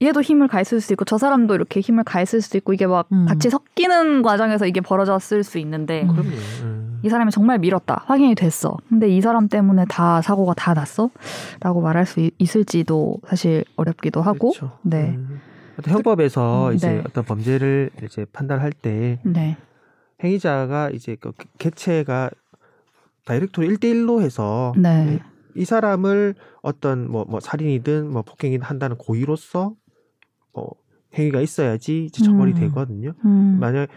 얘도 0.03 0.21
힘을 0.21 0.47
가했을 0.47 0.81
수도 0.81 0.95
있고 0.95 1.05
저 1.05 1.17
사람도 1.17 1.53
이렇게 1.55 1.79
힘을 1.79 2.03
가했을 2.03 2.41
수도 2.41 2.57
있고 2.57 2.73
이게 2.73 2.87
막 2.87 3.07
음. 3.11 3.25
같이 3.27 3.49
섞이는 3.49 4.21
과정에서 4.23 4.65
이게 4.65 4.81
벌어졌을 4.81 5.43
수 5.43 5.57
있는데 5.59 6.03
음. 6.03 6.99
이 7.03 7.09
사람이 7.09 7.31
정말 7.31 7.57
밀었다. 7.59 8.03
확인이 8.05 8.35
됐어. 8.35 8.77
근데 8.89 9.07
이 9.09 9.21
사람 9.21 9.47
때문에 9.47 9.85
다 9.89 10.21
사고가 10.21 10.53
다 10.55 10.73
났어? 10.73 11.09
라고 11.59 11.81
말할 11.81 12.05
수 12.05 12.19
있- 12.19 12.33
있을지도 12.37 13.17
사실 13.27 13.63
어렵기도 13.75 14.21
하고. 14.21 14.51
그렇죠. 14.51 14.77
네. 14.83 15.15
음. 15.17 15.39
어떤 15.81 15.93
형법에서 15.95 16.69
음, 16.69 16.75
이제 16.75 16.87
네. 16.89 17.03
어떤 17.05 17.25
범죄를 17.25 17.89
이제 18.03 18.25
판단할 18.31 18.71
때 18.71 19.19
네. 19.23 19.57
행위자가 20.23 20.91
이제 20.91 21.17
그 21.19 21.31
개체가 21.57 22.29
다이렉트로 23.25 23.65
1대1로 23.67 24.21
해서 24.21 24.73
네. 24.77 25.19
이 25.55 25.65
사람을 25.65 26.35
어떤 26.61 27.09
뭐, 27.09 27.25
뭐 27.25 27.39
살인이든 27.39 28.09
뭐 28.11 28.21
폭행이든 28.21 28.63
한다는 28.63 28.95
고의로서 28.97 29.73
뭐 30.53 30.71
행위가 31.17 31.41
있어야지 31.41 32.05
이제 32.05 32.23
처벌이 32.23 32.51
음. 32.51 32.59
되거든요. 32.59 33.13
음. 33.25 33.57
만약 33.59 33.89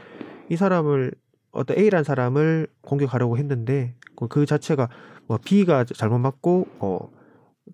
이 0.49 0.57
사람을 0.57 1.13
어떤 1.53 1.79
A라는 1.79 2.03
사람을 2.05 2.67
공격하려고 2.81 3.37
했는데 3.39 3.95
그- 4.17 4.29
그 4.29 4.47
자체가 4.47 4.89
뭐 5.27 5.39
B가 5.45 5.85
잘못 5.85 6.19
맞고 6.19 6.67
어 6.81 7.11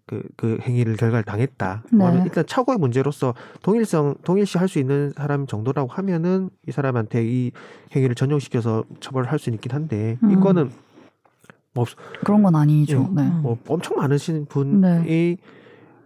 그 0.06 0.22
그 0.36 0.58
행위를 0.62 0.96
결과를 0.96 1.24
당했다. 1.24 1.82
네. 1.92 1.98
그러면 1.98 2.24
일단 2.24 2.44
착오의 2.46 2.78
문제로서 2.78 3.34
동일성 3.62 4.14
동일시 4.24 4.58
할 4.58 4.68
수 4.68 4.78
있는 4.78 5.10
사람 5.10 5.46
정도라고 5.46 5.88
하면은 5.90 6.50
이 6.68 6.72
사람한테 6.72 7.24
이 7.24 7.50
행위를 7.94 8.14
전용시켜서 8.14 8.84
처벌을 9.00 9.30
할수 9.30 9.50
있긴 9.50 9.72
한데 9.72 10.16
음. 10.22 10.30
이거는 10.30 10.70
그런 12.24 12.42
건 12.42 12.56
아니죠. 12.56 13.08
예. 13.10 13.22
네. 13.22 13.28
뭐 13.42 13.56
엄청 13.68 13.96
많으신 13.96 14.46
분이 14.46 15.38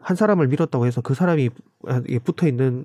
한 0.00 0.16
사람을 0.16 0.48
밀었다고 0.48 0.86
해서 0.86 1.00
그 1.00 1.14
사람이 1.14 1.50
붙어 2.24 2.46
있는 2.46 2.84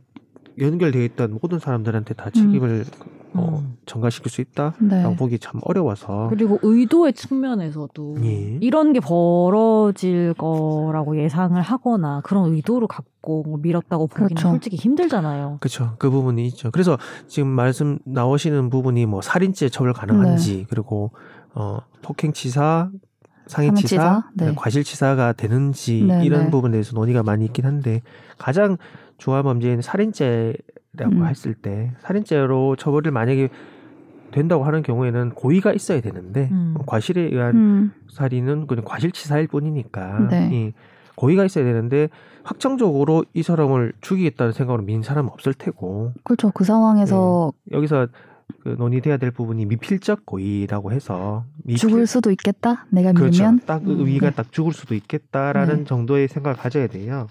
연결되어 0.60 1.04
있던 1.04 1.38
모든 1.42 1.60
사람들한테 1.60 2.14
다 2.14 2.30
책임을 2.30 2.86
어, 3.34 3.60
음. 3.62 3.78
전가시킬 3.86 4.32
수 4.32 4.42
있다라고 4.42 4.78
네. 4.82 5.16
보기 5.16 5.40
참 5.40 5.62
어려워서 5.64 6.28
그리고 6.30 6.60
의도의 6.62 7.14
측면에서도 7.14 8.18
예. 8.24 8.58
이런 8.62 8.94
게 8.94 9.00
벌어질 9.00 10.34
거라고 10.36 11.18
예상을 11.18 11.60
하거나 11.62 12.22
그런 12.24 12.54
의도를 12.54 12.88
갖고 12.88 13.44
뭐 13.44 13.58
밀었다고 13.58 14.08
보기는 14.08 14.30
그렇죠. 14.30 14.50
솔직히 14.50 14.78
힘들잖아요. 14.78 15.58
그렇죠 15.60 15.96
그 16.00 16.10
부분이 16.10 16.46
있죠. 16.48 16.72
그래서 16.72 16.98
지금 17.28 17.50
말씀 17.50 18.00
나오시는 18.06 18.70
부분이 18.70 19.06
뭐 19.06 19.22
살인죄 19.22 19.70
처벌 19.70 19.94
가능한지 19.94 20.66
그리고 20.70 21.12
어 21.54 21.80
폭행치사 22.02 22.90
상해치사, 23.48 23.96
상해치사, 23.98 24.24
네. 24.36 24.54
과실치사가 24.56 25.34
되는지 25.34 26.04
네, 26.08 26.24
이런 26.24 26.46
네. 26.46 26.50
부분에 26.52 26.74
대해서 26.74 26.94
논의가 26.94 27.24
많이 27.24 27.46
있긴 27.46 27.66
한데 27.66 28.04
가장 28.38 28.78
중요한 29.20 29.44
범죄인 29.44 29.82
살인죄라고 29.82 31.12
음. 31.12 31.26
했을 31.28 31.54
때 31.54 31.94
살인죄로 32.00 32.76
처벌을 32.78 33.12
만약에 33.12 33.50
된다고 34.32 34.64
하는 34.64 34.82
경우에는 34.82 35.32
고의가 35.32 35.74
있어야 35.74 36.02
되는데 36.02 36.50
음. 36.52 36.76
과실에 36.86 37.22
의한 37.22 37.56
음. 37.56 37.92
살인은 38.12 38.68
그냥 38.68 38.86
과실치사일 38.86 39.48
뿐이니까 39.48 40.28
네. 40.30 40.50
이 40.52 40.74
고의가 41.16 41.46
있어야 41.46 41.66
되는데 41.66 42.10
확정적으로 42.44 43.26
이 43.34 43.44
사람을 43.44 43.94
죽이겠다는 44.02 44.54
생각으로 44.54 44.84
민 44.84 45.04
사람은 45.04 45.32
없을 45.32 45.54
테고 45.54 46.14
그렇죠. 46.24 46.52
그 46.52 46.64
상황에서 46.64 47.52
여기서 47.72 48.08
그 48.64 48.76
논의돼야 48.78 49.18
될 49.18 49.32
부분이 49.32 49.66
미필적 49.66 50.26
고의라고 50.26 50.92
해서 50.92 51.46
미필, 51.64 51.78
죽을 51.78 52.08
수도 52.08 52.32
있겠다. 52.32 52.86
내가 52.90 53.12
그렇죠. 53.14 53.58
딱 53.66 53.84
음, 53.84 54.00
의의가 54.00 54.30
네. 54.30 54.36
딱 54.36 54.52
죽을 54.52 54.74
수도 54.74 54.96
있겠다라는 54.96 55.78
네. 55.80 55.84
정도의 55.84 56.28
생각을 56.28 56.58
가져야 56.58 56.88
돼요. 56.88 57.28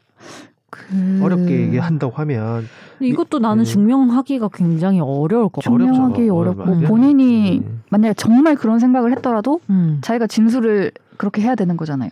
그... 0.71 1.21
어렵게 1.23 1.61
얘기한다고 1.63 2.15
하면 2.17 2.67
이것도 3.01 3.39
나는 3.39 3.63
음. 3.63 3.65
증명하기가 3.65 4.49
굉장히 4.53 5.01
어려울 5.01 5.49
것 5.49 5.63
같아. 5.65 5.73
어렵죠. 5.73 5.93
증명하기 5.95 6.29
어, 6.29 6.35
어렵고 6.35 6.65
맞아요. 6.65 6.87
본인이 6.89 7.59
음. 7.59 7.83
만약에 7.91 8.15
정말 8.15 8.55
그런 8.55 8.79
생각을 8.79 9.13
했더라도 9.13 9.61
음. 9.71 9.99
자기가 10.03 10.27
진술을 10.27 10.93
그렇게 11.17 11.43
해야 11.43 11.55
되는 11.55 11.77
거잖아요. 11.77 12.11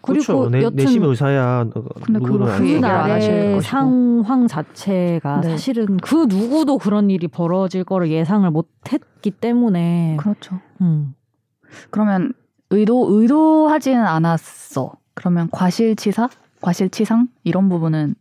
그리고 0.00 0.24
그렇죠. 0.26 0.50
내, 0.50 0.62
여튼 0.62 0.76
내심 0.76 1.02
의사야. 1.04 1.64
너- 1.72 1.82
근데 2.04 2.20
그 2.20 2.38
그날의 2.38 3.54
것이고. 3.54 3.60
상황 3.62 4.46
자체가 4.46 5.40
네. 5.40 5.50
사실은 5.50 5.96
그 5.98 6.26
누구도 6.28 6.76
그런 6.78 7.08
일이 7.10 7.26
벌어질 7.26 7.84
거를 7.84 8.10
예상을 8.10 8.48
못했기 8.50 9.30
때문에 9.30 10.16
그렇죠. 10.20 10.60
음. 10.82 11.14
그러면 11.90 12.34
의도 12.70 13.06
의도하지는 13.10 14.04
않았어. 14.04 14.92
그러면 15.14 15.48
과실치사, 15.50 16.28
과실치상 16.64 17.28
이런 17.44 17.68
부분은 17.68 18.14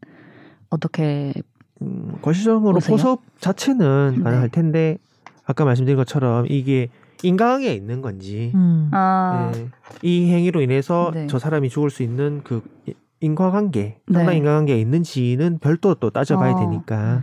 어떻게 0.70 1.34
음, 1.82 2.14
과실적으로 2.22 2.74
보세요? 2.74 2.98
포섭 2.98 3.22
자체는 3.40 4.16
네. 4.18 4.24
가능할 4.24 4.50
텐데 4.50 4.98
아까 5.46 5.64
말씀드린 5.64 5.96
것처럼 5.96 6.46
이게 6.50 6.90
인강에 7.24 7.68
있는 7.68 8.02
건지 8.02 8.52
음. 8.54 8.90
아 8.92 9.52
네. 9.54 9.70
이 10.02 10.30
행위로 10.30 10.60
인해서 10.62 11.12
네. 11.14 11.28
저 11.28 11.40
사람이 11.40 11.70
죽을 11.70 11.90
수 11.90 12.04
있는 12.04 12.42
그 12.44 12.62
이- 12.86 12.94
인과관계, 13.22 14.00
네. 14.06 14.14
상당 14.14 14.36
인과관계가 14.36 14.78
있는지는 14.78 15.60
별도 15.60 15.96
또 15.96 16.10
따져봐야 16.10 16.52
어. 16.52 16.60
되니까. 16.60 17.22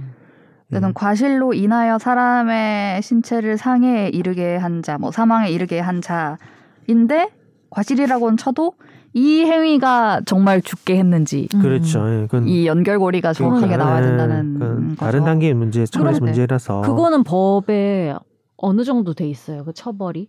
어쨌든 0.71 0.89
음. 0.89 0.95
과실로 0.95 1.53
인하여 1.53 1.99
사람의 1.99 3.03
신체를 3.03 3.59
상해에 3.59 4.09
이르게 4.09 4.57
한 4.57 4.83
자, 4.83 4.97
뭐 4.97 5.11
사망에 5.11 5.51
이르게 5.51 5.79
한 5.79 6.01
자인데 6.01 7.29
과실이라고는 7.69 8.39
쳐도 8.39 8.73
이 9.13 9.43
행위가 9.45 10.23
정말 10.25 10.63
죽게 10.63 10.97
했는지 10.97 11.49
음. 11.55 11.63
그렇죠. 11.63 12.01
예, 12.09 12.29
이 12.47 12.67
연결고리가 12.67 13.33
정확하게 13.33 13.77
나와야 13.77 14.03
예, 14.03 14.07
된다는 14.07 14.55
그건 14.55 14.89
거죠. 14.91 14.97
다른 15.01 15.25
단계의 15.25 15.55
문제, 15.55 15.85
그런데 15.93 16.21
문제라서. 16.21 16.83
그거는 16.83 17.25
법에 17.25 18.15
어느 18.57 18.85
정도 18.85 19.15
돼 19.15 19.29
있어요. 19.29 19.65
그 19.65 19.73
처벌이. 19.73 20.29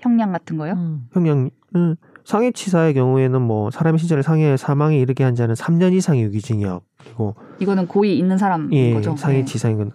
형량 0.00 0.32
같은 0.32 0.58
거요? 0.58 0.74
음. 0.74 1.08
형량 1.12 1.50
음, 1.76 1.96
상해치사의 2.24 2.94
경우에는 2.94 3.40
뭐 3.40 3.70
사람의 3.70 3.98
신체를 3.98 4.22
상해 4.22 4.56
사망에 4.56 4.98
이르게 4.98 5.24
한 5.24 5.34
자는 5.34 5.54
3년 5.54 5.94
이상의 5.94 6.22
유기징역 6.24 6.84
그리고 6.98 7.34
이거는 7.58 7.86
고의 7.86 8.18
있는 8.18 8.36
사람인 8.36 8.72
예, 8.72 8.92
거죠. 8.92 9.10
네. 9.12 9.16
상해치사인 9.16 9.78
건 9.78 9.92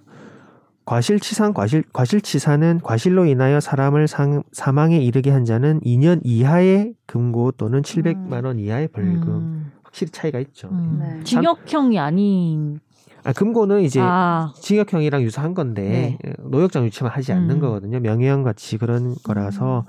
과실치상 0.89 1.53
과실 1.53 1.83
과실치사는 1.93 2.79
과실로 2.81 3.25
인하여 3.25 3.59
사람을 3.59 4.07
상, 4.07 4.41
사망에 4.51 4.97
이르게 4.97 5.29
한 5.29 5.45
자는 5.45 5.79
2년 5.81 6.19
이하의 6.23 6.95
금고 7.05 7.51
또는 7.51 7.83
700만 7.83 8.43
원 8.45 8.57
이하의 8.57 8.87
벌금 8.87 9.27
음. 9.27 9.71
확실히 9.83 10.11
차이가 10.11 10.39
있죠. 10.39 10.69
음. 10.71 10.97
네. 10.99 11.23
징역형이 11.23 11.99
아닌 11.99 12.79
아, 13.23 13.33
금고는 13.33 13.81
이제 13.81 13.99
아, 14.01 14.51
징역형이랑 14.55 15.21
유사한 15.21 15.53
건데 15.53 16.17
예, 16.25 16.33
노역장 16.39 16.83
유치만 16.85 17.11
하지 17.11 17.33
않는 17.33 17.57
음. 17.57 17.59
거거든요. 17.59 17.99
명예형 17.99 18.41
같이 18.41 18.79
그런 18.79 19.13
거라서 19.23 19.85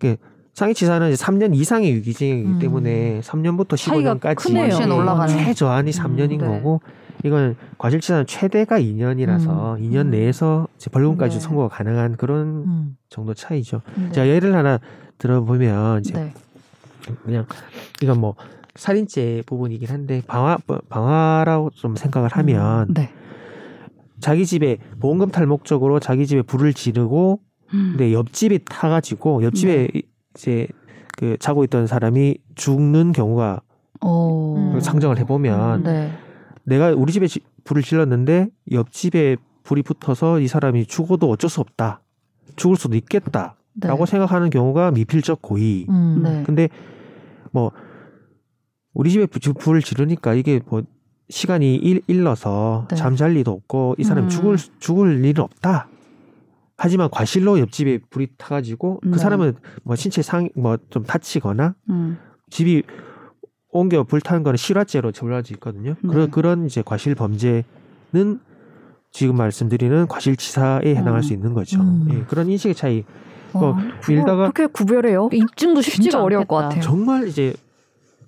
그 0.00 0.16
상해치사는 0.54 1.12
이제 1.12 1.24
3년 1.24 1.54
이상의 1.54 1.92
유기징역이기 1.92 2.48
음. 2.48 2.58
때문에 2.58 3.20
3년부터 3.20 3.76
차이가 3.76 4.16
15년까지 4.16 4.36
크네요. 4.36 4.64
훨씬 4.64 4.90
올라가네. 4.90 5.44
최저한이 5.44 5.92
3년인 5.92 6.28
네. 6.28 6.38
거고 6.38 6.80
이건 7.24 7.56
과실치사는 7.78 8.26
최대가 8.26 8.78
2년이라서 8.78 9.78
2년 9.80 10.06
음. 10.06 10.10
내에서 10.10 10.66
벌금까지 10.90 11.36
네. 11.36 11.40
선고가 11.40 11.68
가능한 11.68 12.16
그런 12.16 12.46
음. 12.64 12.96
정도 13.08 13.34
차이죠. 13.34 13.82
네. 13.96 14.12
제가 14.12 14.28
예를 14.28 14.54
하나 14.54 14.78
들어보면 15.18 16.00
이제 16.00 16.14
네. 16.14 16.34
그냥 17.24 17.46
이건 18.02 18.20
뭐 18.20 18.34
살인죄 18.74 19.42
부분이긴 19.46 19.88
한데 19.88 20.22
방화 20.26 20.58
방화라고 20.88 21.70
좀 21.70 21.94
생각을 21.94 22.30
하면 22.32 22.92
네. 22.94 23.10
자기 24.20 24.46
집에 24.46 24.78
보험금 25.00 25.30
탈 25.30 25.46
목적으로 25.46 26.00
자기 26.00 26.26
집에 26.26 26.42
불을 26.42 26.74
지르고 26.74 27.40
음. 27.74 27.94
근데 27.96 28.12
옆집이 28.12 28.60
타가지고 28.64 29.44
옆집에 29.44 29.88
네. 29.92 30.02
이제 30.34 30.68
그 31.18 31.36
자고 31.38 31.64
있던 31.64 31.86
사람이 31.86 32.38
죽는 32.54 33.12
경우가 33.12 33.60
어. 34.00 34.72
음. 34.74 34.80
상정을 34.80 35.18
해보면 35.18 35.82
네. 35.82 36.12
내가 36.64 36.90
우리 36.90 37.12
집에 37.12 37.26
지- 37.26 37.40
불을 37.64 37.82
질렀는데 37.82 38.48
옆집에 38.70 39.36
불이 39.64 39.82
붙어서 39.82 40.40
이 40.40 40.48
사람이 40.48 40.86
죽어도 40.86 41.30
어쩔 41.30 41.48
수 41.50 41.60
없다 41.60 42.00
죽을 42.56 42.76
수도 42.76 42.96
있겠다라고 42.96 43.54
네. 43.80 44.06
생각하는 44.06 44.50
경우가 44.50 44.90
미필적 44.90 45.40
고의. 45.42 45.86
음. 45.88 46.22
네. 46.22 46.42
근데 46.44 46.68
뭐 47.52 47.70
우리 48.94 49.10
집에 49.10 49.26
불을 49.26 49.80
지르니까 49.82 50.34
이게 50.34 50.60
뭐 50.66 50.82
시간이 51.30 51.76
일, 51.76 52.02
일러서 52.08 52.86
네. 52.90 52.96
잠잘 52.96 53.32
리도 53.32 53.50
없고 53.52 53.94
이 53.98 54.04
사람이 54.04 54.26
음. 54.26 54.28
죽을 54.28 54.56
죽을 54.78 55.24
일은 55.24 55.42
없다. 55.44 55.88
하지만 56.76 57.08
과실로 57.10 57.58
옆집에 57.60 58.00
불이 58.10 58.28
타가지고 58.36 59.00
네. 59.04 59.10
그 59.12 59.18
사람은 59.18 59.54
뭐 59.84 59.94
신체 59.96 60.20
상 60.22 60.48
뭐 60.56 60.76
좀 60.90 61.04
다치거나 61.04 61.74
음. 61.90 62.18
집이 62.50 62.82
옮겨 63.72 64.02
불타는 64.04 64.42
거는 64.42 64.56
실화죄로 64.56 65.12
처벌할 65.12 65.44
수 65.44 65.52
있거든요. 65.54 65.94
네. 66.00 66.08
그런 66.08 66.30
그런 66.30 66.66
이제 66.66 66.82
과실 66.84 67.14
범죄는 67.14 67.64
지금 69.10 69.36
말씀드리는 69.36 70.06
과실치사에 70.06 70.94
해당할 70.94 71.16
음. 71.16 71.22
수 71.22 71.32
있는 71.32 71.54
거죠. 71.54 71.80
음. 71.80 72.08
예, 72.12 72.24
그런 72.24 72.48
인식의 72.48 72.74
차이. 72.74 73.04
와, 73.54 73.60
뭐 73.60 73.74
그걸 74.00 74.16
밀다가 74.16 74.50
그렇게 74.50 74.66
구별해요? 74.72 75.28
입증도 75.32 75.82
쉽지가 75.82 76.22
어려울 76.22 76.44
것. 76.44 76.56
같아요. 76.56 76.80
정말 76.80 77.26
이제 77.28 77.54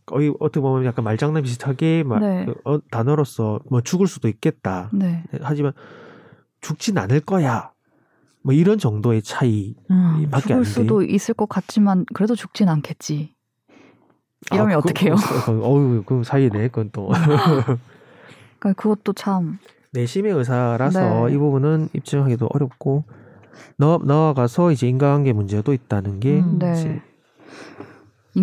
거의 0.07 0.34
어떻게 0.40 0.61
보면 0.61 0.84
약간 0.84 1.05
말장난 1.05 1.42
비슷하게 1.42 2.03
막 2.05 2.20
네. 2.20 2.45
그 2.47 2.55
어, 2.64 2.78
단어로서 2.90 3.61
뭐 3.70 3.80
죽을 3.80 4.07
수도 4.07 4.28
있겠다. 4.28 4.90
네. 4.92 5.24
하지만 5.42 5.72
죽진 6.61 6.99
않을 6.99 7.20
거야. 7.20 7.70
뭐 8.42 8.53
이런 8.53 8.78
정도의 8.78 9.22
차이 9.22 9.74
음. 9.90 10.28
밖에 10.30 10.53
안 10.53 10.62
죽을 10.62 10.64
돼. 10.64 10.70
수도 10.70 11.03
있을 11.03 11.32
것 11.34 11.49
같지만 11.49 12.05
그래도 12.12 12.34
죽진 12.34 12.68
않겠지. 12.68 13.34
이러면 14.53 14.74
아, 14.74 14.78
어떡해요? 14.78 15.14
그, 15.16 15.64
어우 15.64 16.03
그 16.05 16.22
사이네 16.24 16.68
그건 16.68 16.91
또 16.93 17.09
그러니까 18.59 18.82
그것도 18.82 19.12
참 19.14 19.59
내심의 19.93 20.32
의사라서 20.32 21.28
네. 21.28 21.35
이 21.35 21.39
부분은 21.39 21.89
입증하기도 21.93 22.49
어렵고 22.53 23.05
너 23.76 23.99
나아가서 24.05 24.72
이제 24.72 24.89
인간관계 24.89 25.32
문제도 25.32 25.72
있다는 25.72 26.20
게 26.20 26.41
음. 26.41 26.59
네. 26.59 27.01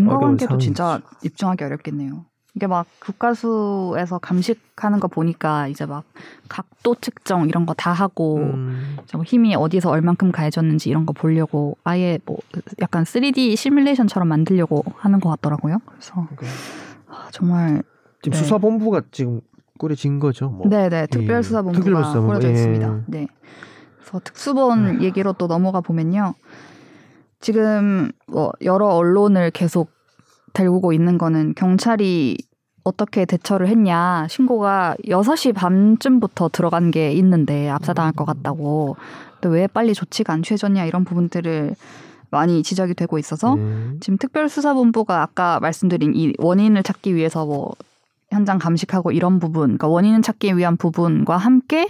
어려운 0.08 0.38
진짜 0.60 1.02
입증하기 1.24 1.64
어렵겠네요. 1.64 2.26
이게 2.54 2.68
막 2.68 2.86
국가수에서 3.00 4.20
감식하는 4.20 5.00
거 5.00 5.08
보니까 5.08 5.68
이제 5.70 5.86
막 5.86 6.04
각도 6.50 6.96
측정 7.00 7.48
이런 7.48 7.66
거 7.66 7.74
다 7.74 7.94
하고 7.94 8.38
음, 8.38 8.98
뭐 9.14 9.24
힘이 9.24 9.56
어디서 9.56 9.90
얼만큼 9.90 10.32
가해졌는지 10.32 10.90
이런 10.90 11.06
거 11.06 11.14
보려고 11.14 11.78
아예 11.86 12.20
뭐 12.26 12.38
약간 12.82 13.04
3D 13.04 13.56
시뮬레이션처럼 13.56 14.28
만들려고 14.28 14.84
하는 14.98 15.20
것 15.22 15.30
같더라고요. 15.30 15.78
그래서 15.86 16.28
아, 17.08 17.30
정말 17.32 17.82
지금 18.22 18.36
네. 18.38 18.44
수사본부가 18.44 19.04
지금 19.12 19.40
꾸려진 19.80 20.20
거죠. 20.20 20.50
뭐. 20.50 20.68
네네 20.70 21.08
특별수사본부가 21.08 21.84
특별수사본부, 21.86 22.28
꾸려져 22.28 22.50
예. 22.50 22.52
있습니다. 22.54 23.00
네. 23.08 23.28
그래서 23.98 24.20
특수본 24.24 25.02
얘기로 25.04 25.34
또 25.34 25.48
넘어가 25.48 25.80
보면요. 25.80 26.34
지금 27.40 28.12
뭐 28.28 28.52
여러 28.62 28.88
언론을 28.88 29.52
계속 29.52 29.90
달구고 30.54 30.94
있는 30.94 31.18
거는 31.18 31.54
경찰이 31.56 32.38
어떻게 32.84 33.26
대처를 33.26 33.68
했냐 33.68 34.28
신고가 34.30 34.96
6시 35.06 35.54
반쯤부터 35.54 36.50
들어간 36.50 36.90
게 36.92 37.12
있는데 37.12 37.70
압사당할 37.70 38.14
것 38.14 38.26
같다고 38.26 38.98
또 39.42 39.50
왜 39.50 39.68
빨리 39.68 39.94
조치가 39.94 40.34
안 40.34 40.44
취해졌냐 40.44 40.86
이런 40.86 41.04
부분들을 41.04 41.76
많이 42.30 42.64
지적이 42.64 42.94
되고 42.94 43.20
있어서 43.20 43.56
네. 43.56 43.98
지금 44.00 44.18
특별수사본부가 44.18 45.22
아까 45.22 45.60
말씀드린 45.60 46.14
이 46.16 46.34
원인을 46.38 46.84
찾기 46.84 47.14
위해서 47.16 47.46
뭐 47.46 47.74
현장 48.30 48.58
감식하고 48.58 49.12
이런 49.12 49.40
부분, 49.40 49.64
그러니까 49.64 49.88
원인을 49.90 50.22
찾기 50.22 50.56
위한 50.56 50.78
부분과 50.78 51.36
함께 51.36 51.90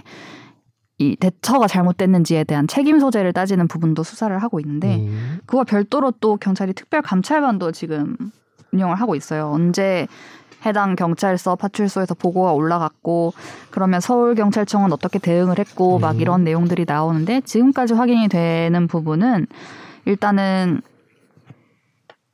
이 0.98 1.14
대처가 1.16 1.68
잘못됐는지에 1.68 2.44
대한 2.44 2.66
책임 2.66 2.98
소재를 2.98 3.32
따지는 3.32 3.68
부분도 3.68 4.02
수사를 4.02 4.36
하고 4.42 4.58
있는데 4.58 4.96
음. 4.96 5.38
그와 5.46 5.62
별도로 5.62 6.12
또 6.20 6.36
경찰이 6.36 6.72
특별 6.74 7.02
감찰반도 7.02 7.70
지금 7.70 8.16
운영을 8.72 8.96
하고 8.96 9.14
있어요. 9.14 9.50
언제 9.52 10.06
해당 10.64 10.94
경찰서 10.96 11.56
파출소에서 11.56 12.14
보고가 12.14 12.52
올라갔고 12.52 13.32
그러면 13.70 14.00
서울 14.00 14.34
경찰청은 14.34 14.92
어떻게 14.92 15.18
대응을 15.18 15.58
했고 15.58 15.98
막 15.98 16.16
음. 16.16 16.20
이런 16.20 16.44
내용들이 16.44 16.84
나오는데 16.86 17.40
지금까지 17.42 17.94
확인이 17.94 18.28
되는 18.28 18.86
부분은 18.86 19.46
일단은 20.04 20.80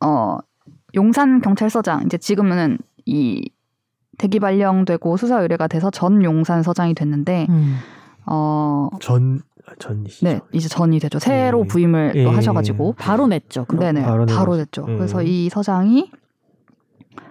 어 0.01 0.39
용산 0.95 1.41
경찰서장 1.41 2.03
이제 2.07 2.19
지금은 2.19 2.79
이 3.07 3.51
대기 4.19 4.41
발령되고 4.41 5.17
수사 5.17 5.41
의뢰가 5.41 5.67
돼서 5.67 5.91
전 5.91 6.23
용산 6.23 6.63
서장이 6.63 6.95
됐는데 6.95 7.47
음. 7.49 7.79
어전 8.27 9.41
전이시죠. 9.79 10.27
네, 10.27 10.41
이제 10.53 10.69
전이 10.69 10.99
되죠. 10.99 11.19
새로 11.19 11.63
예. 11.63 11.67
부임을 11.67 12.13
예. 12.15 12.25
또 12.25 12.31
하셔가지고 12.31 12.95
바로 12.99 13.27
냈죠. 13.27 13.65
그럼. 13.67 13.81
네네 13.81 14.03
바로 14.03 14.27
바로. 14.27 14.57
됐죠. 14.57 14.85
음. 14.87 14.99
그래서 14.99 15.23
이 15.23 15.49
서장이 15.49 16.11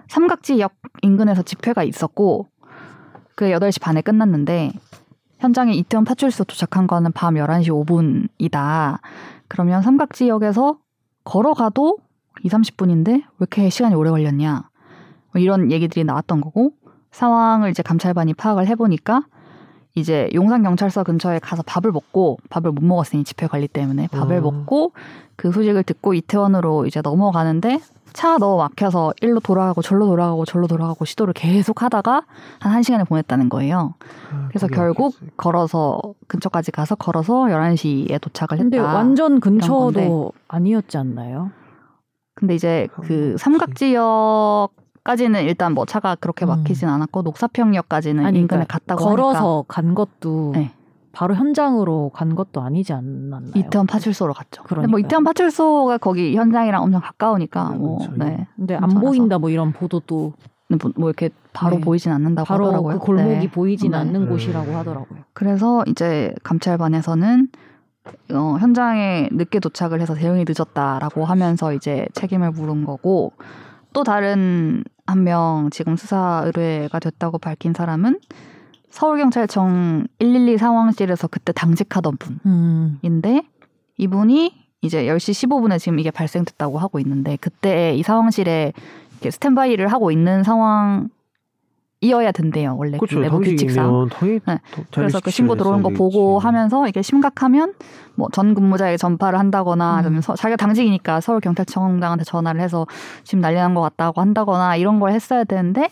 삼각지역 0.08 0.72
인근에서 1.02 1.42
집회가 1.42 1.82
있었고 1.82 2.46
그 3.34 3.46
8시 3.46 3.80
반에 3.80 4.00
끝났는데 4.00 4.72
현장에 5.38 5.72
이태원 5.72 6.04
파출소 6.04 6.44
도착한 6.44 6.86
거는 6.86 7.12
밤 7.12 7.34
11시 7.34 7.68
5분이다. 8.38 8.98
그러면 9.46 9.82
삼각지역에서 9.82 10.78
걸어가도 11.24 11.98
2, 12.42 12.48
30분인데 12.48 13.08
왜 13.08 13.22
이렇게 13.38 13.70
시간이 13.70 13.94
오래 13.94 14.10
걸렸냐. 14.10 14.68
뭐 15.32 15.42
이런 15.42 15.70
얘기들이 15.70 16.04
나왔던 16.04 16.40
거고 16.40 16.72
상황을 17.12 17.70
이제 17.70 17.82
감찰반이 17.82 18.34
파악을 18.34 18.66
해보니까 18.66 19.24
이제 19.94 20.28
용산경찰서 20.34 21.04
근처에 21.04 21.38
가서 21.38 21.62
밥을 21.66 21.92
먹고 21.92 22.38
밥을 22.50 22.72
못 22.72 22.84
먹었으니 22.84 23.24
집회 23.24 23.46
관리 23.46 23.68
때문에 23.68 24.08
밥을 24.08 24.36
음. 24.36 24.42
먹고 24.42 24.92
그 25.36 25.50
소식을 25.50 25.82
듣고 25.82 26.14
이태원으로 26.14 26.86
이제 26.86 27.00
넘어가는데 27.02 27.80
차가 28.12 28.38
너무 28.38 28.56
막혀서 28.58 29.14
일로 29.22 29.40
돌아가고 29.40 29.82
절로 29.82 30.06
돌아가고 30.06 30.44
절로 30.44 30.66
돌아가고 30.66 31.04
시도를 31.04 31.34
계속 31.34 31.82
하다가 31.82 32.24
한 32.60 32.80
1시간을 32.80 33.08
보냈다는 33.08 33.48
거예요. 33.48 33.94
아, 34.32 34.48
그래서 34.48 34.66
결국? 34.66 35.14
걸어서 35.36 36.00
근처까지 36.26 36.72
가서 36.72 36.94
걸어서 36.94 37.44
11시에 37.44 38.20
도착을 38.20 38.52
했다. 38.52 38.62
근데 38.62 38.78
완전. 38.78 39.40
근처도 39.40 40.32
아니었지 40.48 40.96
않나요? 40.98 41.50
근데 42.34 42.54
이제 42.54 42.88
그 43.02 43.36
삼각지. 43.38 43.94
삼각지역까지는 43.94 45.44
일단 45.44 45.74
뭐 45.74 45.84
차가 45.86 46.14
그렇게 46.14 46.44
음. 46.44 46.48
막히진 46.48 46.88
않았고 46.88 47.22
녹사평역까지는 47.22 48.24
아니, 48.24 48.38
인근에 48.40 48.64
그러니까 48.64 48.78
갔다고 48.78 49.04
걸어서 49.04 49.64
간 49.68 49.94
것도 49.94 50.52
네. 50.54 50.72
바로 51.18 51.34
현장으로 51.34 52.12
간 52.14 52.36
것도 52.36 52.60
아니지 52.60 52.92
않았나요? 52.92 53.40
하니까 53.40 53.58
이태원 53.58 53.88
파출소로 53.88 54.32
갔죠. 54.34 54.62
근데 54.62 54.86
뭐. 54.86 55.00
이태원 55.00 55.24
파출소가 55.24 55.98
거기 55.98 56.36
현장이랑 56.36 56.80
엄청 56.80 57.00
가까우니까 57.00 57.70
뭐 57.70 57.98
그렇죠. 57.98 58.14
네. 58.16 58.46
근데 58.54 58.74
안 58.76 58.82
괜찮아서. 58.82 59.00
보인다 59.04 59.38
뭐 59.38 59.50
이런 59.50 59.72
보도도 59.72 60.34
뭐- 60.68 60.92
뭐 60.96 61.08
이렇게 61.08 61.30
바로 61.52 61.74
네. 61.78 61.80
보이진 61.80 62.12
않는다고 62.12 62.46
바로 62.46 62.66
하더라고요. 62.66 62.98
그 63.00 63.04
골목이 63.04 63.38
네. 63.40 63.50
보이진 63.50 63.90
네. 63.90 63.96
않는 63.98 64.26
네. 64.26 64.28
곳이라고 64.28 64.76
하더라고요. 64.76 65.18
그래서 65.32 65.82
이제 65.88 66.32
감찰반에서는 66.44 67.48
어, 68.34 68.56
현장에 68.60 69.28
늦게 69.32 69.58
도착을 69.58 70.00
해서 70.00 70.14
대응이 70.14 70.44
늦었다라고 70.46 71.24
하면서 71.24 71.72
이제 71.72 72.06
책임을 72.14 72.52
물은 72.52 72.84
거고 72.84 73.32
또 73.92 74.04
다른 74.04 74.84
한 75.04 75.24
명 75.24 75.68
지금 75.72 75.96
수사 75.96 76.42
의뢰가 76.44 77.00
됐다고 77.00 77.38
밝힌 77.38 77.72
사람은 77.74 78.20
서울경찰청 78.90 80.06
112 80.18 80.58
상황실에서 80.58 81.28
그때 81.28 81.52
당직하던 81.52 82.16
음. 82.46 82.98
분인데 83.00 83.42
이분이 83.96 84.54
이제 84.82 85.04
10시 85.06 85.48
15분에 85.48 85.78
지금 85.78 85.98
이게 85.98 86.10
발생됐다고 86.10 86.78
하고 86.78 86.98
있는데 87.00 87.36
그때 87.40 87.94
이 87.94 88.02
상황실에 88.02 88.72
이렇게 89.12 89.30
스탠바이를 89.30 89.88
하고 89.88 90.10
있는 90.10 90.42
상황 90.44 91.08
이어야 92.00 92.30
된대요. 92.30 92.76
원래 92.78 92.92
그 92.96 93.06
그렇죠. 93.06 93.18
내부 93.20 93.40
규칙상. 93.40 94.08
당직이면 94.08 94.08
당연히 94.10 94.40
네. 94.46 94.60
더 94.70 94.82
그래서 94.94 95.18
그 95.18 95.32
신고 95.32 95.56
들어오는 95.56 95.82
거. 95.82 95.88
보고 95.90 96.38
하면서 96.38 96.86
이게 96.86 97.02
심각하면 97.02 97.74
뭐 98.14 98.28
전 98.32 98.54
근무자에게 98.54 98.96
전파를 98.96 99.36
한다거나 99.36 99.94
음. 99.94 99.98
아니면 99.98 100.20
서- 100.22 100.36
자기가 100.36 100.56
당직이니까 100.56 101.20
서울 101.20 101.40
경찰청장한테 101.40 102.22
전화를 102.22 102.60
해서 102.60 102.86
지금 103.24 103.40
난리 103.40 103.56
난 103.56 103.74
것 103.74 103.80
같다고 103.80 104.20
한다거나 104.20 104.76
이런 104.76 105.00
걸 105.00 105.10
했어야 105.10 105.42
되는데 105.42 105.90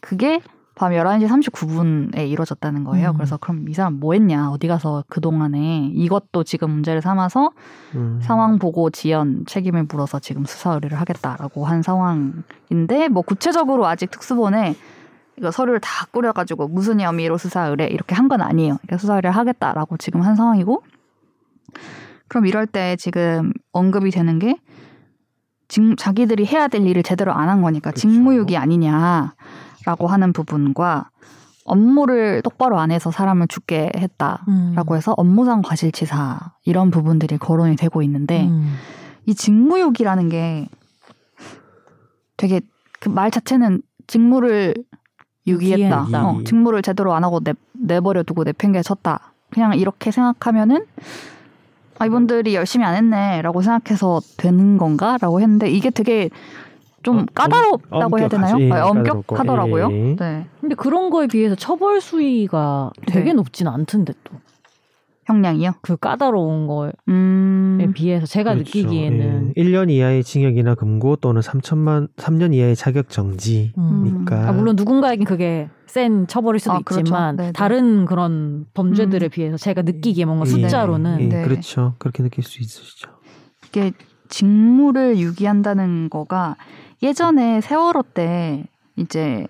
그게 0.00 0.40
밤 0.74 0.90
11시 0.92 1.28
39분에 1.28 2.28
이루어졌다는 2.28 2.82
거예요. 2.84 3.10
음. 3.10 3.14
그래서 3.14 3.36
그럼 3.36 3.68
이 3.68 3.74
사람 3.74 4.00
뭐 4.00 4.12
했냐? 4.14 4.50
어디 4.50 4.66
가서 4.66 5.04
그동안에 5.08 5.90
이것도 5.94 6.42
지금 6.44 6.70
문제를 6.70 7.00
삼아서 7.00 7.50
음. 7.94 8.18
상황 8.22 8.58
보고 8.58 8.90
지연 8.90 9.44
책임을 9.46 9.84
물어서 9.84 10.18
지금 10.18 10.44
수사 10.44 10.72
의뢰를 10.74 10.98
하겠다라고 11.00 11.64
한 11.64 11.82
상황인데 11.82 13.08
뭐 13.08 13.22
구체적으로 13.22 13.86
아직 13.86 14.10
특수본에 14.10 14.74
이거 15.38 15.50
서류를 15.50 15.80
다 15.80 16.06
꾸려가지고 16.10 16.68
무슨 16.68 17.00
혐의로 17.00 17.38
수사 17.38 17.66
의뢰 17.66 17.86
이렇게 17.86 18.14
한 18.16 18.28
건 18.28 18.40
아니에요. 18.40 18.78
그러니까 18.82 18.98
수사 18.98 19.14
의뢰를 19.14 19.30
하겠다라고 19.36 19.96
지금 19.98 20.22
한 20.22 20.34
상황이고 20.34 20.82
그럼 22.28 22.46
이럴 22.46 22.66
때 22.66 22.96
지금 22.96 23.52
언급이 23.72 24.10
되는 24.10 24.38
게 24.38 24.56
직- 25.68 25.96
자기들이 25.96 26.46
해야 26.46 26.68
될 26.68 26.86
일을 26.86 27.02
제대로 27.02 27.32
안 27.32 27.48
한 27.48 27.62
거니까 27.62 27.90
그쵸. 27.90 28.00
직무유기 28.08 28.56
아니냐 28.56 29.34
라고 29.84 30.06
하는 30.06 30.32
부분과 30.32 31.10
업무를 31.66 32.42
똑바로 32.42 32.78
안 32.78 32.90
해서 32.90 33.10
사람을 33.10 33.48
죽게 33.48 33.92
했다. 33.96 34.44
음. 34.48 34.72
라고 34.76 34.96
해서 34.96 35.14
업무상 35.16 35.62
과실치사 35.62 36.52
이런 36.64 36.90
부분들이 36.90 37.38
거론이 37.38 37.76
되고 37.76 38.02
있는데 38.02 38.44
음. 38.46 38.74
이 39.26 39.34
직무유기라는 39.34 40.28
게 40.28 40.68
되게 42.36 42.60
그 43.00 43.08
말 43.10 43.30
자체는 43.30 43.82
직무를 44.06 44.74
유기했다. 45.46 46.00
유기했다. 46.02 46.26
어, 46.26 46.42
직무를 46.44 46.80
제대로 46.82 47.14
안 47.14 47.22
하고 47.24 47.40
내, 47.40 47.52
내버려 47.72 48.22
두고 48.22 48.44
내팽개쳤다. 48.44 49.32
그냥 49.50 49.74
이렇게 49.74 50.10
생각하면은 50.10 50.84
아 51.98 52.06
이분들이 52.06 52.54
열심히 52.54 52.84
안 52.86 52.94
했네라고 52.96 53.62
생각해서 53.62 54.20
되는 54.36 54.78
건가라고 54.78 55.40
했는데 55.40 55.70
이게 55.70 55.90
되게 55.90 56.28
좀 57.04 57.18
어, 57.18 57.24
까다롭다고 57.32 58.18
해야 58.18 58.28
되나요? 58.28 58.54
엄격하지. 58.54 58.64
예, 58.64 58.72
아. 58.72 58.86
엄격하더라고요. 58.88 59.88
예. 59.92 60.16
네. 60.18 60.46
근데 60.60 60.74
그런 60.74 61.10
거에 61.10 61.28
비해서 61.28 61.54
처벌 61.54 62.00
수위가 62.00 62.90
되게 63.06 63.26
네. 63.26 63.32
높진 63.34 63.68
않던데 63.68 64.14
또. 64.24 64.34
형량이요? 65.26 65.72
그 65.80 65.96
까다로운 65.96 66.66
거에 66.66 66.92
음. 67.08 67.92
비해서 67.94 68.26
제가 68.26 68.52
그렇죠. 68.54 68.78
느끼기에는 68.78 69.52
예. 69.56 69.62
1년 69.62 69.90
이하의 69.90 70.22
징역이나 70.22 70.74
금고 70.74 71.16
또는 71.16 71.40
3천만 71.40 72.08
3년 72.16 72.52
이하의 72.52 72.76
자격 72.76 73.08
정지. 73.08 73.72
음. 73.78 74.26
아, 74.30 74.52
물론 74.52 74.76
누군가에겐 74.76 75.24
그게 75.24 75.70
센 75.86 76.26
처벌일 76.26 76.58
수도 76.58 76.72
아, 76.72 76.80
그렇죠. 76.84 77.00
있지만 77.00 77.36
네네. 77.36 77.52
다른 77.52 78.04
그런 78.04 78.66
범죄들에 78.74 79.28
음. 79.28 79.30
비해서 79.30 79.56
제가 79.56 79.80
느끼기에 79.82 80.26
뭔가 80.26 80.44
예, 80.46 80.50
숫자로는 80.50 81.20
예, 81.20 81.28
네. 81.28 81.42
그렇죠. 81.42 81.94
그렇게 81.98 82.22
느낄 82.22 82.44
수 82.44 82.60
있으시죠. 82.60 83.10
이게 83.68 83.92
직무를 84.28 85.18
유기한다는 85.18 86.10
거가 86.10 86.56
예전에 87.04 87.60
세월호 87.60 88.02
때 88.14 88.64
이제 88.96 89.46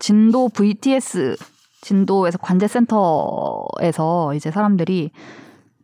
진도 0.00 0.48
VTS 0.48 1.36
진도에서 1.80 2.36
관제센터에서 2.38 4.34
이제 4.34 4.50
사람들이 4.50 5.12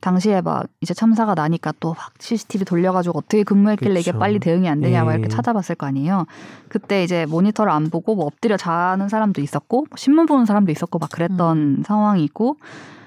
당시에 0.00 0.40
막 0.40 0.66
이제 0.80 0.94
참사가 0.94 1.34
나니까 1.34 1.72
또 1.78 1.94
막 1.94 2.10
CCTV 2.18 2.64
돌려가지고 2.64 3.18
어떻게 3.20 3.44
근무했길래 3.44 4.00
이게 4.00 4.10
그쵸. 4.10 4.18
빨리 4.18 4.40
대응이 4.40 4.68
안 4.68 4.80
되냐 4.80 5.04
막 5.04 5.12
예. 5.12 5.14
이렇게 5.18 5.28
찾아봤을 5.28 5.76
거 5.76 5.86
아니에요. 5.86 6.26
그때 6.68 7.04
이제 7.04 7.24
모니터를 7.26 7.70
안 7.70 7.88
보고 7.88 8.16
뭐 8.16 8.26
엎드려 8.26 8.56
자는 8.56 9.08
사람도 9.08 9.40
있었고 9.40 9.76
뭐 9.88 9.96
신문 9.96 10.26
보는 10.26 10.44
사람도 10.44 10.72
있었고 10.72 10.98
막 10.98 11.08
그랬던 11.10 11.84
상황이 11.86 12.24
있고 12.24 12.56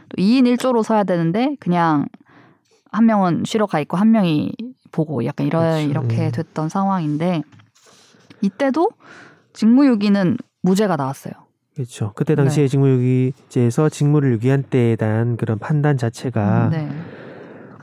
또 0.07 0.15
2인 0.17 0.43
1조로 0.55 0.83
서야 0.83 1.03
되는데 1.03 1.57
그냥 1.59 2.05
한 2.93 3.05
명은 3.07 3.43
쉬러 3.45 3.65
가 3.65 3.81
있고 3.81 3.97
한 3.97 4.11
명이 4.11 4.53
보고 4.93 5.25
약간 5.25 5.47
이런. 5.47 5.89
이렇게 5.89 6.27
예. 6.27 6.31
됐던 6.31 6.69
상황인데 6.69 7.43
이때도 8.45 8.89
직무유기는 9.53 10.37
무죄가 10.61 10.95
나왔어요. 10.95 11.33
그렇죠. 11.75 12.13
그때 12.15 12.35
당시에 12.35 12.67
직무유기죄에서 12.67 13.89
직무를 13.89 14.31
유기한 14.31 14.63
때에 14.63 14.95
대한 14.95 15.35
그런 15.35 15.59
판단 15.59 15.97
자체가 15.97 16.69
네. 16.71 16.89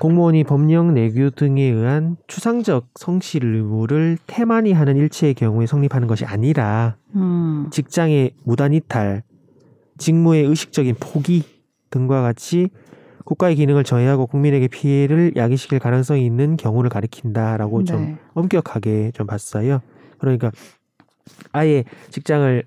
공무원이 0.01 0.45
법령 0.45 0.95
내규 0.95 1.31
등에 1.31 1.63
의한 1.63 2.17
추상적 2.27 2.89
성실 2.95 3.45
의무를 3.45 4.19
태만히 4.27 4.73
하는 4.73 4.97
일체의 4.97 5.35
경우에 5.35 5.67
성립하는 5.67 6.09
것이 6.09 6.25
아니라 6.25 6.97
음. 7.15 7.69
직장의 7.71 8.33
무단 8.45 8.73
이탈, 8.73 9.23
직무의 9.99 10.45
의식적인 10.45 10.97
포기 10.99 11.45
등과 11.91 12.23
같이 12.23 12.71
국가의 13.25 13.55
기능을 13.55 13.85
저해하고 13.85 14.27
국민에게 14.27 14.67
피해를 14.69 15.35
야기시킬 15.37 15.79
가능성이 15.79 16.27
있는 16.27 16.57
경우를 16.57 16.91
가리킨다라고 16.91 17.85
좀 17.85 18.01
네. 18.01 18.19
엄격하게 18.35 19.13
좀 19.15 19.27
봤어요. 19.27 19.83
그러니까 20.23 20.53
아예 21.51 21.85
직장을 22.11 22.63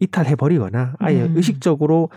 이탈해 0.00 0.34
버리거나 0.34 0.96
아예 0.98 1.22
음. 1.22 1.32
의식적으로 1.36 2.10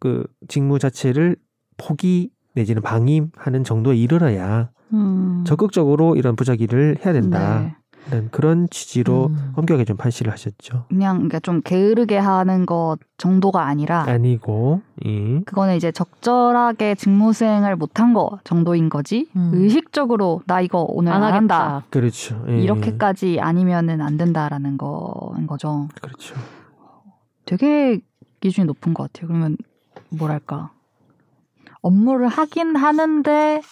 그 0.00 0.26
직무 0.48 0.78
자체를 0.78 1.36
포기 1.76 2.30
내지는 2.54 2.82
방임하는 2.82 3.64
정도에 3.64 3.96
이르러야 3.96 4.70
음. 4.92 5.44
적극적으로 5.46 6.16
이런 6.16 6.36
부작위를 6.36 6.96
해야 7.04 7.12
된다. 7.12 7.60
네. 7.60 7.76
이런 8.08 8.30
그런 8.30 8.68
취지로 8.70 9.26
음. 9.26 9.52
엄격하게 9.56 9.84
좀 9.84 9.96
판시를 9.96 10.32
하셨죠. 10.32 10.84
그냥 10.88 11.16
그러니까 11.16 11.40
좀 11.40 11.60
게으르게 11.60 12.18
하는 12.18 12.66
것 12.66 12.98
정도가 13.18 13.66
아니라 13.66 14.02
아니고, 14.02 14.82
예. 15.04 15.40
그거는 15.40 15.76
이제 15.76 15.90
적절하게 15.92 16.94
직무 16.94 17.32
수행을 17.32 17.76
못한 17.76 18.14
거 18.14 18.38
정도인 18.44 18.88
거지 18.88 19.28
음. 19.36 19.50
의식적으로 19.54 20.42
나 20.46 20.60
이거 20.60 20.86
오늘 20.88 21.12
안, 21.12 21.22
안 21.22 21.32
한다 21.32 21.74
하겠다. 21.74 21.86
그렇죠. 21.90 22.44
예. 22.48 22.60
이렇게까지 22.60 23.40
아니면은 23.40 24.00
안 24.00 24.16
된다라는 24.16 24.78
거인 24.78 25.46
거죠. 25.46 25.88
그렇죠. 26.00 26.34
되게 27.44 28.00
기준이 28.40 28.66
높은 28.66 28.94
것 28.94 29.04
같아요. 29.04 29.28
그러면 29.28 29.56
뭐랄까 30.10 30.70
업무를 31.80 32.28
하긴 32.28 32.76
하는데 32.76 33.62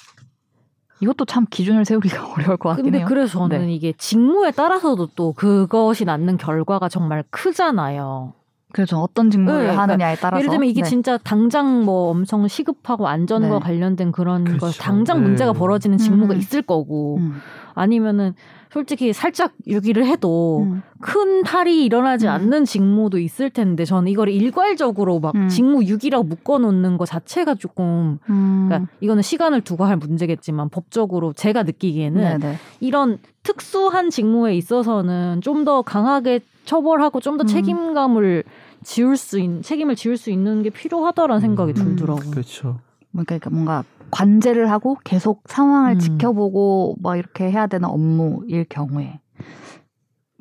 이것도 1.04 1.26
참 1.26 1.46
기준을 1.48 1.84
세우기가 1.84 2.32
어려울 2.34 2.56
것 2.56 2.70
같긴 2.70 2.86
근데 2.86 2.98
해요. 2.98 3.06
그래서 3.08 3.38
저는 3.38 3.66
네. 3.66 3.74
이게 3.74 3.92
직무에 3.92 4.50
따라서도 4.50 5.08
또 5.14 5.32
그것이 5.32 6.04
낳는 6.04 6.38
결과가 6.38 6.88
정말 6.88 7.24
크잖아요. 7.30 8.32
그렇죠. 8.72 8.98
어떤 8.98 9.30
직무를 9.30 9.58
네, 9.58 9.64
그러니까 9.66 9.82
하느냐에 9.82 10.16
따라서 10.16 10.40
예를 10.40 10.50
들면 10.50 10.68
이게 10.68 10.82
네. 10.82 10.88
진짜 10.88 11.16
당장 11.18 11.84
뭐 11.84 12.10
엄청 12.10 12.48
시급하고 12.48 13.06
안전과 13.06 13.48
네. 13.48 13.58
관련된 13.60 14.10
그런 14.10 14.44
거 14.44 14.56
그렇죠. 14.58 14.82
당장 14.82 15.18
네. 15.18 15.28
문제가 15.28 15.52
벌어지는 15.52 15.98
직무가 15.98 16.34
음. 16.34 16.38
있을 16.38 16.60
거고 16.62 17.18
음, 17.18 17.34
아니면은 17.74 18.34
솔직히 18.72 19.12
살짝 19.12 19.52
유기를 19.68 20.04
해도 20.06 20.62
음. 20.64 20.82
큰 21.06 21.42
탈이 21.42 21.84
일어나지 21.84 22.26
음. 22.26 22.32
않는 22.32 22.64
직무도 22.64 23.18
있을 23.18 23.50
텐데 23.50 23.84
저는 23.84 24.10
이걸 24.10 24.30
일괄적으로 24.30 25.20
막 25.20 25.34
음. 25.34 25.48
직무 25.48 25.84
유기라고 25.84 26.24
묶어놓는 26.24 26.96
거 26.96 27.04
자체가 27.04 27.56
조금 27.56 28.18
음. 28.30 28.66
그러니까 28.66 28.90
이거는 29.02 29.22
시간을 29.22 29.60
두고 29.60 29.84
할 29.84 29.98
문제겠지만 29.98 30.70
법적으로 30.70 31.34
제가 31.34 31.64
느끼기에는 31.64 32.38
네네. 32.38 32.56
이런 32.80 33.18
특수한 33.42 34.08
직무에 34.08 34.56
있어서는 34.56 35.42
좀 35.42 35.64
더 35.64 35.82
강하게 35.82 36.40
처벌하고 36.64 37.20
좀더 37.20 37.44
음. 37.44 37.46
책임감을 37.46 38.44
지울 38.82 39.16
수 39.18 39.38
있는 39.38 39.60
책임을 39.62 39.96
지울 39.96 40.16
수 40.16 40.30
있는 40.30 40.62
게 40.62 40.70
필요하다라는 40.70 41.40
생각이 41.40 41.72
음. 41.72 41.96
들더라고요. 41.96 42.30
그렇죠. 42.30 42.78
그러니까 43.12 43.50
뭔가 43.50 43.84
관제를 44.10 44.70
하고 44.70 44.96
계속 45.04 45.42
상황을 45.46 45.92
음. 45.92 45.98
지켜보고 45.98 46.96
막 47.00 47.16
이렇게 47.16 47.50
해야 47.50 47.66
되는 47.66 47.88
업무일 47.88 48.64
경우에 48.68 49.20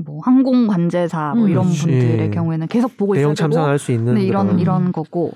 뭐 0.06 0.20
항공 0.24 0.68
관제사 0.68 1.34
뭐 1.36 1.46
음. 1.46 1.50
이런 1.50 1.66
그렇지. 1.66 1.82
분들의 1.82 2.32
경우에는 2.32 2.68
계속 2.68 2.98
보고 2.98 3.16
있어야 3.16 3.26
되고 3.26 3.36
참상할 3.36 3.80
수 3.80 3.92
있는 3.92 4.14
근데 4.14 4.24
이런 4.24 4.60
이런 4.60 4.92
거고 4.92 5.32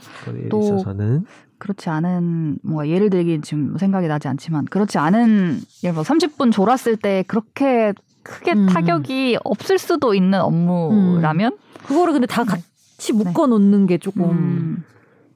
또 0.50 0.62
있어서는 0.62 1.26
그렇지 1.58 1.90
않은 1.90 2.60
뭐 2.64 2.88
예를 2.88 3.10
들기 3.10 3.42
지금 3.42 3.78
생각이 3.78 4.08
나지 4.08 4.28
않지만 4.28 4.66
그렇지 4.66 4.98
않은 4.98 5.60
예를 5.84 5.94
들어 5.96 6.04
30분 6.04 6.52
졸았을 6.52 6.98
때 6.98 7.24
그렇게 7.28 7.94
크게 8.24 8.54
음. 8.54 8.68
타격이 8.68 9.38
없을 9.44 9.78
수도 9.78 10.14
있는 10.14 10.40
업무라면 10.42 11.58
그거를 11.86 12.14
근데 12.14 12.28
다 12.28 12.44
네. 12.44 12.50
같이 12.50 13.14
묶어 13.14 13.48
놓는 13.48 13.86
게 13.88 13.98
조금 13.98 14.30
음. 14.30 14.84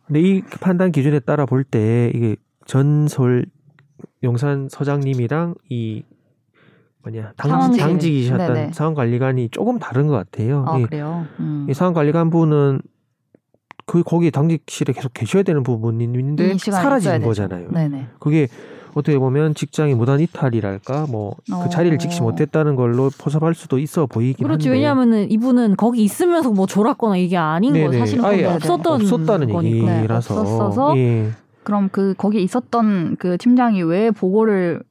근데 0.05 0.21
이 0.21 0.41
판단 0.59 0.91
기준에 0.91 1.19
따라 1.19 1.45
볼 1.45 1.63
때 1.63 2.11
이게 2.13 2.36
전 2.65 3.07
서울 3.07 3.45
용산 4.23 4.67
서장님이랑 4.69 5.55
이 5.69 6.03
뭐냐 7.04 7.34
당. 7.38 7.72
당직이셨던 7.76 8.54
네네. 8.54 8.72
상황관리관이 8.74 9.49
조금 9.49 9.80
다른 9.80 10.08
것 10.08 10.14
같아요. 10.14 10.66
아 10.68 10.78
이, 10.78 10.84
그래요. 10.84 11.26
음. 11.39 11.68
이 11.70 11.74
상황관리관분은 11.74 12.82
그 13.88 14.04
거기 14.04 14.32
당직실에 14.32 14.93
계속 14.93 15.12
계셔야 15.14 15.43
되는 15.43 15.64
부분인데 15.64 16.58
사라진. 16.60 17.22
거잖아요. 17.22 17.70
네네. 17.72 18.08
그게 18.20 18.47
어떻게 18.93 19.18
보면 19.18 19.56
직장의 19.56 19.95
무단 19.95 20.20
이탈이랄까 20.20 21.08
뭐그 21.10 21.54
어. 21.54 21.70
자리를 21.70 21.97
지키지 21.97 22.22
못했다는 22.22 22.76
걸로 22.76 23.10
포섭할 23.18 23.54
수도 23.54 23.80
있어 23.80 24.06
보이긴 24.06 24.45
그렇지 24.45 24.68
한데 24.68 24.78
왜냐하면은 24.78 25.32
이분은 25.32 25.78
거기 25.78 26.04
있으면서 26.04 26.52
뭐 26.52 26.66
졸았거나 26.68 27.16
이게 27.18 27.38
아닌 27.38 27.72
거 27.74 27.80
네네. 27.80 27.99
사실은 27.99 28.26
아예 28.26 28.45
없었던 28.45 29.02
없었다는 29.02 29.49
거니까. 29.52 29.97
얘기라서 29.97 30.34
네, 30.36 30.39
없었어서 30.41 30.97
예. 30.97 31.32
그럼 31.64 31.89
그 31.91 32.14
거기 32.18 32.43
있었던 32.43 33.16
그 33.18 33.38
팀장이 33.38 33.82
왜 33.84 34.12
보고를 34.12 34.84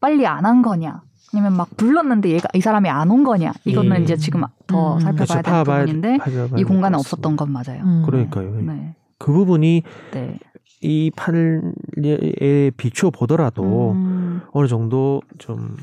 빨리 0.00 0.26
안 0.26 0.44
한 0.44 0.62
거냐? 0.62 1.02
아니면 1.34 1.56
막 1.56 1.68
불렀는데 1.76 2.30
얘가 2.30 2.48
이 2.54 2.60
사람이 2.60 2.88
안 2.88 3.10
온 3.10 3.24
거냐? 3.24 3.52
이거는 3.64 3.98
예. 4.00 4.02
이제 4.04 4.16
지금 4.16 4.42
더 4.68 4.94
음. 4.94 5.00
살펴봐야 5.00 5.42
그렇죠. 5.42 6.00
될 6.00 6.18
부분인데 6.18 6.18
이 6.58 6.64
공간에 6.64 6.92
될 6.92 7.00
없었던 7.00 7.36
건 7.36 7.50
맞아요. 7.52 7.82
음. 7.82 8.02
그러니까요. 8.06 8.60
네, 8.62 8.94
그 9.18 9.32
부분이 9.32 9.82
네. 10.12 10.38
이 10.80 11.10
판에 11.16 12.70
비추어 12.76 13.10
보더라도 13.10 13.92
음, 13.92 14.42
어느 14.52 14.66
정도 14.68 15.22
좀 15.38 15.76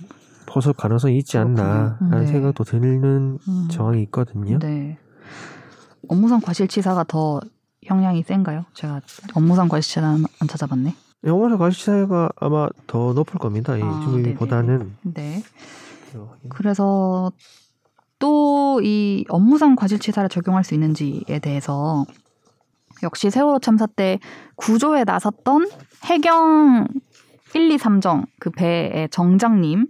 포섭 0.45 0.77
가능성이 0.77 1.17
있지 1.17 1.37
않나라는 1.37 1.97
그렇군요. 1.97 2.19
네. 2.21 2.27
생각도 2.27 2.63
드는 2.63 3.37
음. 3.47 3.67
정황이 3.69 4.01
있거든요. 4.03 4.59
네. 4.59 4.97
업무상 6.07 6.39
과실치사가 6.41 7.03
더 7.05 7.39
형량이 7.83 8.23
센가요? 8.23 8.65
제가 8.73 9.01
업무상 9.33 9.67
과실치사는 9.67 10.23
안 10.39 10.47
찾아봤네. 10.47 10.93
영화사 11.23 11.57
과실치사가 11.57 12.29
아마 12.35 12.67
더 12.87 13.13
높을 13.13 13.39
겁니다. 13.39 13.77
이 13.77 13.81
아, 13.81 14.01
중위보다는 14.03 14.95
네. 15.03 15.43
그래서 16.49 17.31
또 18.19 18.61
이 18.81 19.25
업무상 19.29 19.75
과실치사를 19.75 20.29
적용할 20.29 20.63
수 20.63 20.73
있는지에 20.73 21.39
대해서 21.41 22.05
역시 23.03 23.29
세월호 23.29 23.59
참사 23.59 23.85
때 23.85 24.19
구조에 24.55 25.03
나섰던 25.03 25.69
해경 26.05 26.87
1, 27.53 27.71
2, 27.71 27.77
3정 27.77 28.25
그 28.39 28.49
배의 28.51 29.09
정장님은 29.09 29.85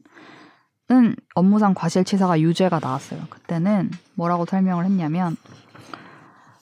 업무상 1.35 1.73
과실치사가 1.73 2.39
유죄가 2.39 2.79
나왔어요. 2.79 3.21
그때는 3.29 3.91
뭐라고 4.15 4.45
설명을 4.45 4.85
했냐면 4.85 5.35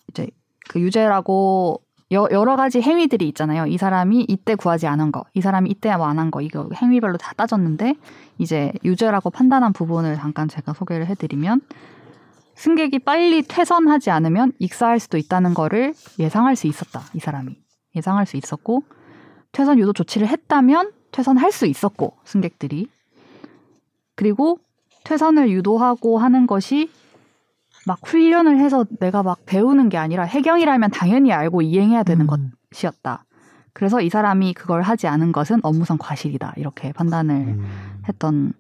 이제 0.09 0.28
그 0.67 0.80
유죄라고 0.82 1.82
여, 2.12 2.28
여러 2.32 2.55
가지 2.55 2.82
행위들이 2.82 3.28
있잖아요. 3.30 3.68
이 3.68 3.78
사람이 3.78 4.26
이때 4.28 4.55
구하지 4.55 4.88
않은 4.88 5.12
거, 5.12 5.26
이 5.34 5.41
사람이 5.41 5.70
이때 5.70 5.95
뭐안한 5.95 6.32
거, 6.32 6.41
이거 6.41 6.68
행위별로 6.74 7.18
다 7.18 7.34
따졌는데 7.36 7.95
이제 8.39 8.74
유죄라고 8.84 9.30
판단한 9.30 9.74
부분을 9.74 10.16
잠깐 10.16 10.47
제가 10.47 10.74
소개를 10.74 11.05
해드리면 11.07 11.62
승객이 12.55 12.99
빨리 12.99 13.41
퇴선하지 13.43 14.10
않으면 14.10 14.51
익사할 14.60 14.99
수도 14.99 15.18
있다는 15.18 15.53
거를 15.53 15.93
예상할 16.18 16.55
수 16.55 16.68
있었다. 16.68 17.01
이 17.14 17.20
사람이 17.20 17.55
예상할 17.95 18.26
수 18.26 18.38
있었고 18.38 18.84
퇴선 19.51 19.80
유도 19.80 19.93
조치를 19.93 20.28
했다면 20.28 20.91
퇴선할 21.12 21.51
수 21.51 21.66
있었고 21.66 22.18
승객들이 22.26 22.89
그리고 24.16 24.60
퇴선을 25.05 25.49
유도하고 25.49 26.18
하는 26.18 26.47
것이 26.47 26.89
막 27.86 27.99
훈련을 28.03 28.59
해서 28.59 28.86
내가 28.99 29.23
막 29.23 29.45
배우는 29.45 29.89
게 29.89 29.97
아니라 29.97 30.23
해경이라면 30.23 30.91
당연히 30.91 31.32
알고 31.32 31.61
이행해야 31.61 32.03
되는 32.03 32.27
음. 32.30 32.51
것이었다. 32.71 33.25
그래서 33.73 34.01
이 34.01 34.09
사람이 34.09 34.53
그걸 34.53 34.82
하지 34.82 35.07
않은 35.07 35.32
것은 35.32 35.59
업무상 35.63 35.97
과실이다. 35.97 36.53
이렇게 36.57 36.91
판단을 36.91 37.36
음, 37.36 38.01
했던 38.07 38.53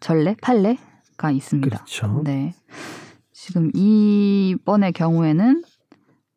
전례, 0.00 0.36
판례가 0.42 1.30
있습니다. 1.30 1.76
그렇죠. 1.76 2.22
네. 2.24 2.54
지금 3.32 3.70
이번의 3.74 4.92
경우에는 4.92 5.62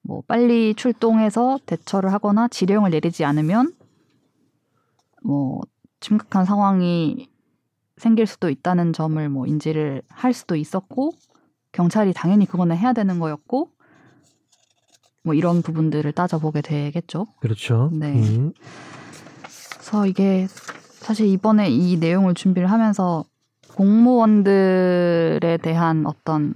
뭐 0.03 0.21
빨리 0.27 0.73
출동해서 0.75 1.59
대처를 1.65 2.13
하거나 2.13 2.47
지령을 2.47 2.91
내리지 2.91 3.25
않으면 3.25 3.73
뭐 5.23 5.61
심각한 5.99 6.45
상황이 6.45 7.27
생길 7.97 8.27
수도 8.27 8.49
있다는 8.49 8.93
점을 8.93 9.27
뭐 9.29 9.47
인지를 9.47 10.03
할 10.09 10.33
수도 10.33 10.55
있었고 10.55 11.11
경찰이 11.75 12.13
당연히 12.13 12.45
그거는 12.45 12.77
해야 12.77 12.93
되는 12.93 13.19
거였고 13.19 13.69
뭐 15.23 15.33
이런 15.33 15.61
부분들을 15.61 16.09
따져보게 16.13 16.61
되겠죠. 16.61 17.27
그렇죠. 17.39 17.89
네. 17.91 18.13
음, 18.13 18.53
그래서 19.43 20.07
이게 20.07 20.47
사실 20.47 21.27
이번에 21.27 21.69
이 21.69 21.97
내용을 21.97 22.33
준비를 22.33 22.71
하면서 22.71 23.25
공무원들에 23.75 25.57
대한 25.61 26.05
어떤 26.05 26.53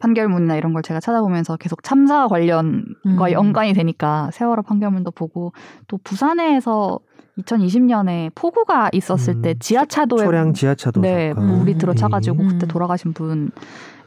판결문이나 0.00 0.56
이런 0.56 0.72
걸 0.72 0.82
제가 0.82 1.00
찾아보면서 1.00 1.56
계속 1.56 1.82
참사 1.82 2.26
관련과 2.26 2.86
음. 3.06 3.32
연관이 3.32 3.72
되니까 3.72 4.30
세월호 4.32 4.62
판결문도 4.62 5.12
보고 5.12 5.52
또 5.86 5.98
부산에서 6.02 6.98
2020년에 7.38 8.34
폭우가 8.34 8.90
있었을 8.92 9.36
음. 9.36 9.42
때 9.42 9.54
지하차도에 9.58 10.24
초량 10.24 10.54
지하차도 10.54 11.00
네. 11.02 11.32
물이 11.34 11.78
들어차가지고 11.78 12.42
음. 12.42 12.48
그때 12.48 12.66
돌아가신 12.66 13.12
분 13.12 13.50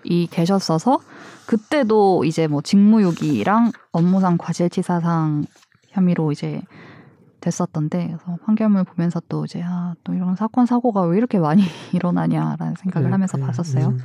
이 0.04 0.28
계셨어서 0.28 1.00
그때도 1.46 2.24
이제 2.26 2.48
뭐 2.48 2.62
직무유기랑 2.62 3.72
업무상 3.92 4.38
과실치사상 4.38 5.46
혐의로 5.90 6.32
이제 6.32 6.62
됐었던데 7.42 8.08
그래서 8.08 8.38
판결문 8.46 8.86
보면서 8.86 9.22
또 9.28 9.46
이제 9.46 9.62
아 9.64 9.94
또 10.04 10.14
이런 10.14 10.36
사건 10.36 10.66
사고가 10.66 11.02
왜 11.04 11.18
이렇게 11.18 11.38
많이 11.40 11.64
일어나냐라는 11.94 12.76
생각을 12.80 13.10
그- 13.10 13.14
하면서 13.14 13.38
그- 13.38 13.46
봤었어요. 13.46 13.88
음, 13.90 14.00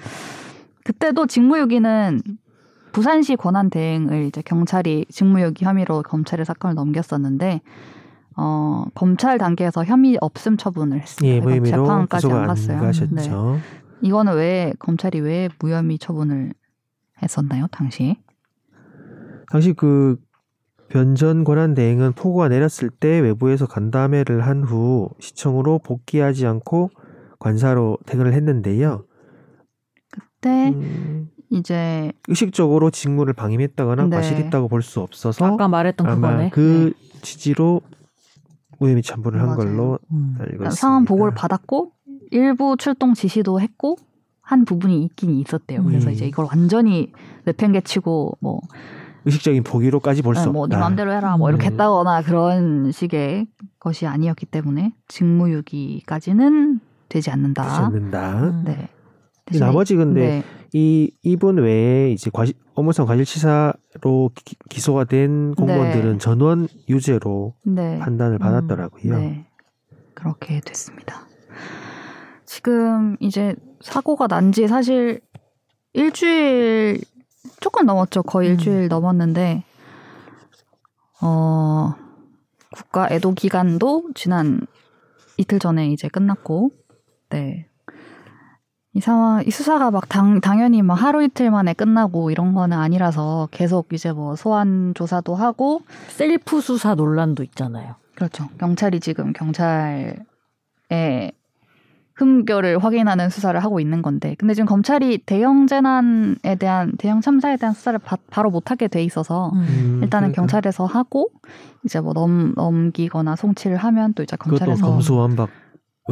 그때도 0.84 1.26
직무유기는 1.26 2.20
부산시 2.92 3.36
권한 3.36 3.68
대행을 3.70 4.24
이제 4.26 4.42
경찰이 4.42 5.06
직무유기 5.10 5.64
혐의로 5.64 6.02
검찰에 6.02 6.44
사건을 6.44 6.74
넘겼었는데 6.74 7.60
어 8.36 8.84
검찰 8.94 9.38
단계에서 9.38 9.84
혐의 9.84 10.16
없음 10.20 10.56
처분을 10.56 11.00
했습니다. 11.00 11.36
예, 11.36 11.40
무혐의로 11.40 11.84
재판까지 11.84 12.26
안안 12.32 12.46
갔어요. 12.46 12.78
가셨죠. 12.80 13.14
네. 13.14 13.60
이거는 14.02 14.34
왜 14.34 14.72
검찰이 14.78 15.20
왜 15.20 15.48
무혐의 15.58 15.98
처분을 15.98 16.52
했었나요 17.22 17.66
당시에? 17.70 18.16
당시 19.50 19.72
그 19.72 20.16
변전 20.88 21.44
권한 21.44 21.74
대행은 21.74 22.12
폭우가 22.12 22.48
내렸을 22.48 22.90
때 22.90 23.18
외부에서 23.18 23.66
간담회를 23.66 24.46
한 24.46 24.62
후 24.64 25.08
시청으로 25.20 25.80
복귀하지 25.80 26.46
않고 26.46 26.90
관사로 27.38 27.98
퇴근을 28.06 28.32
했는데요. 28.34 29.04
그때 30.10 30.68
음, 30.74 31.30
이제 31.50 32.12
의식적으로 32.28 32.90
직무를 32.90 33.32
방임했다거나 33.32 34.04
네. 34.06 34.16
과실했다고 34.16 34.68
볼 34.68 34.82
수 34.82 35.00
없어서 35.00 35.44
아까 35.46 35.68
말했던 35.68 36.06
아마 36.06 36.28
그거네. 36.30 36.50
그 36.50 36.92
취지로 37.22 37.80
무혐의 38.78 39.02
처분을 39.02 39.40
한 39.40 39.46
맞아요. 39.48 39.56
걸로 39.58 39.98
음. 40.12 40.34
알고 40.38 40.52
있습니다. 40.52 40.70
상황 40.70 41.04
보고를 41.04 41.34
받았고 41.34 41.92
일부 42.30 42.76
출동 42.76 43.14
지시도 43.14 43.60
했고 43.60 43.96
한 44.40 44.64
부분이 44.64 45.02
있긴 45.04 45.30
있었대요. 45.40 45.82
그래서 45.84 46.08
음. 46.08 46.12
이제 46.12 46.26
이걸 46.26 46.46
완전히 46.46 47.12
내팽개치고 47.44 48.38
뭐 48.40 48.60
의식적인 49.24 49.64
포기로까지 49.64 50.22
볼수 50.22 50.46
네. 50.46 50.50
뭐네 50.52 50.76
마음대로 50.76 51.12
해라 51.12 51.36
뭐 51.36 51.48
이렇게 51.50 51.66
음. 51.68 51.72
했다거나 51.72 52.22
그런 52.22 52.92
식의 52.92 53.48
것이 53.80 54.06
아니었기 54.06 54.46
때문에 54.46 54.94
직무유기까지는 55.08 56.80
되지 57.08 57.30
않는다. 57.30 57.62
되지 57.62 57.74
않는다. 57.74 58.40
음. 58.40 58.64
네. 58.64 58.88
이 59.52 59.58
나머지 59.58 59.96
근데 59.96 60.20
네. 60.20 60.44
이 60.72 61.10
이분 61.22 61.58
외에 61.58 62.10
이제 62.10 62.30
과실, 62.32 62.54
업무상 62.74 63.06
과실치사로 63.06 64.30
기, 64.34 64.56
기소가 64.68 65.04
된 65.04 65.54
공무원들은 65.54 66.12
네. 66.12 66.18
전원 66.18 66.68
유죄로 66.88 67.54
네. 67.64 67.98
판단을 67.98 68.34
음, 68.34 68.38
받았더라고요. 68.38 69.18
네. 69.18 69.46
그렇게 70.14 70.60
됐습니다. 70.60 71.26
지금 72.46 73.16
이제 73.20 73.54
사고가 73.80 74.26
난 74.26 74.52
지 74.52 74.66
사실 74.68 75.20
일주일 75.92 77.00
조금 77.60 77.86
넘었죠. 77.86 78.22
거의 78.22 78.48
음. 78.50 78.52
일주일 78.52 78.88
넘었는데 78.88 79.64
어 81.22 81.94
국가 82.72 83.08
애도 83.10 83.32
기간도 83.34 84.10
지난 84.14 84.66
이틀 85.36 85.58
전에 85.58 85.88
이제 85.88 86.08
끝났고 86.08 86.70
네. 87.30 87.68
이 88.92 89.00
상황, 89.00 89.42
이 89.46 89.50
수사가 89.50 89.90
막 89.90 90.08
당, 90.08 90.40
당연히 90.40 90.80
막 90.80 90.94
하루 90.94 91.22
이틀 91.22 91.50
만에 91.50 91.74
끝나고 91.74 92.30
이런 92.30 92.54
거는 92.54 92.78
아니라서 92.78 93.46
계속 93.50 93.92
이제 93.92 94.10
뭐 94.10 94.36
소환 94.36 94.94
조사도 94.94 95.34
하고 95.34 95.82
셀프 96.08 96.62
수사 96.62 96.94
논란도 96.94 97.42
있잖아요. 97.42 97.96
그렇죠. 98.14 98.48
경찰이 98.58 99.00
지금 99.00 99.34
경찰의 99.34 100.16
흠결을 102.16 102.78
확인하는 102.82 103.28
수사를 103.28 103.58
하고 103.62 103.78
있는 103.78 104.00
건데, 104.02 104.34
근데 104.38 104.54
지금 104.54 104.66
검찰이 104.66 105.18
대형 105.26 105.66
재난에 105.66 106.56
대한 106.58 106.92
대형 106.96 107.20
참사에 107.20 107.56
대한 107.56 107.74
수사를 107.74 107.98
바, 107.98 108.16
바로 108.30 108.50
못하게 108.50 108.88
돼 108.88 109.04
있어서 109.04 109.50
음, 109.54 110.00
일단은 110.02 110.32
그러니까 110.32 110.42
경찰에서 110.42 110.86
하고 110.86 111.28
이제 111.84 112.00
뭐 112.00 112.14
넘, 112.14 112.54
넘기거나 112.56 113.36
송치를 113.36 113.76
하면 113.76 114.14
또 114.14 114.22
이제 114.22 114.34
검찰에서 114.36 114.86
검수완박으로 114.86 115.50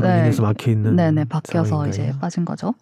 네. 0.02 0.18
인해서 0.20 0.42
막혀 0.42 0.72
있는 0.72 0.94
네네 0.94 1.24
바뀌어서 1.24 1.68
상황인가요? 1.70 2.08
이제 2.08 2.18
빠진 2.20 2.44
거죠. 2.44 2.74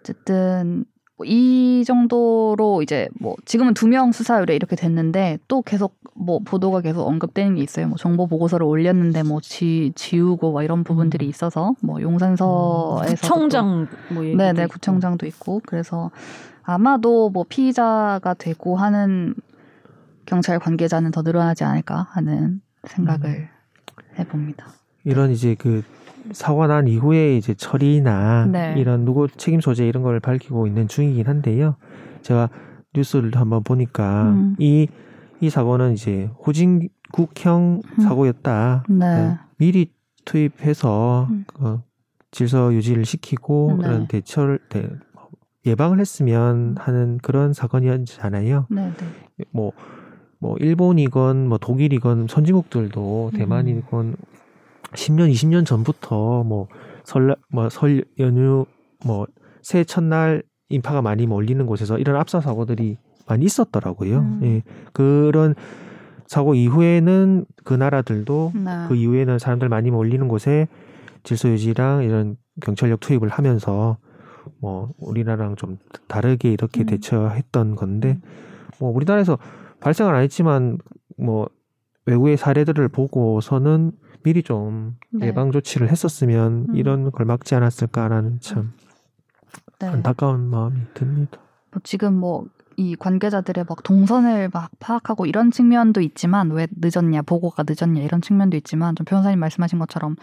어쨌든 0.00 0.84
뭐 0.84 0.97
이 1.24 1.84
정도로 1.86 2.82
이제 2.82 3.08
뭐 3.18 3.34
지금은 3.44 3.74
두 3.74 3.88
명 3.88 4.12
수사 4.12 4.38
의뢰 4.38 4.54
이렇게 4.54 4.76
됐는데 4.76 5.38
또 5.48 5.62
계속 5.62 5.96
뭐 6.14 6.38
보도가 6.40 6.80
계속 6.80 7.06
언급되는 7.06 7.54
게 7.56 7.62
있어요. 7.62 7.88
뭐 7.88 7.96
정보 7.96 8.26
보고서를 8.26 8.66
올렸는데 8.66 9.22
뭐 9.22 9.40
지, 9.40 9.92
지우고 9.94 10.52
뭐 10.52 10.62
이런 10.62 10.84
부분들이 10.84 11.26
음. 11.26 11.30
있어서 11.30 11.74
뭐 11.80 12.00
용산서에서 12.02 13.14
구청장 13.14 13.88
뭐 14.12 14.22
네네 14.22 14.64
있고. 14.64 14.72
구청장도 14.74 15.26
있고 15.26 15.60
그래서 15.66 16.10
아마도 16.62 17.30
뭐 17.30 17.44
피의자가 17.48 18.34
되고 18.34 18.76
하는 18.76 19.34
경찰 20.26 20.58
관계자는 20.58 21.10
더 21.10 21.22
늘어나지 21.22 21.64
않을까 21.64 22.08
하는 22.10 22.60
생각을 22.86 23.48
해봅니다. 24.18 24.66
이런 25.04 25.30
이제 25.30 25.54
그 25.58 25.82
사고가 26.32 26.66
난 26.66 26.88
이후에 26.88 27.36
이제 27.36 27.54
처리나 27.54 28.46
네. 28.46 28.74
이런 28.76 29.04
누구 29.04 29.28
책임 29.28 29.60
소재 29.60 29.86
이런 29.86 30.02
걸 30.02 30.20
밝히고 30.20 30.66
있는 30.66 30.88
중이긴 30.88 31.26
한데요. 31.26 31.76
제가 32.22 32.48
뉴스를 32.94 33.32
한번 33.36 33.62
보니까 33.62 34.30
음. 34.30 34.56
이, 34.58 34.88
이 35.40 35.50
사고는 35.50 35.92
이제 35.92 36.30
후진국형 36.40 37.82
음. 37.84 38.02
사고였다. 38.02 38.84
네. 38.88 38.96
그러니까 38.98 39.46
미리 39.56 39.92
투입해서 40.24 41.28
음. 41.30 41.44
그 41.46 41.80
질서 42.30 42.72
유지를 42.74 43.04
시키고 43.04 43.76
네. 43.78 43.84
그런 43.84 44.06
대처를 44.06 44.58
대, 44.68 44.88
예방을 45.66 46.00
했으면 46.00 46.76
하는 46.78 47.18
그런 47.22 47.52
사건이었잖아요. 47.52 48.66
네 48.70 48.92
네. 49.36 49.44
뭐, 49.50 49.72
뭐, 50.38 50.56
일본이건, 50.58 51.48
뭐, 51.48 51.58
독일이건, 51.58 52.26
선진국들도, 52.28 53.30
음. 53.32 53.38
대만이건, 53.38 54.16
10년, 54.92 55.30
20년 55.30 55.66
전부터, 55.66 56.44
뭐, 56.44 56.68
설, 57.04 57.36
뭐, 57.50 57.68
설 57.68 58.04
연휴, 58.18 58.66
뭐, 59.04 59.26
새해 59.62 59.84
첫날 59.84 60.42
인파가 60.68 61.02
많이 61.02 61.26
몰리는 61.26 61.64
곳에서 61.66 61.98
이런 61.98 62.16
압사 62.16 62.40
사고들이 62.40 62.96
많이 63.26 63.44
있었더라고요. 63.44 64.18
음. 64.18 64.40
예. 64.42 64.62
그런 64.92 65.54
사고 66.26 66.54
이후에는 66.54 67.46
그 67.64 67.74
나라들도 67.74 68.52
네. 68.54 68.70
그 68.88 68.94
이후에는 68.94 69.38
사람들 69.38 69.68
많이 69.68 69.90
몰리는 69.90 70.28
곳에 70.28 70.68
질서 71.22 71.48
유지랑 71.48 72.04
이런 72.04 72.36
경찰력 72.62 73.00
투입을 73.00 73.28
하면서 73.28 73.96
뭐 74.60 74.90
우리나라랑 74.98 75.56
좀 75.56 75.78
다르게 76.06 76.50
이렇게 76.52 76.82
음. 76.82 76.86
대처했던 76.86 77.76
건데 77.76 78.18
뭐 78.78 78.90
우리나라에서 78.90 79.38
발생을 79.80 80.14
안 80.14 80.22
했지만 80.22 80.78
뭐 81.16 81.48
외국의 82.06 82.36
사례들을 82.36 82.88
보고서는 82.88 83.92
미리 84.28 84.42
좀 84.42 84.96
네. 85.10 85.28
예방 85.28 85.50
조치를 85.52 85.90
했었으면 85.90 86.66
음. 86.68 86.76
이런 86.76 87.10
걸 87.10 87.24
막지 87.24 87.54
않았을까라는 87.54 88.40
참 88.40 88.72
네. 89.78 89.86
안타까운 89.86 90.50
마음이 90.50 90.76
듭니다. 90.94 91.38
뭐 91.70 91.80
지금 91.82 92.14
뭐 92.14 92.46
이 92.78 92.94
관계자들의 92.94 93.64
막 93.68 93.82
동선을 93.82 94.50
막 94.52 94.70
파악하고 94.78 95.26
이런 95.26 95.50
측면도 95.50 96.00
있지만 96.00 96.52
왜 96.52 96.68
늦었냐 96.70 97.22
보고가 97.22 97.64
늦었냐 97.68 98.02
이런 98.02 98.22
측면도 98.22 98.56
있지만 98.58 98.94
좀 98.94 99.04
변호사님 99.04 99.40
말씀하신 99.40 99.80
것처럼 99.80 100.14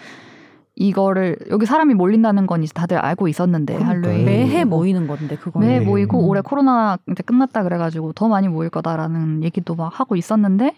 이거를 0.77 1.37
여기 1.49 1.65
사람이 1.65 1.95
몰린다는 1.95 2.47
건 2.47 2.63
이제 2.63 2.71
다들 2.73 2.97
알고 2.97 3.27
있었는데. 3.27 3.75
할로윈 3.75 4.25
매해 4.25 4.63
모이는 4.63 5.05
건데 5.05 5.35
그거는. 5.35 5.67
매해 5.67 5.79
네. 5.79 5.85
모이고 5.85 6.17
음. 6.17 6.29
올해 6.29 6.41
코로나 6.41 6.97
이제 7.11 7.23
끝났다 7.23 7.63
그래가지고 7.63 8.13
더 8.13 8.29
많이 8.29 8.47
모일 8.47 8.69
거다라는 8.69 9.43
얘기도 9.43 9.75
막 9.75 9.99
하고 9.99 10.15
있었는데 10.15 10.75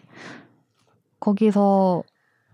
거기서 1.20 2.02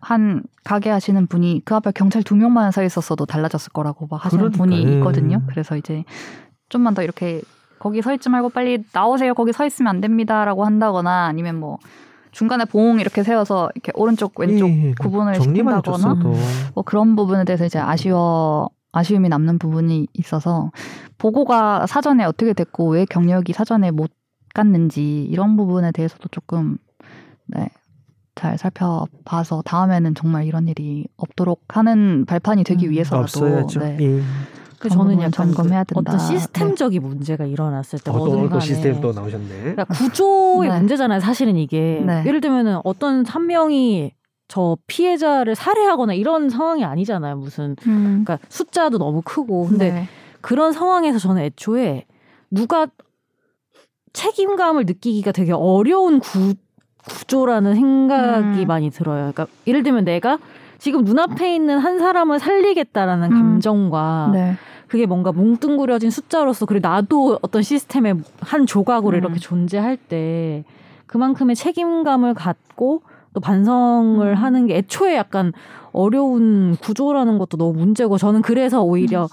한 0.03 0.43
가게 0.63 0.89
하시는 0.89 1.27
분이 1.27 1.61
그 1.65 1.75
앞에 1.75 1.91
경찰 1.91 2.23
두 2.23 2.35
명만 2.35 2.71
서 2.71 2.83
있었어도 2.83 3.25
달라졌을 3.25 3.71
거라고 3.71 4.07
막 4.09 4.23
하시는 4.23 4.51
분이 4.51 4.75
그러니까요. 4.75 4.97
있거든요. 4.97 5.41
그래서 5.47 5.77
이제 5.77 6.03
좀만 6.69 6.93
더 6.93 7.03
이렇게 7.03 7.41
거기 7.79 8.01
서 8.01 8.13
있지 8.13 8.29
말고 8.29 8.49
빨리 8.49 8.83
나오세요. 8.93 9.33
거기 9.33 9.53
서 9.53 9.65
있으면 9.65 9.89
안 9.89 10.01
됩니다라고 10.01 10.65
한다거나 10.65 11.25
아니면 11.25 11.59
뭐 11.59 11.77
중간에 12.31 12.65
봉 12.65 12.99
이렇게 12.99 13.23
세워서 13.23 13.71
이렇게 13.75 13.91
오른쪽 13.95 14.39
왼쪽 14.39 14.69
예, 14.69 14.93
구분을 14.99 15.35
정리만 15.35 15.81
시킨다거나 15.83 16.15
뭐 16.73 16.83
그런 16.83 17.15
부분에 17.15 17.45
대해서 17.45 17.65
이제 17.65 17.79
아쉬워 17.79 18.69
아쉬움이 18.91 19.29
남는 19.29 19.59
부분이 19.59 20.07
있어서 20.13 20.71
보고가 21.17 21.87
사전에 21.87 22.25
어떻게 22.25 22.53
됐고 22.53 22.89
왜 22.89 23.05
경력이 23.05 23.53
사전에 23.53 23.91
못 23.91 24.11
갔는지 24.53 25.23
이런 25.23 25.57
부분에 25.57 25.91
대해서도 25.91 26.27
조금 26.29 26.77
네. 27.47 27.69
잘 28.35 28.57
살펴봐서 28.57 29.61
다음에는 29.63 30.15
정말 30.15 30.45
이런 30.45 30.67
일이 30.67 31.05
없도록 31.17 31.63
하는 31.69 32.25
발판이 32.25 32.63
되기 32.63 32.87
음, 32.87 32.91
위해서라도 32.91 33.23
없어야죠. 33.23 33.79
네. 33.79 33.97
예. 33.99 34.21
그 34.79 34.89
저는 34.89 35.21
약간 35.21 35.31
점검해야 35.31 35.85
그 35.85 35.95
된다. 35.95 36.13
어떤 36.13 36.19
시스템적인 36.19 37.01
문제가 37.01 37.45
일어났을 37.45 37.99
때 37.99 38.11
어, 38.11 38.15
오늘 38.15 38.49
또 38.49 38.59
시스템 38.59 38.99
또 38.99 39.13
나오셨네. 39.13 39.47
그러니까 39.47 39.85
구조의 39.85 40.69
네. 40.71 40.77
문제잖아요. 40.79 41.21
사실은 41.21 41.55
이게 41.55 42.03
네. 42.05 42.23
예를 42.25 42.41
들면은 42.41 42.81
어떤 42.83 43.25
한 43.25 43.47
명이 43.47 44.11
저 44.49 44.77
피해자를 44.87 45.55
살해하거나 45.55 46.13
이런 46.15 46.49
상황이 46.49 46.83
아니잖아요. 46.83 47.37
무슨 47.37 47.77
음. 47.87 48.23
그러니까 48.25 48.39
숫자도 48.49 48.97
너무 48.97 49.21
크고 49.23 49.67
근데 49.69 49.91
네. 49.91 50.07
그런 50.41 50.73
상황에서 50.73 51.17
저는 51.17 51.43
애초에 51.43 52.05
누가 52.51 52.87
책임감을 54.11 54.85
느끼기가 54.85 55.31
되게 55.31 55.53
어려운 55.53 56.19
구, 56.19 56.55
구조라는 57.07 57.75
생각이 57.75 58.63
음. 58.63 58.67
많이 58.67 58.89
들어요. 58.89 59.31
그러니까 59.33 59.47
예를 59.67 59.83
들면 59.83 60.05
내가 60.05 60.37
지금 60.77 61.03
눈앞에 61.03 61.55
있는 61.55 61.79
한 61.79 61.99
사람을 61.99 62.39
살리겠다라는 62.39 63.31
음. 63.31 63.37
감정과 63.37 64.31
네. 64.33 64.55
그게 64.87 65.05
뭔가 65.05 65.31
뭉뚱그려진 65.31 66.11
숫자로서 66.11 66.65
그리고 66.65 66.87
나도 66.87 67.39
어떤 67.41 67.61
시스템의 67.61 68.15
한 68.41 68.65
조각으로 68.65 69.17
음. 69.17 69.19
이렇게 69.19 69.39
존재할 69.39 69.97
때 69.97 70.63
그만큼의 71.07 71.55
책임감을 71.55 72.33
갖고 72.33 73.01
또 73.33 73.39
반성을 73.39 74.27
음. 74.27 74.35
하는 74.35 74.67
게 74.67 74.77
애초에 74.77 75.15
약간 75.15 75.51
어려운 75.91 76.75
구조라는 76.81 77.37
것도 77.37 77.57
너무 77.57 77.73
문제고 77.73 78.17
저는 78.17 78.41
그래서 78.41 78.83
오히려 78.83 79.27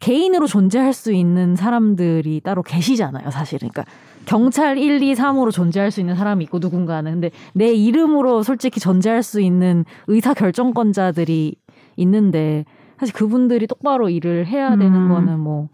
개인으로 0.00 0.46
존재할 0.46 0.92
수 0.92 1.12
있는 1.12 1.56
사람들이 1.56 2.40
따로 2.40 2.62
계시잖아요, 2.62 3.30
사실은. 3.30 3.70
그러니까 3.70 3.90
경찰 4.26 4.76
1, 4.76 5.02
2, 5.02 5.14
3으로 5.14 5.50
존재할 5.50 5.90
수 5.90 6.00
있는 6.00 6.16
사람이 6.16 6.44
있고 6.44 6.58
누군가는 6.58 7.10
근데 7.10 7.30
내 7.54 7.72
이름으로 7.72 8.42
솔직히 8.42 8.80
존재할 8.80 9.22
수 9.22 9.40
있는 9.40 9.84
의사 10.08 10.34
결정권자들이 10.34 11.54
있는데 11.96 12.64
사실 12.98 13.14
그분들이 13.14 13.66
똑바로 13.66 14.08
일을 14.08 14.46
해야 14.46 14.70
되는 14.70 14.94
음. 14.94 15.08
거는 15.08 15.40
뭐 15.40 15.68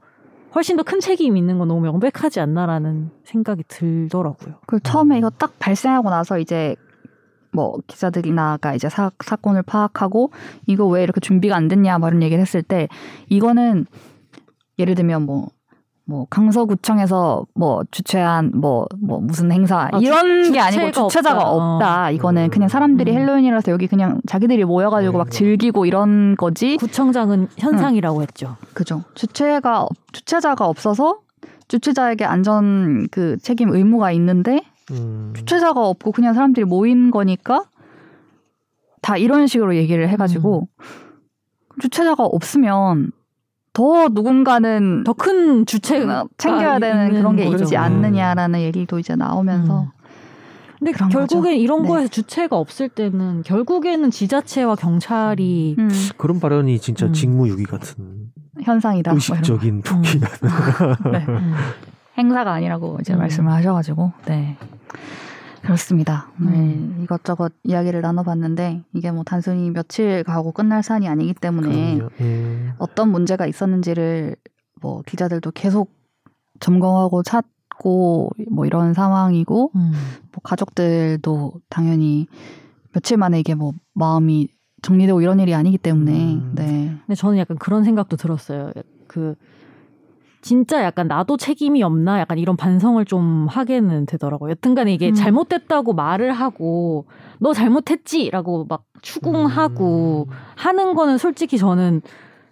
훨씬 0.55 0.77
더 0.77 0.83
큰 0.83 1.01
책임이 1.01 1.39
있는 1.39 1.59
건 1.59 1.69
너무 1.69 1.81
명백하지 1.81 2.41
않나라는 2.41 3.11
생각이 3.25 3.65
들더라고요. 3.69 4.57
그 4.67 4.81
처음에 4.81 5.19
이거 5.19 5.31
딱 5.31 5.59
발생하고 5.59 6.11
나서 6.11 6.39
이제 6.39 6.77
뭐 7.53 7.79
기자들이나가 7.87 8.75
이제 8.75 8.89
사, 8.89 9.11
사건을 9.25 9.63
파악하고 9.63 10.31
이거 10.67 10.87
왜 10.87 11.03
이렇게 11.03 11.21
준비가 11.21 11.57
안 11.57 11.69
됐냐 11.69 11.99
뭐 11.99 12.09
이런 12.09 12.23
얘기를 12.23 12.41
했을 12.41 12.63
때 12.63 12.89
이거는 13.29 13.87
예를 14.79 14.95
들면 14.95 15.23
뭐뭐 15.27 16.27
강서구청에서 16.31 17.47
뭐 17.55 17.83
주최한 17.91 18.51
뭐뭐 18.55 19.21
무슨 19.23 19.53
행사 19.53 19.89
아, 19.93 19.99
이런 20.01 20.43
주- 20.45 20.53
게 20.53 20.61
아니고 20.61 20.91
주최자가 21.09 21.51
없다. 21.51 21.75
없다. 21.75 22.11
이거는 22.11 22.45
음. 22.45 22.51
그냥 22.51 22.69
사람들이 22.69 23.13
음. 23.13 23.17
헬로윈이라서 23.19 23.71
여기 23.73 23.87
그냥 23.87 24.21
자기들이 24.27 24.65
모여가지고 24.65 25.13
네. 25.13 25.19
막 25.19 25.31
즐기고 25.31 25.87
이런 25.87 26.37
거지. 26.37 26.77
구청장은 26.79 27.49
현상이라고 27.59 28.23
했죠. 28.23 28.57
그죠. 28.75 29.03
주체가 29.15 29.87
주최자가 30.13 30.67
없어서 30.67 31.19
주최자에게 31.69 32.25
안전 32.25 33.09
그 33.11 33.37
책임 33.39 33.71
의무가 33.71 34.13
있는데 34.13 34.63
음. 34.91 35.33
주최자가 35.37 35.81
없고 35.87 36.13
그냥 36.13 36.35
사람들이 36.35 36.65
모인 36.65 37.11
거니까 37.11 37.65
다 39.01 39.17
이런 39.17 39.47
식으로 39.47 39.75
얘기를 39.77 40.09
해가지고 40.09 40.69
주최자가 41.81 42.25
없으면 42.25 43.13
더 43.73 44.09
누군가는 44.09 45.05
더 45.05 45.13
큰 45.15 45.65
주체 45.67 46.03
어, 46.05 46.29
챙겨야 46.37 46.79
되는 46.79 47.11
그런 47.13 47.37
게 47.37 47.45
거죠. 47.47 47.65
있지 47.65 47.77
않느냐라는 47.77 48.61
얘기도 48.61 48.99
이제 48.99 49.15
나오면서 49.17 49.83
음. 49.83 49.89
근데 50.79 50.93
결국엔 50.93 51.29
거죠. 51.29 51.51
이런 51.53 51.83
네. 51.83 51.89
거에서 51.89 52.09
주체가 52.09 52.57
없을 52.59 52.89
때는 52.89 53.43
결국에는 53.45 54.11
지자체와 54.11 54.75
경찰이 54.75 55.77
음, 55.79 55.89
그런 56.17 56.41
발언이 56.41 56.81
진짜 56.81 57.07
음. 57.07 57.13
직무유기 57.13 57.65
같은 57.65 58.31
현상이다. 58.63 59.13
뭐 59.13 59.17
의식적인 59.17 59.83
도끼가 59.83 60.29
거. 60.29 60.49
네. 61.11 61.25
음. 61.29 61.55
행사가 62.19 62.53
아니라고 62.53 62.99
이제 63.01 63.15
음. 63.15 63.21
말씀을 63.21 63.53
하셔가지고 63.53 64.13
네 64.27 64.57
그렇습니다. 65.63 66.31
오늘 66.41 66.53
음. 66.55 67.01
이것저것 67.03 67.53
이야기를 67.63 68.01
나눠봤는데 68.03 68.83
이게 68.95 69.11
뭐 69.11 69.23
단순히 69.25 69.71
며칠 69.71 70.25
가고 70.25 70.53
끝날 70.53 70.83
사안이 70.83 71.09
아니기 71.09 71.35
때문에. 71.35 72.01
예. 72.21 72.73
어떤 72.79 73.11
문제가 73.11 73.47
있었는지를 73.47 74.37
뭐 74.81 75.03
기자들도 75.07 75.53
계속 75.53 75.91
점검하고 76.61 77.23
찾고 77.23 78.31
뭐 78.51 78.67
이런 78.67 78.93
상황이고 78.93 79.71
음. 79.75 79.93
뭐 80.33 80.41
가족들도 80.43 81.53
당연히 81.69 82.27
며칠 82.93 83.17
만에 83.17 83.41
이게 83.41 83.55
뭐 83.55 83.73
마음이 83.95 84.49
정리되고 84.83 85.23
이런 85.23 85.39
일이 85.39 85.55
아니기 85.55 85.79
때문에 85.79 86.35
음. 86.35 86.53
네. 86.55 86.97
근데 87.07 87.15
저는 87.15 87.39
약간 87.39 87.57
그런 87.57 87.85
생각도 87.85 88.17
들었어요. 88.17 88.73
그 89.07 89.37
진짜 90.43 90.83
약간 90.83 91.07
나도 91.07 91.37
책임이 91.37 91.83
없나 91.85 92.19
약간 92.19 92.37
이런 92.37 92.57
반성을 92.57 93.03
좀 93.05 93.47
하게는 93.49 94.07
되더라고요. 94.07 94.51
여튼간에 94.51 94.93
이게 94.93 95.11
음. 95.11 95.15
잘못됐다고 95.15 95.95
말을 95.95 96.33
하고 96.33 97.07
너 97.39 97.53
잘못했지라고 97.55 98.67
막 98.69 98.85
추궁하고 99.01 100.27
음. 100.29 100.35
하는 100.57 100.95
거는 100.95 101.17
솔직히 101.17 101.59
저는 101.59 102.03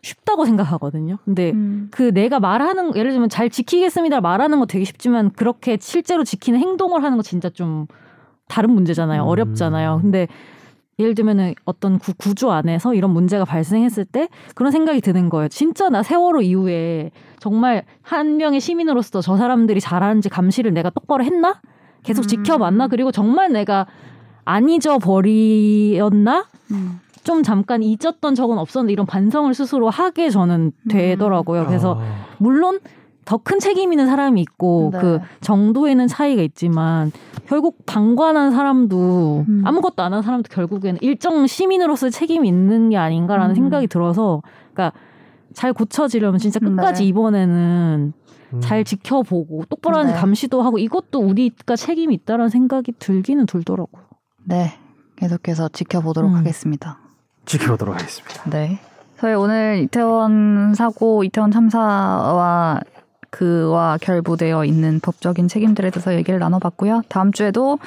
쉽다고 0.03 0.47
생각하거든요. 0.47 1.19
근데 1.25 1.51
음. 1.51 1.89
그 1.91 2.15
내가 2.15 2.39
말하는 2.41 2.95
예를 2.95 3.11
들면 3.11 3.29
잘 3.29 3.51
지키겠습니다 3.51 4.21
말하는 4.21 4.61
거 4.61 4.67
되게 4.67 4.85
쉽지만 4.85 5.31
그렇게 5.31 5.77
실제로 5.81 6.25
지키는 6.25 6.61
행동을 6.61 7.03
하는 7.03 7.17
거 7.17 7.23
진짜 7.23 7.51
좀 7.51 7.87
다른 8.47 8.71
문제잖아요. 8.71 9.23
음. 9.23 9.29
어렵잖아요. 9.29 9.99
근데 10.01 10.29
예를 11.01 11.15
들면은 11.15 11.55
어떤 11.65 11.99
구, 11.99 12.13
구조 12.15 12.53
안에서 12.53 12.95
이런 12.95 13.11
문제가 13.11 13.45
발생했을 13.45 14.05
때 14.05 14.29
그런 14.55 14.71
생각이 14.71 15.01
드는 15.01 15.31
거예요. 15.31 15.49
진짜 15.49 15.89
나 15.89 16.03
세월호 16.03 16.43
이후에 16.43 17.11
정말 17.39 17.85
한 18.03 18.37
명의 18.37 18.61
시민으로서 18.61 19.21
저 19.23 19.37
사람들이 19.37 19.81
잘하는지 19.81 20.29
감시를 20.29 20.75
내가 20.75 20.91
똑바로 20.91 21.25
했나? 21.25 21.61
계속 22.03 22.25
음. 22.25 22.27
지켜봤나? 22.27 22.89
그리고 22.89 23.11
정말 23.11 23.53
내가 23.53 23.87
안 24.45 24.69
잊어버리었나? 24.69 26.47
음. 26.73 27.01
좀 27.23 27.43
잠깐 27.43 27.83
잊었던 27.83 28.35
적은 28.35 28.59
없었는데 28.59 28.93
이런 28.93 29.07
반성을 29.07 29.53
스스로 29.55 29.91
하게 29.91 30.31
저는 30.31 30.73
되더라고요. 30.89 31.67
그래서 31.67 31.99
아, 32.01 32.27
물론 32.39 32.81
더 33.25 33.39
큰 33.39 33.59
책임 33.61 33.93
있는 33.93 34.07
사람이 34.07 34.41
있고 34.41 34.91
네. 34.93 34.99
그 35.01 35.19
정도에는 35.41 36.07
차이가 36.09 36.43
있지만 36.43 37.13
결국 37.47 37.85
방관한 37.87 38.51
사람도 38.51 39.45
음. 39.49 39.63
아무것도 39.65 40.03
안 40.03 40.13
한 40.13 40.23
사람도 40.23 40.49
결국에는 40.51 40.99
일정 41.03 41.47
시민으로서의 41.47 42.11
책임이 42.11 42.49
있는 42.49 42.91
게 42.91 42.97
아닌가라는 42.97 43.53
음. 43.53 43.55
생각이 43.55 43.87
들어서 43.87 44.43
그러니까 44.73 44.99
잘 45.53 45.73
고쳐지려면 45.73 46.39
진짜 46.39 46.59
끝까지 46.61 47.03
네. 47.03 47.09
이번에는 47.09 48.13
음. 48.53 48.61
잘 48.61 48.83
지켜보고 48.85 49.65
똑바로 49.69 49.99
하는 49.99 50.13
네. 50.13 50.19
감시도 50.19 50.63
하고 50.63 50.79
이것도 50.79 51.21
우리가 51.21 51.77
책임이 51.77 52.15
있다라는 52.15 52.49
생각이 52.49 52.93
들기는 52.99 53.47
들더라고요. 53.47 54.03
네 54.45 54.73
계속해서 55.17 55.69
지켜보도록 55.69 56.33
음. 56.33 56.37
하겠습니다. 56.37 56.99
지켜보도록 57.45 57.95
하겠습니다. 57.95 58.51
네. 58.51 58.79
저희 59.19 59.35
오늘 59.35 59.81
이태원 59.85 60.73
사고, 60.75 61.25
이태원 61.25 61.51
참사와 61.51 62.81
그와 63.31 63.99
결부되어 64.01 64.65
있는 64.65 65.01
법적인 65.01 65.49
책임들에 65.49 65.91
대해서 65.91 66.15
얘기를 66.15 66.39
나눠봤고요. 66.39 67.03
다음 67.09 67.33
주에도 67.33 67.79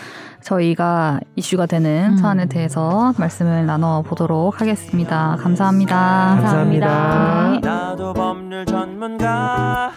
저희가 0.41 1.19
이슈가 1.35 1.65
되는 1.65 2.11
음. 2.11 2.17
사안에 2.17 2.45
대해서 2.47 3.13
말씀을 3.17 3.65
나눠보도록 3.65 4.61
하겠습니다. 4.61 5.37
감사합니다. 5.39 5.95
감사합니다. 5.95 6.87
감사합니다. 6.87 7.51
네. 7.51 7.59
나도 7.61 8.13
법률 8.13 8.65
전문가 8.65 9.91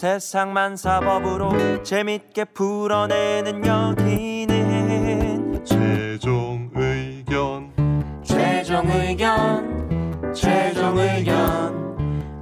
세상만 0.00 0.76
사법으로 0.76 1.82
재밌게 1.82 2.44
풀어내는 2.54 3.66
여기는 3.66 5.62
최종 5.62 6.70
의견 6.74 7.70
최종 8.22 8.88
의견 8.90 10.32
최종 10.32 10.96
의견 10.96 11.19